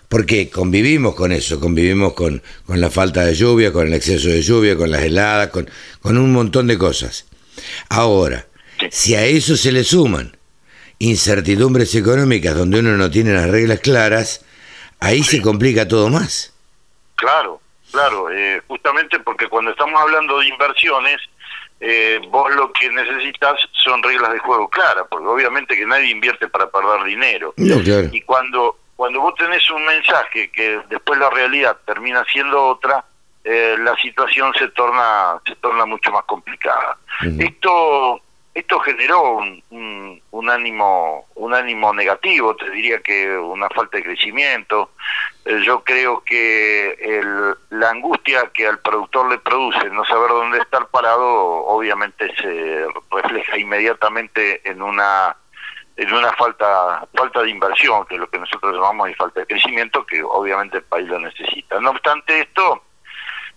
[0.10, 4.42] Porque convivimos con eso, convivimos con, con la falta de lluvia, con el exceso de
[4.42, 5.70] lluvia, con las heladas, con,
[6.02, 7.26] con un montón de cosas.
[7.90, 8.48] Ahora,
[8.90, 10.38] si a eso se le suman
[11.00, 14.46] incertidumbres económicas donde uno no tiene las reglas claras,
[15.00, 16.54] ahí se complica todo más.
[17.16, 17.62] Claro,
[17.92, 21.18] claro, eh, justamente porque cuando estamos hablando de inversiones,
[21.80, 26.48] eh, vos lo que necesitas son reglas de juego claras, porque obviamente que nadie invierte
[26.48, 27.54] para perder dinero.
[27.58, 28.10] No, claro.
[28.12, 33.06] Y cuando cuando vos tenés un mensaje que después la realidad termina siendo otra,
[33.44, 36.98] eh, la situación se torna se torna mucho más complicada.
[37.40, 38.22] Esto
[38.58, 44.04] esto generó un, un, un, ánimo un ánimo negativo, te diría que una falta de
[44.04, 44.90] crecimiento.
[45.46, 50.58] Eh, yo creo que el, la angustia que al productor le produce no saber dónde
[50.58, 51.24] estar parado,
[51.68, 55.36] obviamente se refleja inmediatamente en una
[55.96, 59.46] en una falta falta de inversión, que es lo que nosotros llamamos de falta de
[59.46, 61.80] crecimiento, que obviamente el país lo necesita.
[61.80, 62.84] No obstante esto,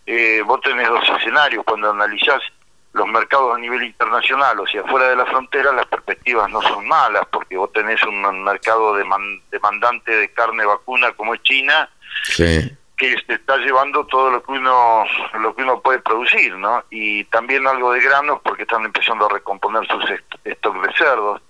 [0.04, 1.64] eh, vos tenés dos escenarios.
[1.64, 2.42] Cuando analizás
[2.92, 6.86] los mercados a nivel internacional, o sea, fuera de la frontera, las perspectivas no son
[6.88, 8.94] malas, porque vos tenés un mercado
[9.50, 11.88] demandante de carne vacuna como es China,
[12.24, 12.76] Sí.
[12.96, 15.04] que se está llevando todo lo que uno
[15.38, 16.84] lo que uno puede producir, ¿no?
[16.90, 20.04] Y también algo de granos porque están empezando a recomponer sus
[20.44, 21.40] stocks de cerdos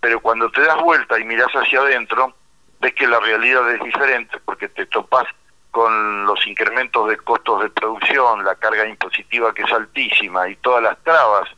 [0.00, 2.32] pero cuando te das vuelta y miras hacia adentro,
[2.80, 5.24] ves que la realidad es diferente porque te topas
[5.76, 10.82] con los incrementos de costos de producción, la carga impositiva que es altísima y todas
[10.82, 11.50] las trabas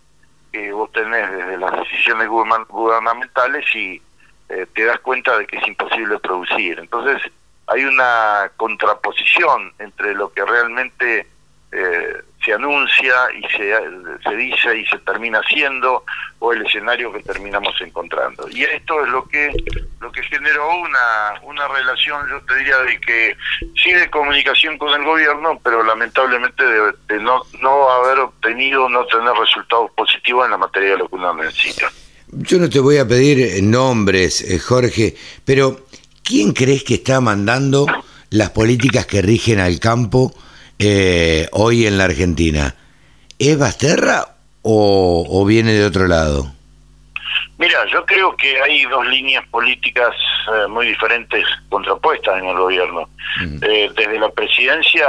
[0.51, 4.03] que vos tenés desde las decisiones gubernamentales y
[4.49, 6.81] eh, te das cuenta de que es imposible producir.
[6.81, 7.23] Entonces
[7.69, 11.28] hay una contraposición entre lo que realmente
[11.70, 13.74] eh, se anuncia y se,
[14.23, 16.05] se dice y se termina haciendo
[16.39, 18.48] o el escenario que terminamos encontrando.
[18.48, 19.52] Y esto es lo que
[20.01, 23.36] lo que generó una una relación yo te diría de que
[23.82, 29.05] sí de comunicación con el gobierno pero lamentablemente de, de no no haber obtenido no
[29.06, 31.90] tener resultados positivos en la materia de lo que uno necesita.
[32.31, 35.81] Yo no te voy a pedir nombres eh, Jorge pero
[36.23, 37.86] quién crees que está mandando
[38.31, 40.32] las políticas que rigen al campo
[40.79, 42.75] eh, hoy en la Argentina,
[43.39, 44.27] ¿es Basterra
[44.63, 46.53] o, o, viene de otro lado?
[47.59, 50.15] Mira, yo creo que hay dos líneas políticas
[50.53, 53.09] eh, muy diferentes contrapuestas en el gobierno.
[53.41, 53.59] Uh-huh.
[53.63, 55.07] eh, desde la presidencia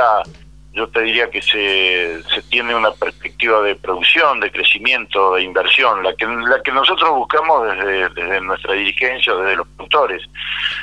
[0.74, 6.04] yo te diría que se, se tiene una perspectiva de producción, de crecimiento, de inversión,
[6.04, 10.22] la que la que nosotros buscamos desde, desde nuestra dirigencia, desde los productores.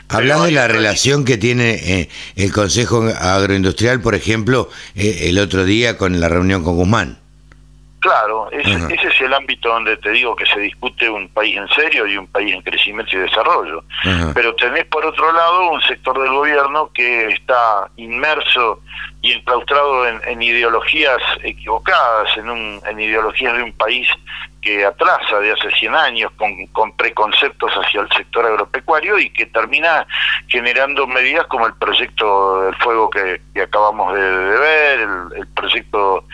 [0.09, 5.65] Hablas de la relación que tiene eh, el Consejo Agroindustrial, por ejemplo, eh, el otro
[5.65, 7.19] día con la reunión con Guzmán.
[8.07, 8.95] Claro, ese, uh -huh.
[8.95, 12.17] ese, es el ámbito donde te digo que se discute un país en serio y
[12.17, 13.79] un país en crecimiento y desarrollo.
[13.79, 14.33] Uh -huh.
[14.33, 18.81] Pero tenés por otro lado un sector del gobierno que está inmerso
[19.23, 24.07] y enclaustrado en, en ideologías equivocadas, en, un, en ideologías de un país
[24.67, 29.47] que atrasa de hace 100 años con, con, preconceptos hacia el sector agropecuario y que
[29.47, 30.05] termina
[30.49, 36.25] generando medidas como el proyecto del fuego que, acabamos de, de ver, el, el, proyecto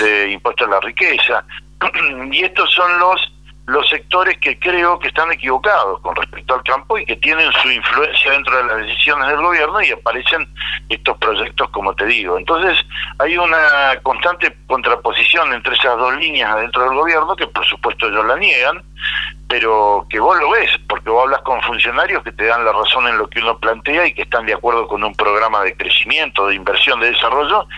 [0.00, 1.44] de impuesto a la riqueza.
[2.32, 3.32] y estos son los
[3.66, 7.70] los sectores que creo que están equivocados con respecto al campo y que tienen su
[7.70, 10.48] influencia dentro de las decisiones del gobierno y aparecen
[10.88, 12.36] estos proyectos como te digo.
[12.38, 12.76] Entonces
[13.18, 18.26] hay una constante contraposición entre esas dos líneas dentro del gobierno que por supuesto ellos
[18.26, 18.82] la niegan,
[19.48, 23.06] pero que vos lo ves, porque vos hablas con funcionarios que te dan la razón
[23.06, 26.48] en lo que uno plantea y que están de acuerdo con un programa de crecimiento,
[26.48, 27.68] de inversión, de desarrollo,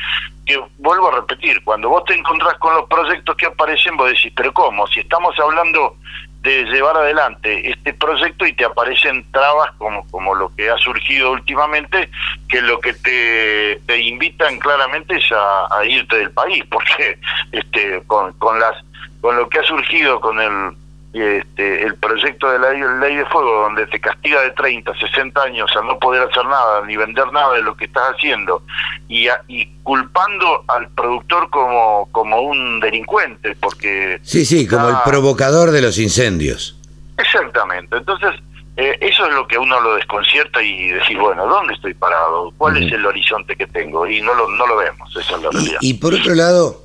[0.44, 4.32] que vuelvo a repetir, cuando vos te encontrás con los proyectos que aparecen, vos decís,
[4.36, 4.86] pero ¿cómo?
[4.88, 5.96] Si estamos hablando
[6.42, 11.32] de llevar adelante este proyecto y te aparecen trabas como, como lo que ha surgido
[11.32, 12.10] últimamente,
[12.50, 17.18] que lo que te, te invitan claramente es a, irte del país, porque
[17.52, 18.76] este con las
[19.22, 20.76] con lo que ha surgido con el
[21.22, 25.70] este, el proyecto de la ley, de fuego, donde te castiga de 30, 60 años
[25.76, 28.62] a no poder hacer nada, ni vender nada de lo que estás haciendo,
[29.08, 34.18] y, a, y culpando al productor como, como un delincuente, porque...
[34.22, 34.76] Sí, sí, está...
[34.76, 36.76] como el provocador de los incendios.
[37.16, 38.32] Exactamente, entonces
[38.76, 42.52] eh, eso es lo que a uno lo desconcierta y decir, bueno, ¿dónde estoy parado?
[42.56, 42.86] ¿Cuál uh -huh.
[42.86, 44.04] es el horizonte que tengo?
[44.04, 45.78] Y no lo, no lo vemos, esa es la realidad.
[45.80, 46.83] Y, y por otro lado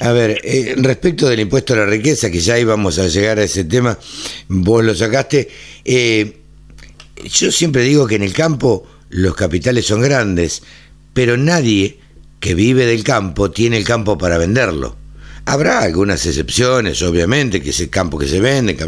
[0.00, 3.44] A ver, eh, respecto del impuesto a la riqueza, que ya íbamos a llegar a
[3.44, 3.98] ese tema,
[4.48, 5.48] vos lo sacaste,
[5.84, 6.40] eh,
[7.22, 10.62] yo siempre digo que en el campo los capitales son grandes,
[11.12, 11.98] pero nadie
[12.38, 14.96] que vive del campo tiene el campo para venderlo.
[15.44, 18.78] Habrá algunas excepciones, obviamente, que es el campo que se vende,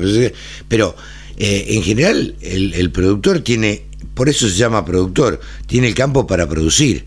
[0.66, 0.96] pero
[1.36, 3.84] eh, en general el, el productor tiene,
[4.14, 7.04] por eso se llama productor, tiene el campo para producir.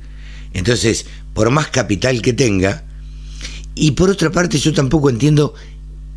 [0.54, 2.86] Entonces, por más capital que tenga,
[3.76, 5.54] y por otra parte yo tampoco entiendo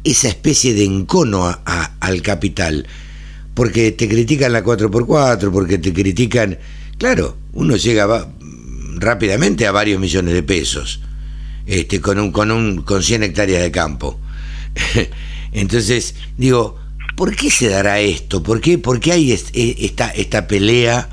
[0.04, 1.58] esa especie de encono
[2.00, 2.86] al capital,
[3.54, 6.58] porque te critican la 4x4, porque te critican,
[6.96, 8.28] claro, uno llega
[8.96, 11.00] rápidamente a varios millones de pesos,
[11.66, 14.18] este, con un, con un, con 100 hectáreas de campo.
[15.52, 16.78] Entonces, digo,
[17.16, 18.42] ¿por qué se dará esto?
[18.42, 21.10] ¿Por qué, por qué hay e, esta, esta pelea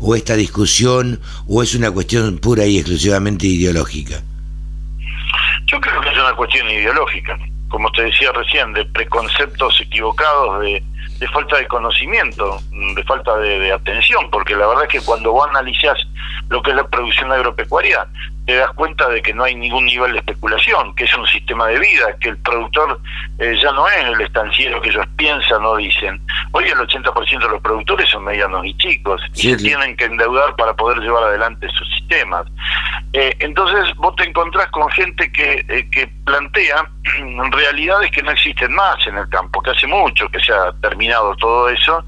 [0.00, 4.24] o esta discusión o es una cuestión pura y exclusivamente ideológica?
[5.66, 7.38] Yo creo que es una cuestión ideológica,
[7.68, 10.82] como te decía recién, de preconceptos equivocados, de,
[11.32, 12.58] falta de conocimiento,
[12.94, 15.98] de falta de, atención, porque la verdad es que cuando vos analizás
[16.48, 18.06] lo que es la producción agropecuaria,
[18.46, 21.66] te das cuenta de que no hay ningún nivel de especulación, que es un sistema
[21.68, 23.00] de vida, que el productor
[23.38, 26.20] eh, ya no es el estanciero que ellos piensan o dicen.
[26.52, 30.54] Hoy el 80% de los productores son medianos y chicos y se tienen que endeudar
[30.56, 32.46] para poder llevar adelante sus sistemas.
[33.12, 36.88] Eh, entonces vos te encontrás con gente que, eh, que plantea
[37.50, 41.34] realidades que no existen más en el campo, que hace mucho que se ha terminado
[41.36, 42.04] todo eso,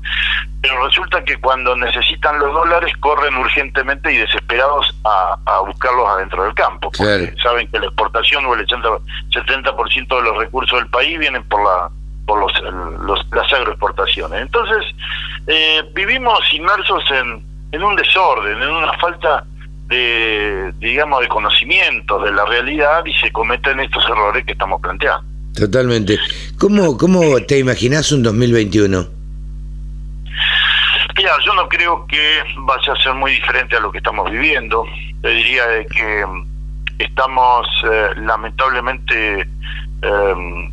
[0.66, 6.54] pero resulta que cuando necesitan los dólares corren urgentemente y desesperados a, buscarlos adentro del
[6.54, 8.88] campo, porque saben que la exportación o el 80,
[9.30, 11.90] 70% de los recursos del país vienen por la
[12.26, 12.52] por los,
[13.30, 14.42] las agroexportaciones.
[14.42, 14.84] Entonces,
[15.46, 17.40] eh, vivimos inmersos en,
[17.70, 19.44] en un desorden, en una falta
[19.86, 25.24] de, digamos, de conocimiento de la realidad y se cometen estos errores que estamos planteando.
[25.54, 26.18] Totalmente.
[26.58, 29.06] ¿Cómo, cómo te imaginas un 2021?
[31.16, 34.84] Mira, yo no creo que vaya a ser muy diferente a lo que estamos viviendo.
[35.22, 36.46] Te diría de que mm,
[36.98, 39.48] estamos eh, lamentablemente
[40.02, 40.70] eh,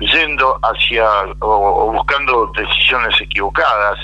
[0.00, 1.06] yendo hacia
[1.40, 3.98] o, buscando decisiones equivocadas.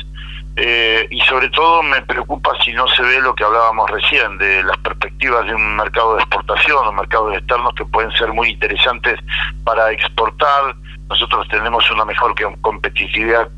[0.57, 4.63] Eh, y sobre todo me preocupa si no se ve lo que hablábamos recién de
[4.63, 9.19] las perspectivas de un mercado de exportación o mercados externos que pueden ser muy interesantes
[9.65, 10.77] para exportar.
[11.09, 13.49] Nosotros tenemos una mejor competitividad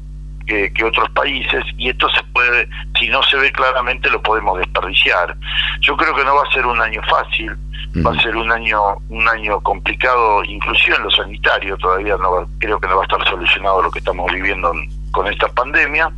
[0.46, 2.68] que, otros países y esto se puede,
[2.98, 5.36] si no se ve claramente, lo podemos desperdiciar.
[5.80, 7.56] Yo creo que no va a ser un año fácil,
[8.04, 12.78] va a ser un año un año complicado, inclusive en lo sanitario, todavía no creo
[12.78, 14.72] que no va a estar solucionado lo que estamos viviendo
[15.12, 16.10] con esta pandemia,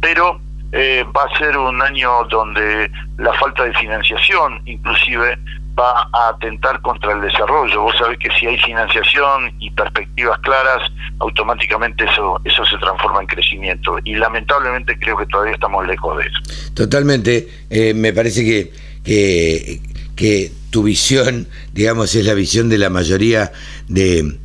[0.00, 0.40] pero
[0.72, 5.38] eh, va a ser un año donde la falta de financiación, inclusive,
[5.78, 7.82] va a atentar contra el desarrollo.
[7.82, 10.90] Vos sabés que si hay financiación y perspectivas claras,
[11.20, 13.98] automáticamente eso eso se transforma en crecimiento.
[14.04, 16.72] Y lamentablemente creo que todavía estamos lejos de eso.
[16.74, 17.48] Totalmente.
[17.70, 18.72] Eh, me parece que,
[20.14, 23.52] que, tu visión, digamos, es la visión de la mayoría
[23.88, 24.36] de,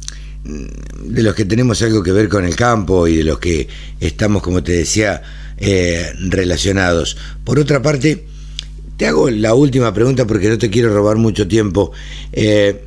[0.44, 3.68] de los que tenemos algo que ver con el campo y de los que
[4.00, 5.22] estamos, como te decía,
[5.58, 7.18] eh, relacionados.
[7.44, 8.26] Por otra parte,
[9.04, 11.92] te hago la última pregunta porque no te quiero robar mucho tiempo.
[12.32, 12.86] Eh,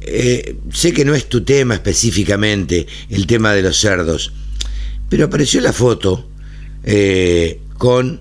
[0.00, 4.32] eh, sé que no es tu tema específicamente, el tema de los cerdos,
[5.08, 6.28] pero apareció la foto
[6.82, 8.20] eh, con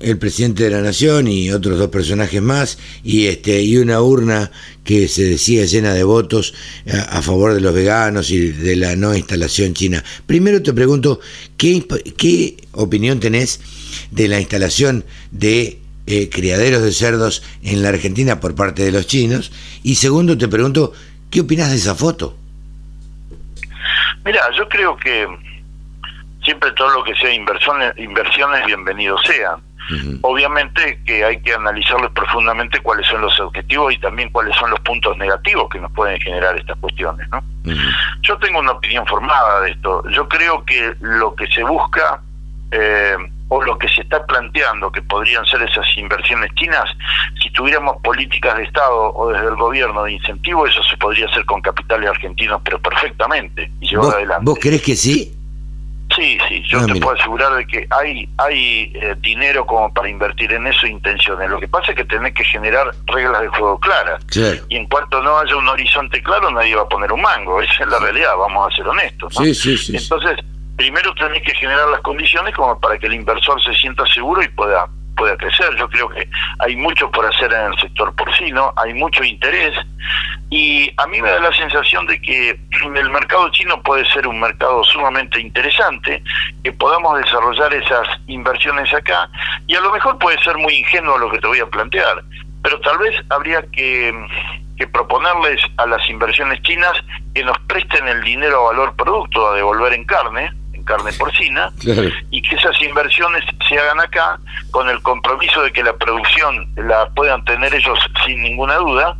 [0.00, 4.50] el presidente de la nación y otros dos personajes más y este y una urna
[4.84, 6.52] que se decía llena de votos
[6.92, 10.04] a, favor de los veganos y de la no instalación china.
[10.26, 11.20] Primero te pregunto
[11.56, 11.86] qué,
[12.18, 13.60] qué opinión tenés
[14.10, 19.06] de la instalación de eh, criaderos de cerdos en la Argentina por parte de los
[19.06, 19.52] chinos?
[19.82, 20.92] Y segundo, te pregunto,
[21.30, 22.36] ¿qué opinas de esa foto?
[24.24, 25.26] Mira, yo creo que
[26.44, 29.60] siempre todo lo que sea inversiones, inversiones bienvenido sean.
[30.22, 34.80] Obviamente que hay que analizarles profundamente cuáles son los objetivos y también cuáles son los
[34.80, 37.28] puntos negativos que nos pueden generar estas cuestiones.
[37.30, 37.40] ¿no?
[38.22, 40.02] Yo tengo una opinión formada de esto.
[40.10, 42.20] Yo creo que lo que se busca
[42.72, 43.16] eh,
[43.48, 46.84] o lo que se está planteando que podrían ser esas inversiones chinas,
[47.42, 51.44] si tuviéramos políticas de Estado o desde el gobierno de incentivo, eso se podría hacer
[51.44, 54.44] con capitales argentinos, pero perfectamente, y llevar adelante.
[54.44, 55.32] ¿Vos crees que sí?
[56.14, 60.08] Sí, sí, yo ah, te puedo asegurar de que hay hay eh, dinero como para
[60.08, 61.50] invertir en eso e intenciones.
[61.50, 64.24] Lo que pasa es que tenés que generar reglas de juego claras.
[64.68, 67.60] Y en cuanto no haya un horizonte claro, nadie va a poner un mango.
[67.60, 69.34] Esa es la realidad, vamos a ser honestos.
[69.34, 69.96] Sí, sí, sí.
[69.96, 70.38] Entonces,
[70.76, 74.48] primero tenés que generar las condiciones como para que el inversor se sienta seguro y
[74.48, 74.86] pueda
[75.16, 75.74] pueda crecer.
[75.76, 76.28] Yo creo que
[76.60, 79.74] hay mucho por hacer en el sector porcino, hay mucho interés.
[80.50, 82.50] Y a mí me da la sensación de que
[82.94, 86.22] el mercado chino puede ser un mercado sumamente interesante,
[86.62, 89.28] que podamos desarrollar esas inversiones acá.
[89.66, 92.22] Y a lo mejor puede ser muy ingenuo lo que te voy a plantear,
[92.62, 94.14] pero tal vez habría que,
[94.76, 96.92] que proponerles a las inversiones chinas
[97.34, 100.52] que nos presten el dinero a valor producto a devolver en carne,
[100.86, 101.70] carne porcina,
[102.30, 104.38] y que esas inversiones se hagan acá
[104.70, 109.16] con el compromiso de que la producción la puedan tener ellos sin ninguna duda,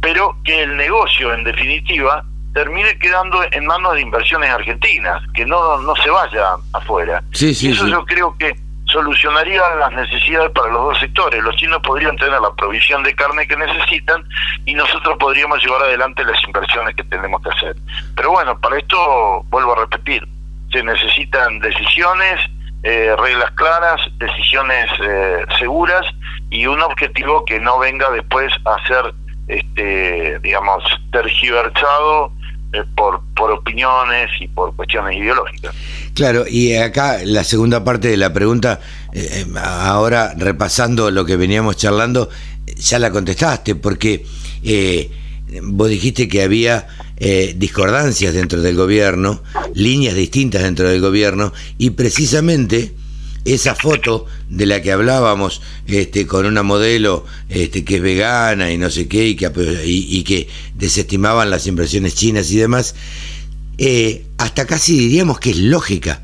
[0.00, 5.78] pero que el negocio en definitiva termine quedando en manos de inversiones argentinas, que no,
[5.78, 7.22] no se vaya afuera.
[7.32, 7.92] Sí, sí, y eso sí.
[7.92, 8.56] yo creo que
[8.90, 11.42] solucionaría las necesidades para los dos sectores.
[11.42, 14.24] Los chinos podrían tener la provisión de carne que necesitan
[14.64, 17.76] y nosotros podríamos llevar adelante las inversiones que tenemos que hacer.
[18.16, 20.26] Pero bueno, para esto vuelvo a repetir,
[20.72, 22.40] se necesitan decisiones,
[22.82, 26.06] eh, reglas claras, decisiones eh, seguras
[26.50, 29.14] y un objetivo que no venga después a ser,
[29.48, 30.82] este, digamos,
[31.12, 32.32] tergiversado
[32.72, 35.74] eh, por, por opiniones y por cuestiones ideológicas.
[36.14, 38.80] Claro, y acá la segunda parte de la pregunta,
[39.12, 42.28] eh, ahora repasando lo que veníamos charlando,
[42.76, 44.24] ya la contestaste, porque
[45.62, 46.86] vos dijiste que había
[47.16, 49.42] eh, discordancias dentro del gobierno,
[49.74, 52.94] líneas distintas dentro del gobierno, y precisamente
[53.44, 58.78] esa foto de la que hablábamos este, con una modelo este, que es vegana y
[58.78, 59.50] no sé qué, y que,
[59.84, 62.94] y, que desestimaban las inversiones chinas y demás,
[63.78, 66.22] eh, hasta casi diríamos que es lógica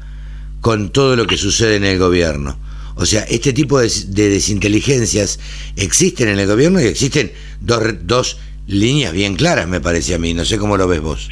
[0.61, 2.59] con todo lo que sucede en el gobierno.
[2.97, 5.39] O sea, este tipo de, de desinteligencias
[5.77, 10.35] existen en el gobierno y existen dos, dos líneas bien claras, me parece a mí.
[10.35, 11.31] No sé cómo lo ves vos.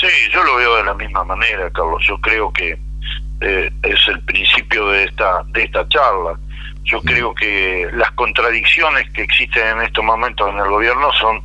[0.00, 2.04] Sí, yo lo veo de la misma manera, Carlos.
[2.06, 2.78] Yo creo que
[3.40, 6.38] eh, es el principio de esta de esta charla.
[6.84, 11.42] Yo creo que las contradicciones que existen en estos momentos en el gobierno son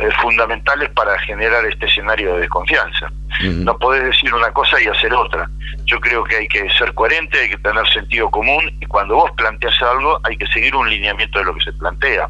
[0.00, 3.10] eh, fundamentales para generar este escenario de desconfianza.
[3.42, 5.48] No podés decir una cosa y hacer otra.
[5.86, 9.30] Yo creo que hay que ser coherente, hay que tener sentido común y cuando vos
[9.36, 12.28] planteas algo hay que seguir un lineamiento de lo que se plantea.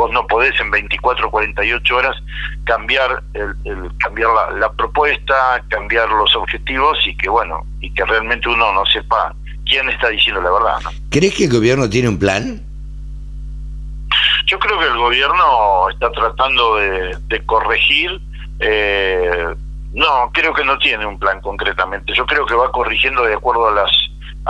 [0.00, 2.16] Vos no podés en 24 48 horas
[2.64, 8.06] cambiar el, el cambiar la, la, propuesta, cambiar los objetivos y que bueno, y que
[8.06, 9.34] realmente uno no sepa
[9.66, 10.80] quién está diciendo la verdad.
[10.84, 10.90] ¿no?
[11.10, 12.62] ¿Crees que el gobierno tiene un plan?
[14.46, 18.18] Yo creo que el gobierno está tratando de, de corregir
[18.58, 19.54] eh,
[19.92, 22.14] no, creo que no tiene un plan concretamente.
[22.14, 23.90] Yo creo que va corrigiendo de acuerdo a las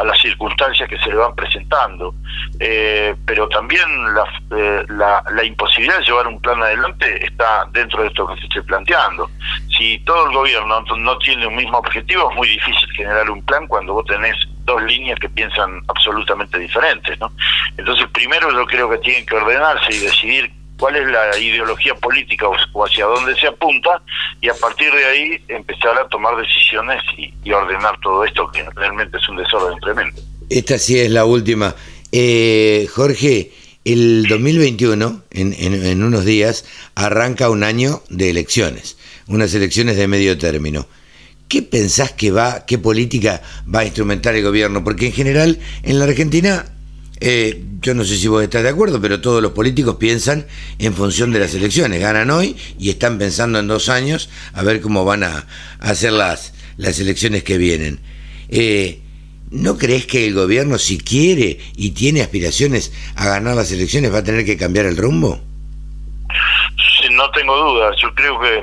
[0.00, 2.14] a las circunstancias que se le van presentando.
[2.58, 4.24] Eh, pero también la,
[4.56, 8.46] eh, la, la, imposibilidad de llevar un plan adelante está dentro de esto que se
[8.46, 9.30] esté planteando.
[9.76, 13.66] Si todo el gobierno no tiene un mismo objetivo, es muy difícil generar un plan
[13.66, 17.18] cuando vos tenés dos líneas que piensan absolutamente diferentes.
[17.20, 17.30] ¿no?
[17.76, 22.46] Entonces, primero yo creo que tienen que ordenarse y decidir cuál es la ideología política
[22.48, 24.02] o hacia dónde se apunta
[24.40, 28.64] y a partir de ahí empezar a tomar decisiones y, y ordenar todo esto que
[28.74, 30.20] realmente es un desorden tremendo.
[30.48, 31.74] Esta sí es la última.
[32.10, 33.52] Eh, Jorge,
[33.84, 38.96] el 2021, en, en, en, unos días, arranca un año de elecciones,
[39.26, 40.86] unas elecciones de medio término.
[41.46, 43.42] ¿Qué pensás que va, qué política
[43.72, 44.82] va a instrumentar el gobierno?
[44.82, 46.64] Porque en general en la Argentina
[47.20, 50.46] eh, yo no sé si vos estás de acuerdo, pero todos los políticos piensan
[50.78, 52.00] en función de las elecciones.
[52.00, 55.46] Ganan hoy y están pensando en dos años a ver cómo van a,
[55.80, 58.00] hacer las, las elecciones que vienen.
[58.48, 59.00] Eh,
[59.50, 64.18] ¿No crees que el gobierno, si quiere y tiene aspiraciones a ganar las elecciones, va
[64.18, 65.40] a tener que cambiar el rumbo?
[67.12, 67.96] No tengo dudas.
[68.00, 68.60] Yo creo que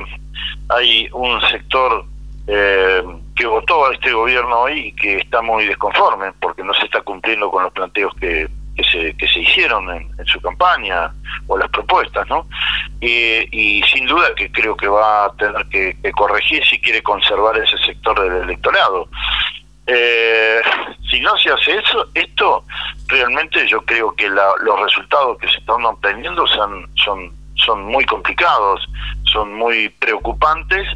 [0.70, 2.06] hay un sector
[2.48, 3.04] eh,
[3.36, 7.02] que votó a este gobierno hoy y que está muy desconforme porque no se está
[7.02, 8.48] cumpliendo con los planteos que,
[8.90, 11.12] se, que se hicieron en, en su campaña
[11.48, 12.48] o las propuestas, ¿no?
[13.02, 17.04] Y, y, sin duda que creo que va a tener que, que, corregir si quiere
[17.04, 19.10] conservar ese sector del electorado.
[19.86, 20.62] Eh,
[21.10, 22.64] si no se hace eso, esto
[23.08, 28.06] realmente yo creo que la, los resultados que se están obteniendo son, son, son muy
[28.06, 28.86] complicados,
[29.32, 30.88] son muy preocupantes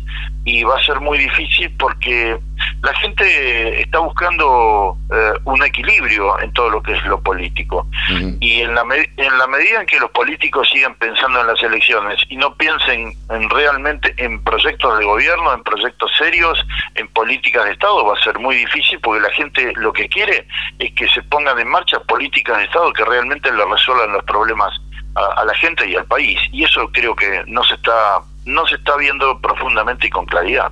[0.44, 2.38] y va a ser muy difícil porque
[2.82, 8.14] la gente está buscando eh, un equilibrio en todo lo que es lo político uh
[8.14, 8.38] -huh.
[8.40, 8.84] y en la
[9.18, 13.14] en la medida en que los políticos sigan pensando en las elecciones y no piensen
[13.30, 18.24] en realmente en proyectos de gobierno, en proyectos serios, en políticas de Estado, va a
[18.24, 20.48] ser muy difícil porque la gente lo que quiere
[20.80, 24.72] es que se pongan en marcha políticas de Estado que realmente le resuelvan los problemas
[25.16, 28.66] a, a la gente y al país y eso creo que no se está no
[28.68, 30.72] se está viendo profundamente y con claridad.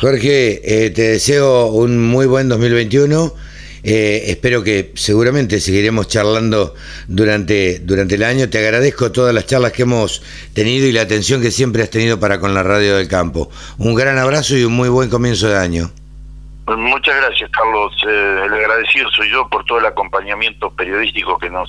[0.00, 3.32] Jorge, eh, te deseo un muy buen 2021
[3.84, 6.74] Eh, espero que seguramente seguiremos charlando
[7.08, 8.48] durante, durante el año.
[8.48, 10.22] Te agradezco todas las charlas que hemos
[10.54, 13.50] tenido y la atención que siempre has tenido para con la radio del campo.
[13.78, 15.90] Un gran abrazo y un muy buen comienzo de año.
[16.64, 17.92] Pues muchas gracias, Carlos.
[18.06, 21.68] Eh, el agradecido soy yo por todo el acompañamiento periodístico que nos,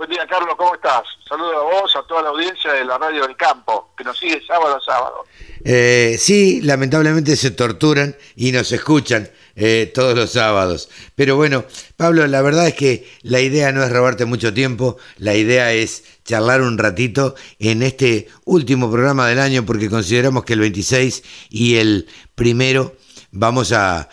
[0.00, 1.02] Buen día, Carlos, ¿cómo estás?
[1.28, 4.40] Saludos a vos, a toda la audiencia de la Radio del Campo, que nos sigue
[4.46, 5.26] sábado a sábado.
[5.62, 10.88] Eh, sí, lamentablemente se torturan y nos escuchan eh, todos los sábados.
[11.14, 11.66] Pero bueno,
[11.98, 16.22] Pablo, la verdad es que la idea no es robarte mucho tiempo, la idea es
[16.24, 21.76] charlar un ratito en este último programa del año porque consideramos que el 26 y
[21.76, 22.94] el primero
[23.32, 24.08] vamos a,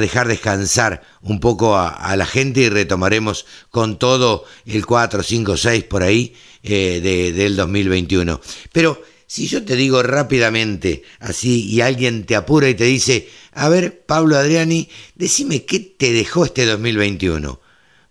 [0.00, 5.84] dejar descansar un poco a, la gente y retomaremos con todo el 4, 5, 6
[5.84, 8.40] por ahí eh, de, del 2021.
[8.72, 13.68] Pero si yo te digo rápidamente así y alguien te apura y te dice, a
[13.68, 17.60] ver, Pablo Adriani, decime qué te dejó este 2021.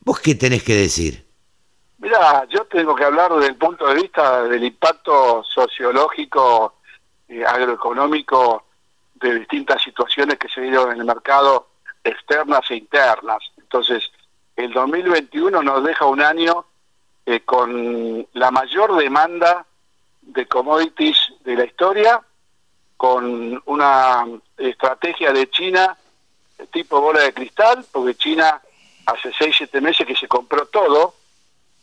[0.02, 1.26] ¿Vos qué tenés que decir?
[2.00, 6.76] Mira, yo tengo que hablar desde el punto de vista del impacto sociológico,
[7.34, 8.66] y agroeconómico
[9.24, 11.68] de distintas situaciones que se dieron en el mercado
[12.04, 13.40] externas e internas.
[13.58, 14.12] Entonces,
[14.56, 16.66] el 2021 nos deja un año
[17.26, 19.66] eh, con la mayor demanda
[20.22, 22.22] de commodities de la historia,
[22.98, 24.26] con una
[24.58, 25.98] estrategia de China
[26.72, 28.62] tipo bola de cristal, porque China
[29.06, 31.16] hace 6, 7 meses que se compró todo,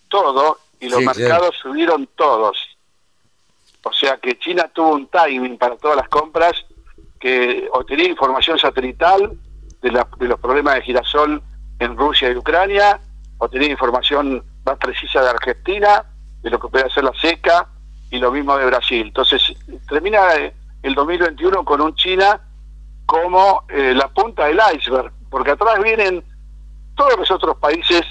[0.09, 2.59] todo, y los mercados subieron todos.
[3.83, 6.65] O sea que China tuvo un timing para todas las compras,
[7.21, 9.39] que obtenía información satelital
[9.83, 11.43] de, de los problemas de girasol
[11.79, 12.99] en Rusia y Ucrania,
[13.39, 16.05] obtenía información más precisa de Argentina,
[16.43, 17.69] de lo que puede hacer la seca,
[18.11, 19.07] y lo mismo de Brasil.
[19.07, 19.55] Entonces,
[19.89, 20.53] termina eh,
[20.83, 22.41] el 2021 con un China
[23.07, 26.25] como eh, la punta del iceberg, porque atrás vienen
[26.97, 28.03] todos los otros países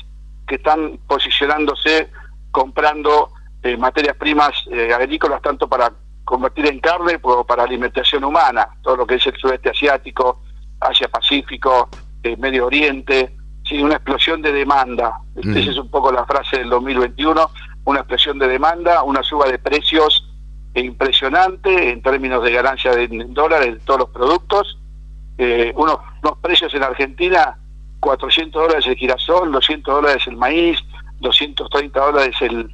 [0.47, 2.09] que están posicionándose
[2.51, 3.31] comprando
[3.61, 4.51] eh, materias primas
[4.95, 5.91] agrícolas tanto para
[6.29, 10.43] convertir en carne para alimentación humana, todo lo que es el sudeste asiático,
[10.79, 11.89] Asia Pacífico,
[12.37, 13.35] Medio Oriente,
[13.67, 15.11] sí, una explosión de demanda.
[15.41, 15.57] Mm.
[15.57, 17.49] Esa es un poco la frase del 2021
[17.85, 20.29] una expresión de demanda, una suba de precios
[20.75, 24.77] impresionante en términos de ganancia de dólares de todos los productos,
[25.39, 27.57] eh, unos, unos precios en Argentina,
[28.01, 30.77] 400 dólares el girasol, 200 dólares el maíz,
[31.21, 32.69] 230 dólares el,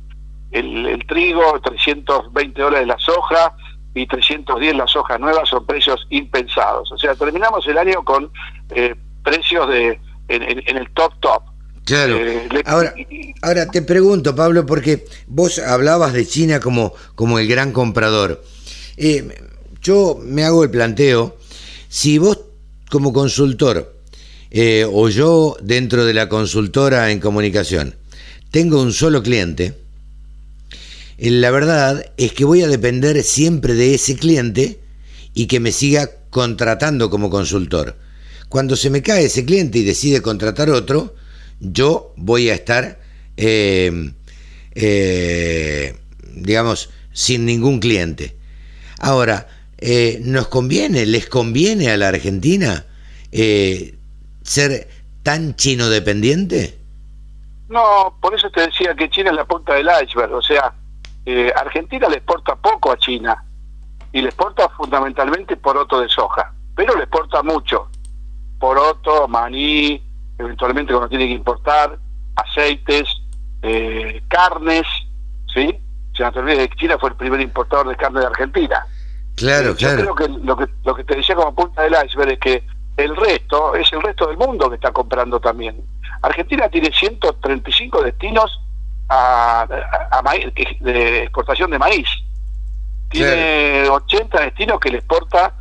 [0.60, 3.56] el, trigo, 320 dólares la soja
[3.94, 6.91] y 310 la soja nueva, son precios impensados.
[6.91, 8.32] O sea, terminamos el año con
[8.72, 11.44] eh, precios de en el top top.
[11.86, 12.15] Claro.
[12.18, 12.95] Eh, ahora,
[13.44, 18.44] ahora te pregunto, Pablo, porque vos hablabas de China como, como el gran comprador.
[18.98, 19.38] Eh,
[19.82, 21.38] yo me hago el planteo,
[21.88, 22.40] si vos
[22.90, 23.94] como consultor
[24.94, 27.94] o yo dentro de la consultora en comunicación
[28.56, 29.73] tengo un solo cliente,
[31.17, 34.79] la verdad es que voy a depender siempre de ese cliente
[35.33, 37.95] y que me siga contratando como consultor.
[38.49, 41.15] Cuando se me cae ese cliente y decide contratar otro,
[41.59, 42.99] yo voy a estar,
[43.37, 44.11] eh,
[44.73, 45.95] eh,
[46.33, 48.35] digamos, sin ningún cliente.
[48.99, 49.47] Ahora,
[49.77, 52.85] eh, ¿nos conviene, les conviene a la Argentina
[53.31, 54.87] ser
[55.23, 56.77] tan chino dependiente?
[57.67, 60.33] No, por eso te decía que China es la punta del iceberg.
[60.33, 60.73] O sea,
[61.56, 63.43] Argentina le exporta poco a China
[64.11, 67.89] y le exporta fundamentalmente poroto de soja, pero le exporta mucho.
[68.60, 70.02] Poroto, maní,
[70.38, 71.97] eventualmente cuando tiene que importar
[72.35, 73.07] aceites,
[73.61, 74.85] eh, carnes,
[75.53, 75.76] ¿sí?
[76.15, 78.85] Si no te olvides que China fue el primer importador de carne de Argentina.
[79.35, 79.97] Claro, eh, claro.
[80.03, 82.64] Yo creo que lo, que lo que te decía como punta del iceberg es que
[82.97, 85.84] el resto es el resto del mundo que está comprando también.
[86.22, 88.61] Argentina tiene 135 destinos
[89.10, 92.07] a, maíz, de exportación de maíz.
[93.10, 95.53] Tiene 80 destinos que le exporta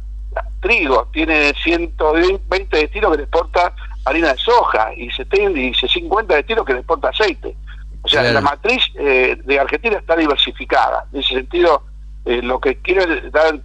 [0.60, 6.64] trigo, tiene 120 destinos que le exporta harina de soja y 70 y 50 destinos
[6.64, 7.54] que le exporta aceite.
[8.02, 11.06] O sea, la matriz eh, de Argentina está diversificada.
[11.12, 11.84] En ese sentido,
[12.26, 13.58] eh, lo que quiero dar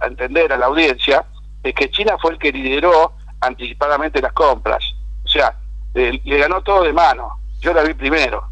[0.00, 1.24] a, entender a la audiencia
[1.62, 4.82] es que China fue el que lideró anticipadamente las compras.
[5.24, 5.54] O sea,
[5.94, 7.38] le ganó todo de mano.
[7.60, 8.47] Yo la vi primero.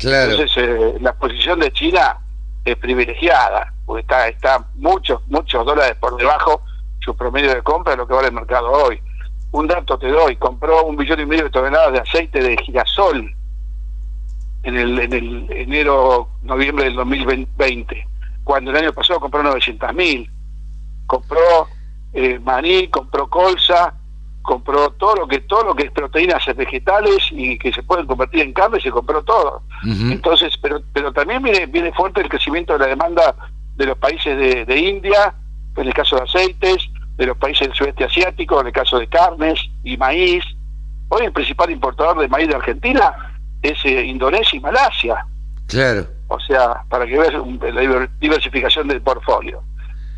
[0.00, 2.18] Entonces, la posición de China
[2.64, 6.62] es privilegiada, porque está, está muchos, muchos dólares por debajo
[7.00, 9.00] su promedio de compra de lo que vale el mercado hoy.
[9.52, 13.32] Un dato te doy, compró un billón y medio de toneladas de aceite de girasol
[14.64, 18.08] en el, en el enero, noviembre del 2020,
[18.42, 20.30] cuando el año pasado compró 900 mil.
[21.06, 21.68] Compró
[22.14, 23.94] eh, maní, compró colza,
[24.44, 28.42] compró todo lo que todo lo que es proteínas vegetales y que se pueden convertir
[28.42, 29.62] en carne, se compró todo.
[29.82, 33.34] Entonces, pero pero también viene viene fuerte el crecimiento de la demanda
[33.74, 35.34] de los países de, de India,
[35.76, 39.06] en el caso de aceites, de los países del sudeste asiático, en el caso de
[39.06, 40.44] carnes y maíz.
[41.08, 43.14] Hoy el principal importador de maíz de Argentina
[43.62, 45.26] es eh, Indonesia y Malasia.
[45.68, 46.06] Claro.
[46.28, 49.62] O sea, para que veas la diversificación del portfolio.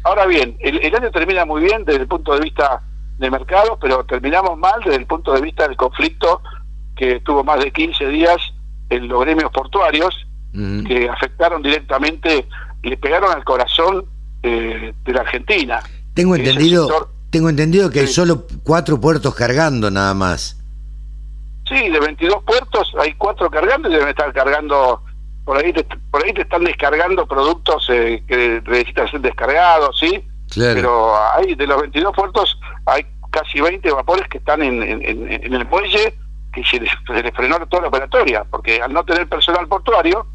[0.03, 2.83] Ahora bien, el, año termina muy bien desde el punto de vista
[3.19, 6.43] de mercado, pero terminamos mal desde el punto de vista del conflicto
[6.97, 8.37] que tuvo más de 15 días
[8.91, 10.15] en los gremios portuarios,
[10.53, 12.49] que afectaron directamente,
[12.83, 14.07] le pegaron al corazón
[14.43, 15.81] eh, de la Argentina.
[16.15, 20.59] Tengo entendido, tengo entendido que hay solo cuatro puertos cargando nada más.
[21.69, 25.03] Sí, de 22 puertos hay cuatro cargando y deben estar cargando
[25.47, 30.23] por ahí te, por ahí te están descargando productos eh, que necesitan ser descargados, sí.
[30.55, 35.67] Pero hay de los 22 puertos hay casi 20 vapores que están en, en, el
[35.67, 36.15] muelle
[36.53, 36.91] que se les,
[37.35, 40.27] frenó toda la operatoria, porque al no tener personal portuario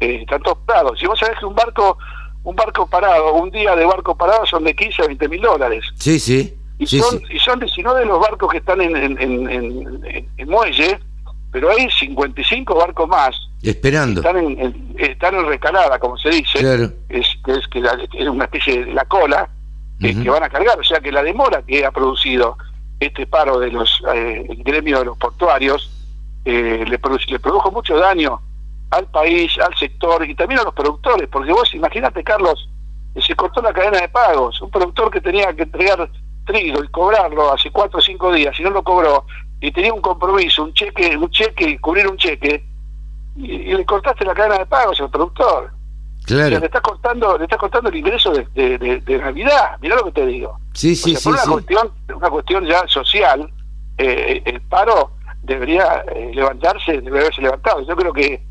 [0.00, 0.98] eh, están todos parados.
[0.98, 1.96] Si vos sabés que un barco
[2.42, 5.84] un barco parado, un día de barco parado son de 15 a 20 mil dólares.
[5.96, 6.54] Sí, sí.
[6.78, 9.18] Y, son, y son 19 los barcos que están en, en,
[10.36, 10.98] en, muelle,
[11.50, 13.34] pero hay 55 barcos más.
[13.62, 14.20] Esperando.
[14.20, 16.58] Están en, están en recalada, como se dice.
[16.58, 16.92] Claro.
[17.08, 17.80] Es, es que
[18.18, 19.48] es una especie de la cola
[19.98, 20.78] que van a cargar.
[20.78, 22.56] O sea que la demora que ha producido
[23.00, 25.90] este paro de los eh, gremios de los portuarios
[26.44, 26.98] eh, le,
[27.28, 28.40] le produjo mucho daño
[28.90, 32.68] al país, al sector y también a los productores, porque vos imagínate, Carlos,
[33.20, 36.08] se cortó la cadena de pagos, un productor que tenía que entregar
[36.46, 39.26] trigo y cobrarlo hace cuatro o cinco días, y no lo cobró,
[39.60, 42.64] y tenía un compromiso, un cheque, un cheque, cubrir un cheque,
[43.36, 45.72] y, le cortaste la cadena de pagos al productor.
[46.24, 46.58] Claro.
[46.58, 50.26] le estás cortando, le estás cortando el ingreso de, de, Navidad, mirá lo que te
[50.26, 50.58] digo.
[50.72, 53.50] Sí, sí, sí, una cuestión, una cuestión ya social,
[53.98, 57.86] eh, el paro debería eh, levantarse, debería haberse levantado.
[57.86, 58.42] Yo creo que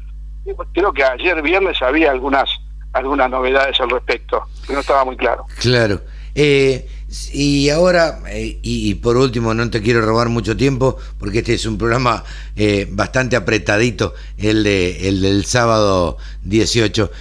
[0.74, 2.50] creo que ayer viernes había algunas
[2.94, 5.46] algunas novedades al respecto, que no estaba muy claro.
[5.60, 6.00] Claro.
[6.36, 6.88] Eh,
[7.32, 11.66] y ahora, eh, y, por último, no te quiero robar mucho tiempo, porque este es
[11.66, 12.24] un programa
[12.56, 17.12] eh, bastante apretadito, el, de, el del sábado 18.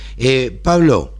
[0.63, 1.15] Pablo,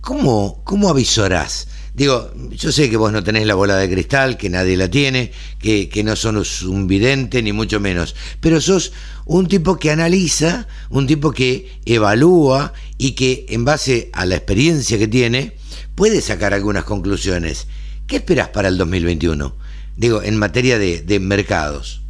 [0.00, 1.68] ¿cómo, ¿cómo avisorás?
[1.94, 5.30] Digo, yo sé que vos no tenés la bola de cristal, que nadie la tiene,
[5.60, 8.92] que, que no sos un vidente, ni mucho menos, pero sos
[9.26, 14.98] un tipo que analiza, un tipo que evalúa y que en base a la experiencia
[14.98, 15.52] que tiene
[15.94, 17.68] puede sacar algunas conclusiones.
[18.06, 19.54] ¿Qué esperas para el 2021?
[19.96, 22.02] Digo, en materia de, de mercados.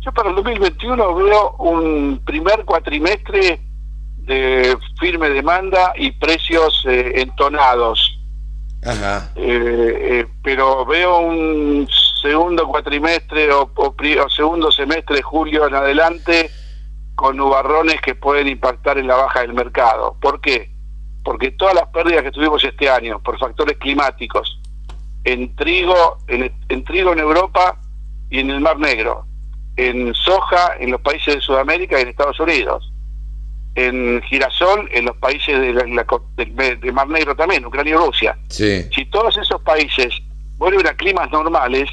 [0.00, 3.60] Yo para el 2021 veo un primer cuatrimestre
[4.16, 8.20] de firme demanda y precios eh, entonados
[8.84, 9.30] Ajá.
[9.36, 11.88] Eh, eh, pero veo un
[12.22, 13.70] segundo cuatrimestre o,
[14.34, 16.50] segundo semestre, julio en adelante,
[17.14, 20.16] con nubarrones que pueden impactar en la baja del mercado.
[20.20, 20.70] ¿Por qué?
[21.22, 24.59] Porque todas las pérdidas que tuvimos este año por factores climáticos,
[25.24, 27.78] en trigo, en, en trigo en Europa
[28.30, 29.26] y en el Mar Negro,
[29.76, 32.90] en soja en los países de Sudamérica y en Estados Unidos,
[33.74, 38.36] en girasol en los países de del, Mar Negro también, Ucrania y Rusia.
[38.48, 40.14] Si todos esos países
[40.56, 41.88] vuelven a climas normales,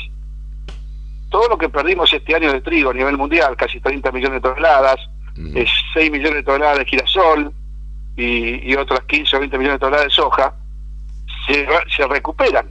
[1.30, 4.50] todo lo que perdimos este año de trigo a nivel mundial, casi 30 millones de
[4.50, 4.98] toneladas,
[5.54, 7.54] es 6 millones de toneladas de girasol
[8.16, 10.54] y, otras 15 o 20 millones de toneladas de soja,
[11.48, 12.68] se, se recuperan.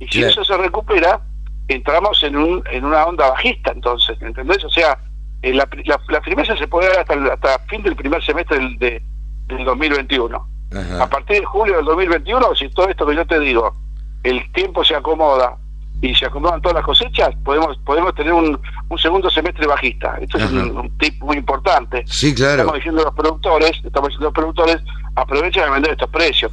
[0.00, 1.20] Y si eso se recupera,
[1.68, 4.64] entramos en, un, en una onda bajista entonces, ¿entendés?
[4.64, 4.98] O sea,
[5.42, 5.68] eh, la,
[6.08, 9.02] la, firmeza se puede dar hasta, el, hasta fin del primer semestre del, de,
[9.46, 10.48] del 2021.
[11.00, 13.74] A partir de julio del 2021, si todo esto que yo te digo,
[14.22, 15.56] el tiempo se acomoda
[16.00, 18.58] y se acomodan todas las cosechas, podemos podemos tener un,
[18.88, 20.16] un segundo semestre bajista.
[20.20, 22.04] Esto es un, tip muy importante.
[22.06, 22.52] Sí, claro.
[22.52, 24.76] Estamos diciendo a los productores, estamos diciendo a los productores,
[25.16, 26.52] aprovechen de vender estos precios,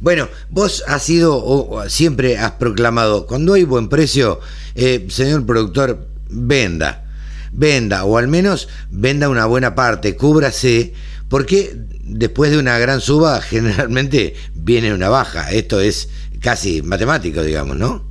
[0.00, 4.40] Bueno, vos has sido, o siempre has proclamado, cuando hay buen precio,
[4.74, 7.04] eh, señor productor, venda,
[7.52, 10.92] venda, o al menos venda una buena parte, cúbrase,
[11.28, 11.72] porque
[12.04, 15.50] después de una gran suba generalmente viene una baja.
[15.50, 16.10] Esto es
[16.40, 18.02] casi matemático, digamos, ¿no?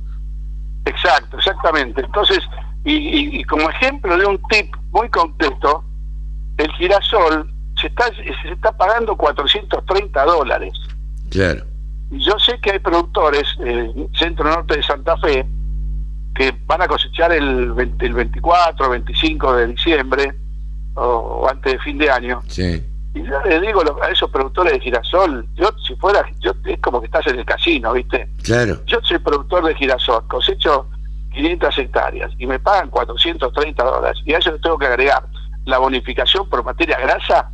[0.86, 2.02] Exacto, exactamente.
[2.02, 2.40] Entonces,
[2.84, 5.82] y, como ejemplo de un tip muy completo,
[6.58, 7.50] el girasol
[7.80, 10.72] se está, se está pagando 430 dólares.
[11.30, 11.64] Claro.
[12.18, 15.46] Yo sé que hay productores, eh, centro norte de Santa Fe,
[16.34, 20.34] que van a cosechar el, 20, el 24, 25 de diciembre
[20.94, 22.40] o, antes de fin de año.
[22.48, 22.82] Sí.
[23.14, 27.00] Y yo les digo a esos productores de girasol, yo si fuera, yo es como
[27.00, 28.28] que estás en el casino, ¿viste?
[28.42, 28.80] Claro.
[28.86, 30.88] Yo soy productor de girasol, cosecho
[31.32, 35.24] 500 hectáreas y me pagan 430 dólares y a eso le tengo que agregar
[35.64, 37.50] la bonificación por materia grasa,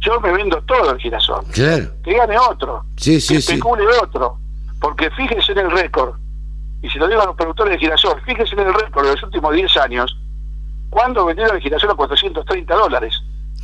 [0.00, 1.44] yo me vendo todo el girasol.
[1.52, 1.90] Claro.
[2.02, 2.84] Que gane otro.
[2.96, 4.38] Sí, sí, que especule otro.
[4.80, 6.14] Porque fíjense en el récord,
[6.82, 9.22] y si lo digo a los productores de girasol, fíjense en el récord de los
[9.22, 10.16] últimos 10 años,
[10.90, 13.14] cuando vendieron el girasol a 430 dólares.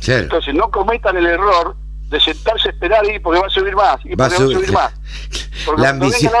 [0.05, 1.75] Entonces no cometan el error
[2.09, 4.93] de sentarse a esperar ahí porque va a subir más y va, a subir, más.
[5.77, 6.31] la ambición,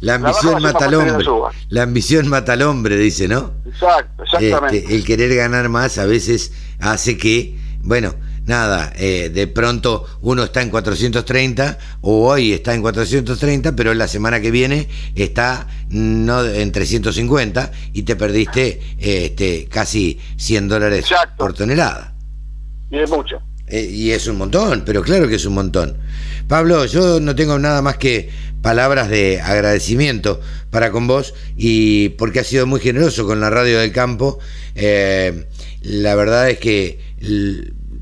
[0.00, 1.24] la, ambición mata al hombre.
[1.70, 3.52] La ambición mata al hombre, dice, ¿no?
[3.66, 4.78] Exacto, exactamente.
[4.78, 8.14] Este, el querer ganar más a veces hace que, bueno,
[8.48, 14.08] nada, eh, de pronto uno está en 430 o hoy está en 430, pero la
[14.08, 21.06] semana que viene está no en 350 y te perdiste este, casi 100 dólares
[21.36, 22.14] por tonelada.
[22.90, 23.40] Y es mucho.
[23.66, 25.98] Eh, y es un montón, pero claro que es un montón.
[26.48, 28.30] Pablo, yo no tengo nada más que
[28.62, 33.78] palabras de agradecimiento para con vos y porque has sido muy generoso con la radio
[33.78, 34.38] del campo.
[34.74, 35.44] Eh,
[35.82, 36.98] la verdad es que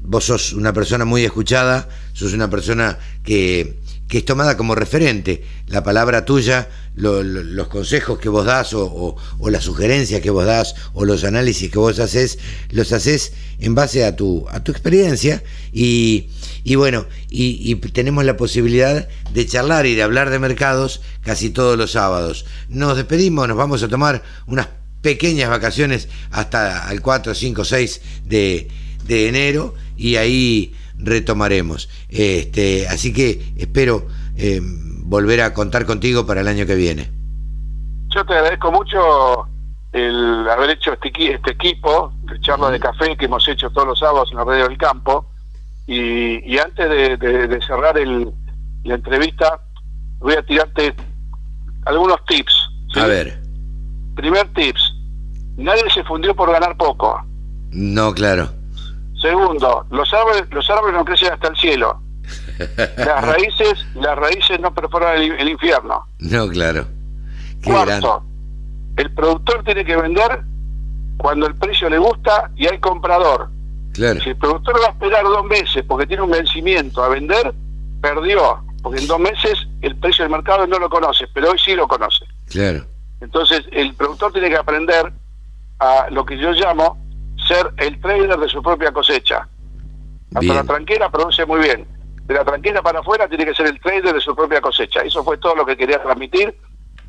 [0.06, 3.76] vos sos una persona muy escuchada, sos una persona que,
[4.08, 5.44] que es tomada como referente.
[5.66, 9.16] La palabra tuya, los consejos que vos das o,
[9.50, 12.38] las sugerencias que vos das o los análisis que vos haces,
[12.70, 15.42] los haces en base a tu, a tu experiencia
[15.72, 16.28] y,
[16.62, 21.76] y bueno, y, tenemos la posibilidad de charlar y de hablar de mercados casi todos
[21.76, 22.46] los sábados.
[22.68, 24.68] Nos despedimos, nos vamos a tomar unas
[25.02, 28.68] pequeñas vacaciones hasta el 4, 5, 6 de,
[29.06, 31.88] de enero y ahí retomaremos.
[32.08, 34.06] Este, así que espero
[34.36, 37.10] eh, volver a contar contigo para el año que viene.
[38.14, 39.48] Yo te agradezco mucho
[39.92, 43.98] el haber hecho este, este equipo de charla de café que hemos hecho todos los
[43.98, 45.30] sábados en la radio del campo.
[45.86, 48.32] Y, antes de, cerrar el,
[48.82, 49.60] la entrevista,
[50.18, 50.94] voy a tirarte
[51.84, 52.68] algunos tips.
[52.96, 53.40] A ver.
[54.16, 54.94] Primer tips,
[55.56, 57.22] nadie se fundió por ganar poco.
[57.70, 58.55] No, claro.
[59.26, 62.00] Segundo, los árboles, los árboles no crecen hasta el cielo.
[62.96, 66.06] Las raíces, las raíces no perforan el, infierno.
[66.20, 66.86] No, claro.
[67.64, 68.22] Cuarto,
[68.96, 70.42] el productor tiene que vender
[71.16, 73.50] cuando el precio le gusta y hay comprador.
[73.94, 74.20] Claro.
[74.20, 77.52] Si el productor va a esperar dos meses porque tiene un vencimiento a vender,
[78.00, 78.62] perdió.
[78.80, 81.88] Porque en dos meses el precio del mercado no lo conoce, pero hoy sí lo
[81.88, 82.24] conoce.
[82.48, 82.86] Claro.
[83.20, 85.12] Entonces el productor tiene que aprender
[85.80, 86.96] a lo que yo llamo
[87.46, 89.48] ser el trader de su propia cosecha.
[90.34, 91.86] Hasta la tranquera produce muy bien.
[92.24, 95.00] De la tranquera para afuera tiene que ser el trader de su propia cosecha.
[95.00, 96.56] Eso fue todo lo que quería transmitir.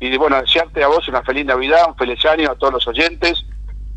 [0.00, 3.44] Y bueno, desearte a vos una feliz Navidad, un feliz año a todos los oyentes.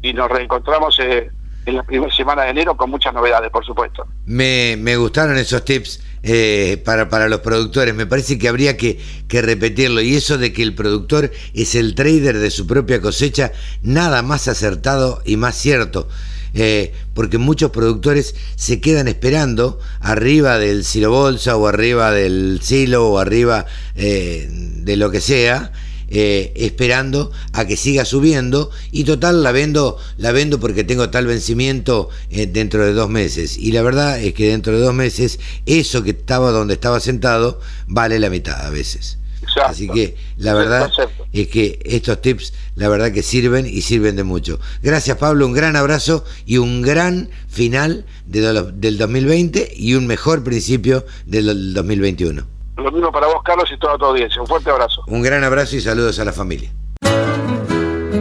[0.01, 1.31] Y nos reencontramos eh,
[1.65, 4.05] en la primera semana de enero con muchas novedades, por supuesto.
[4.25, 7.93] Me, me gustaron esos tips eh, para, para los productores.
[7.93, 10.01] Me parece que habría que, que repetirlo.
[10.01, 13.51] Y eso de que el productor es el trader de su propia cosecha,
[13.81, 16.07] nada más acertado y más cierto.
[16.53, 23.07] Eh, porque muchos productores se quedan esperando arriba del silo bolsa o arriba del silo
[23.07, 23.65] o arriba
[23.95, 25.71] eh, de lo que sea
[26.13, 31.25] eh, esperando a que siga subiendo y total la vendo, la vendo porque tengo tal
[31.25, 33.57] vencimiento eh, dentro de dos meses.
[33.57, 37.61] Y la verdad es que dentro de dos meses eso que estaba donde estaba sentado
[37.87, 39.19] vale la mitad a veces.
[39.63, 40.91] Así que la verdad
[41.31, 44.59] es que estos tips, la verdad que sirven y sirven de mucho.
[44.83, 48.41] Gracias Pablo, un gran abrazo y un gran final de,
[48.73, 52.50] del 2020 y un mejor principio del 2021.
[52.77, 54.41] Lo mismo para vos, Carlos, y toda tu audiencia.
[54.41, 55.03] Un fuerte abrazo.
[55.07, 56.71] Un gran abrazo y saludos a la familia.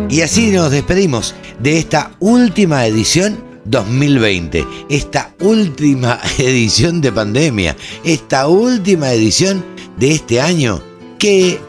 [0.08, 8.48] Y así nos despedimos de esta última edición 2020, esta última edición de pandemia, esta
[8.48, 9.64] última edición
[9.98, 10.82] de este año
[11.18, 11.60] que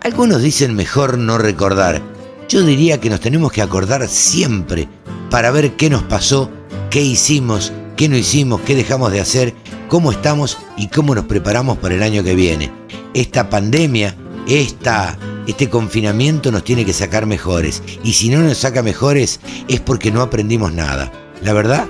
[0.00, 2.00] algunos dicen mejor no recordar.
[2.48, 4.88] Yo diría que nos tenemos que acordar siempre
[5.30, 6.48] para ver qué nos pasó,
[6.90, 9.54] qué hicimos, qué no hicimos, qué dejamos de hacer
[9.88, 12.70] cómo estamos y cómo nos preparamos para el año que viene.
[13.14, 14.14] Esta pandemia,
[14.48, 17.82] esta, este confinamiento nos tiene que sacar mejores.
[18.02, 21.12] Y si no nos saca mejores es porque no aprendimos nada.
[21.42, 21.86] La verdad,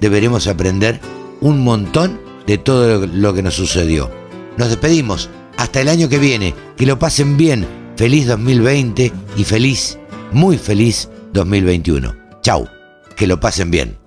[0.00, 1.00] deberemos aprender
[1.40, 4.10] un montón de todo lo que nos sucedió.
[4.56, 5.30] Nos despedimos.
[5.56, 6.54] Hasta el año que viene.
[6.76, 7.66] Que lo pasen bien.
[7.96, 9.98] Feliz 2020 y feliz,
[10.32, 12.16] muy feliz 2021.
[12.40, 12.66] Chau.
[13.14, 13.99] Que lo pasen bien.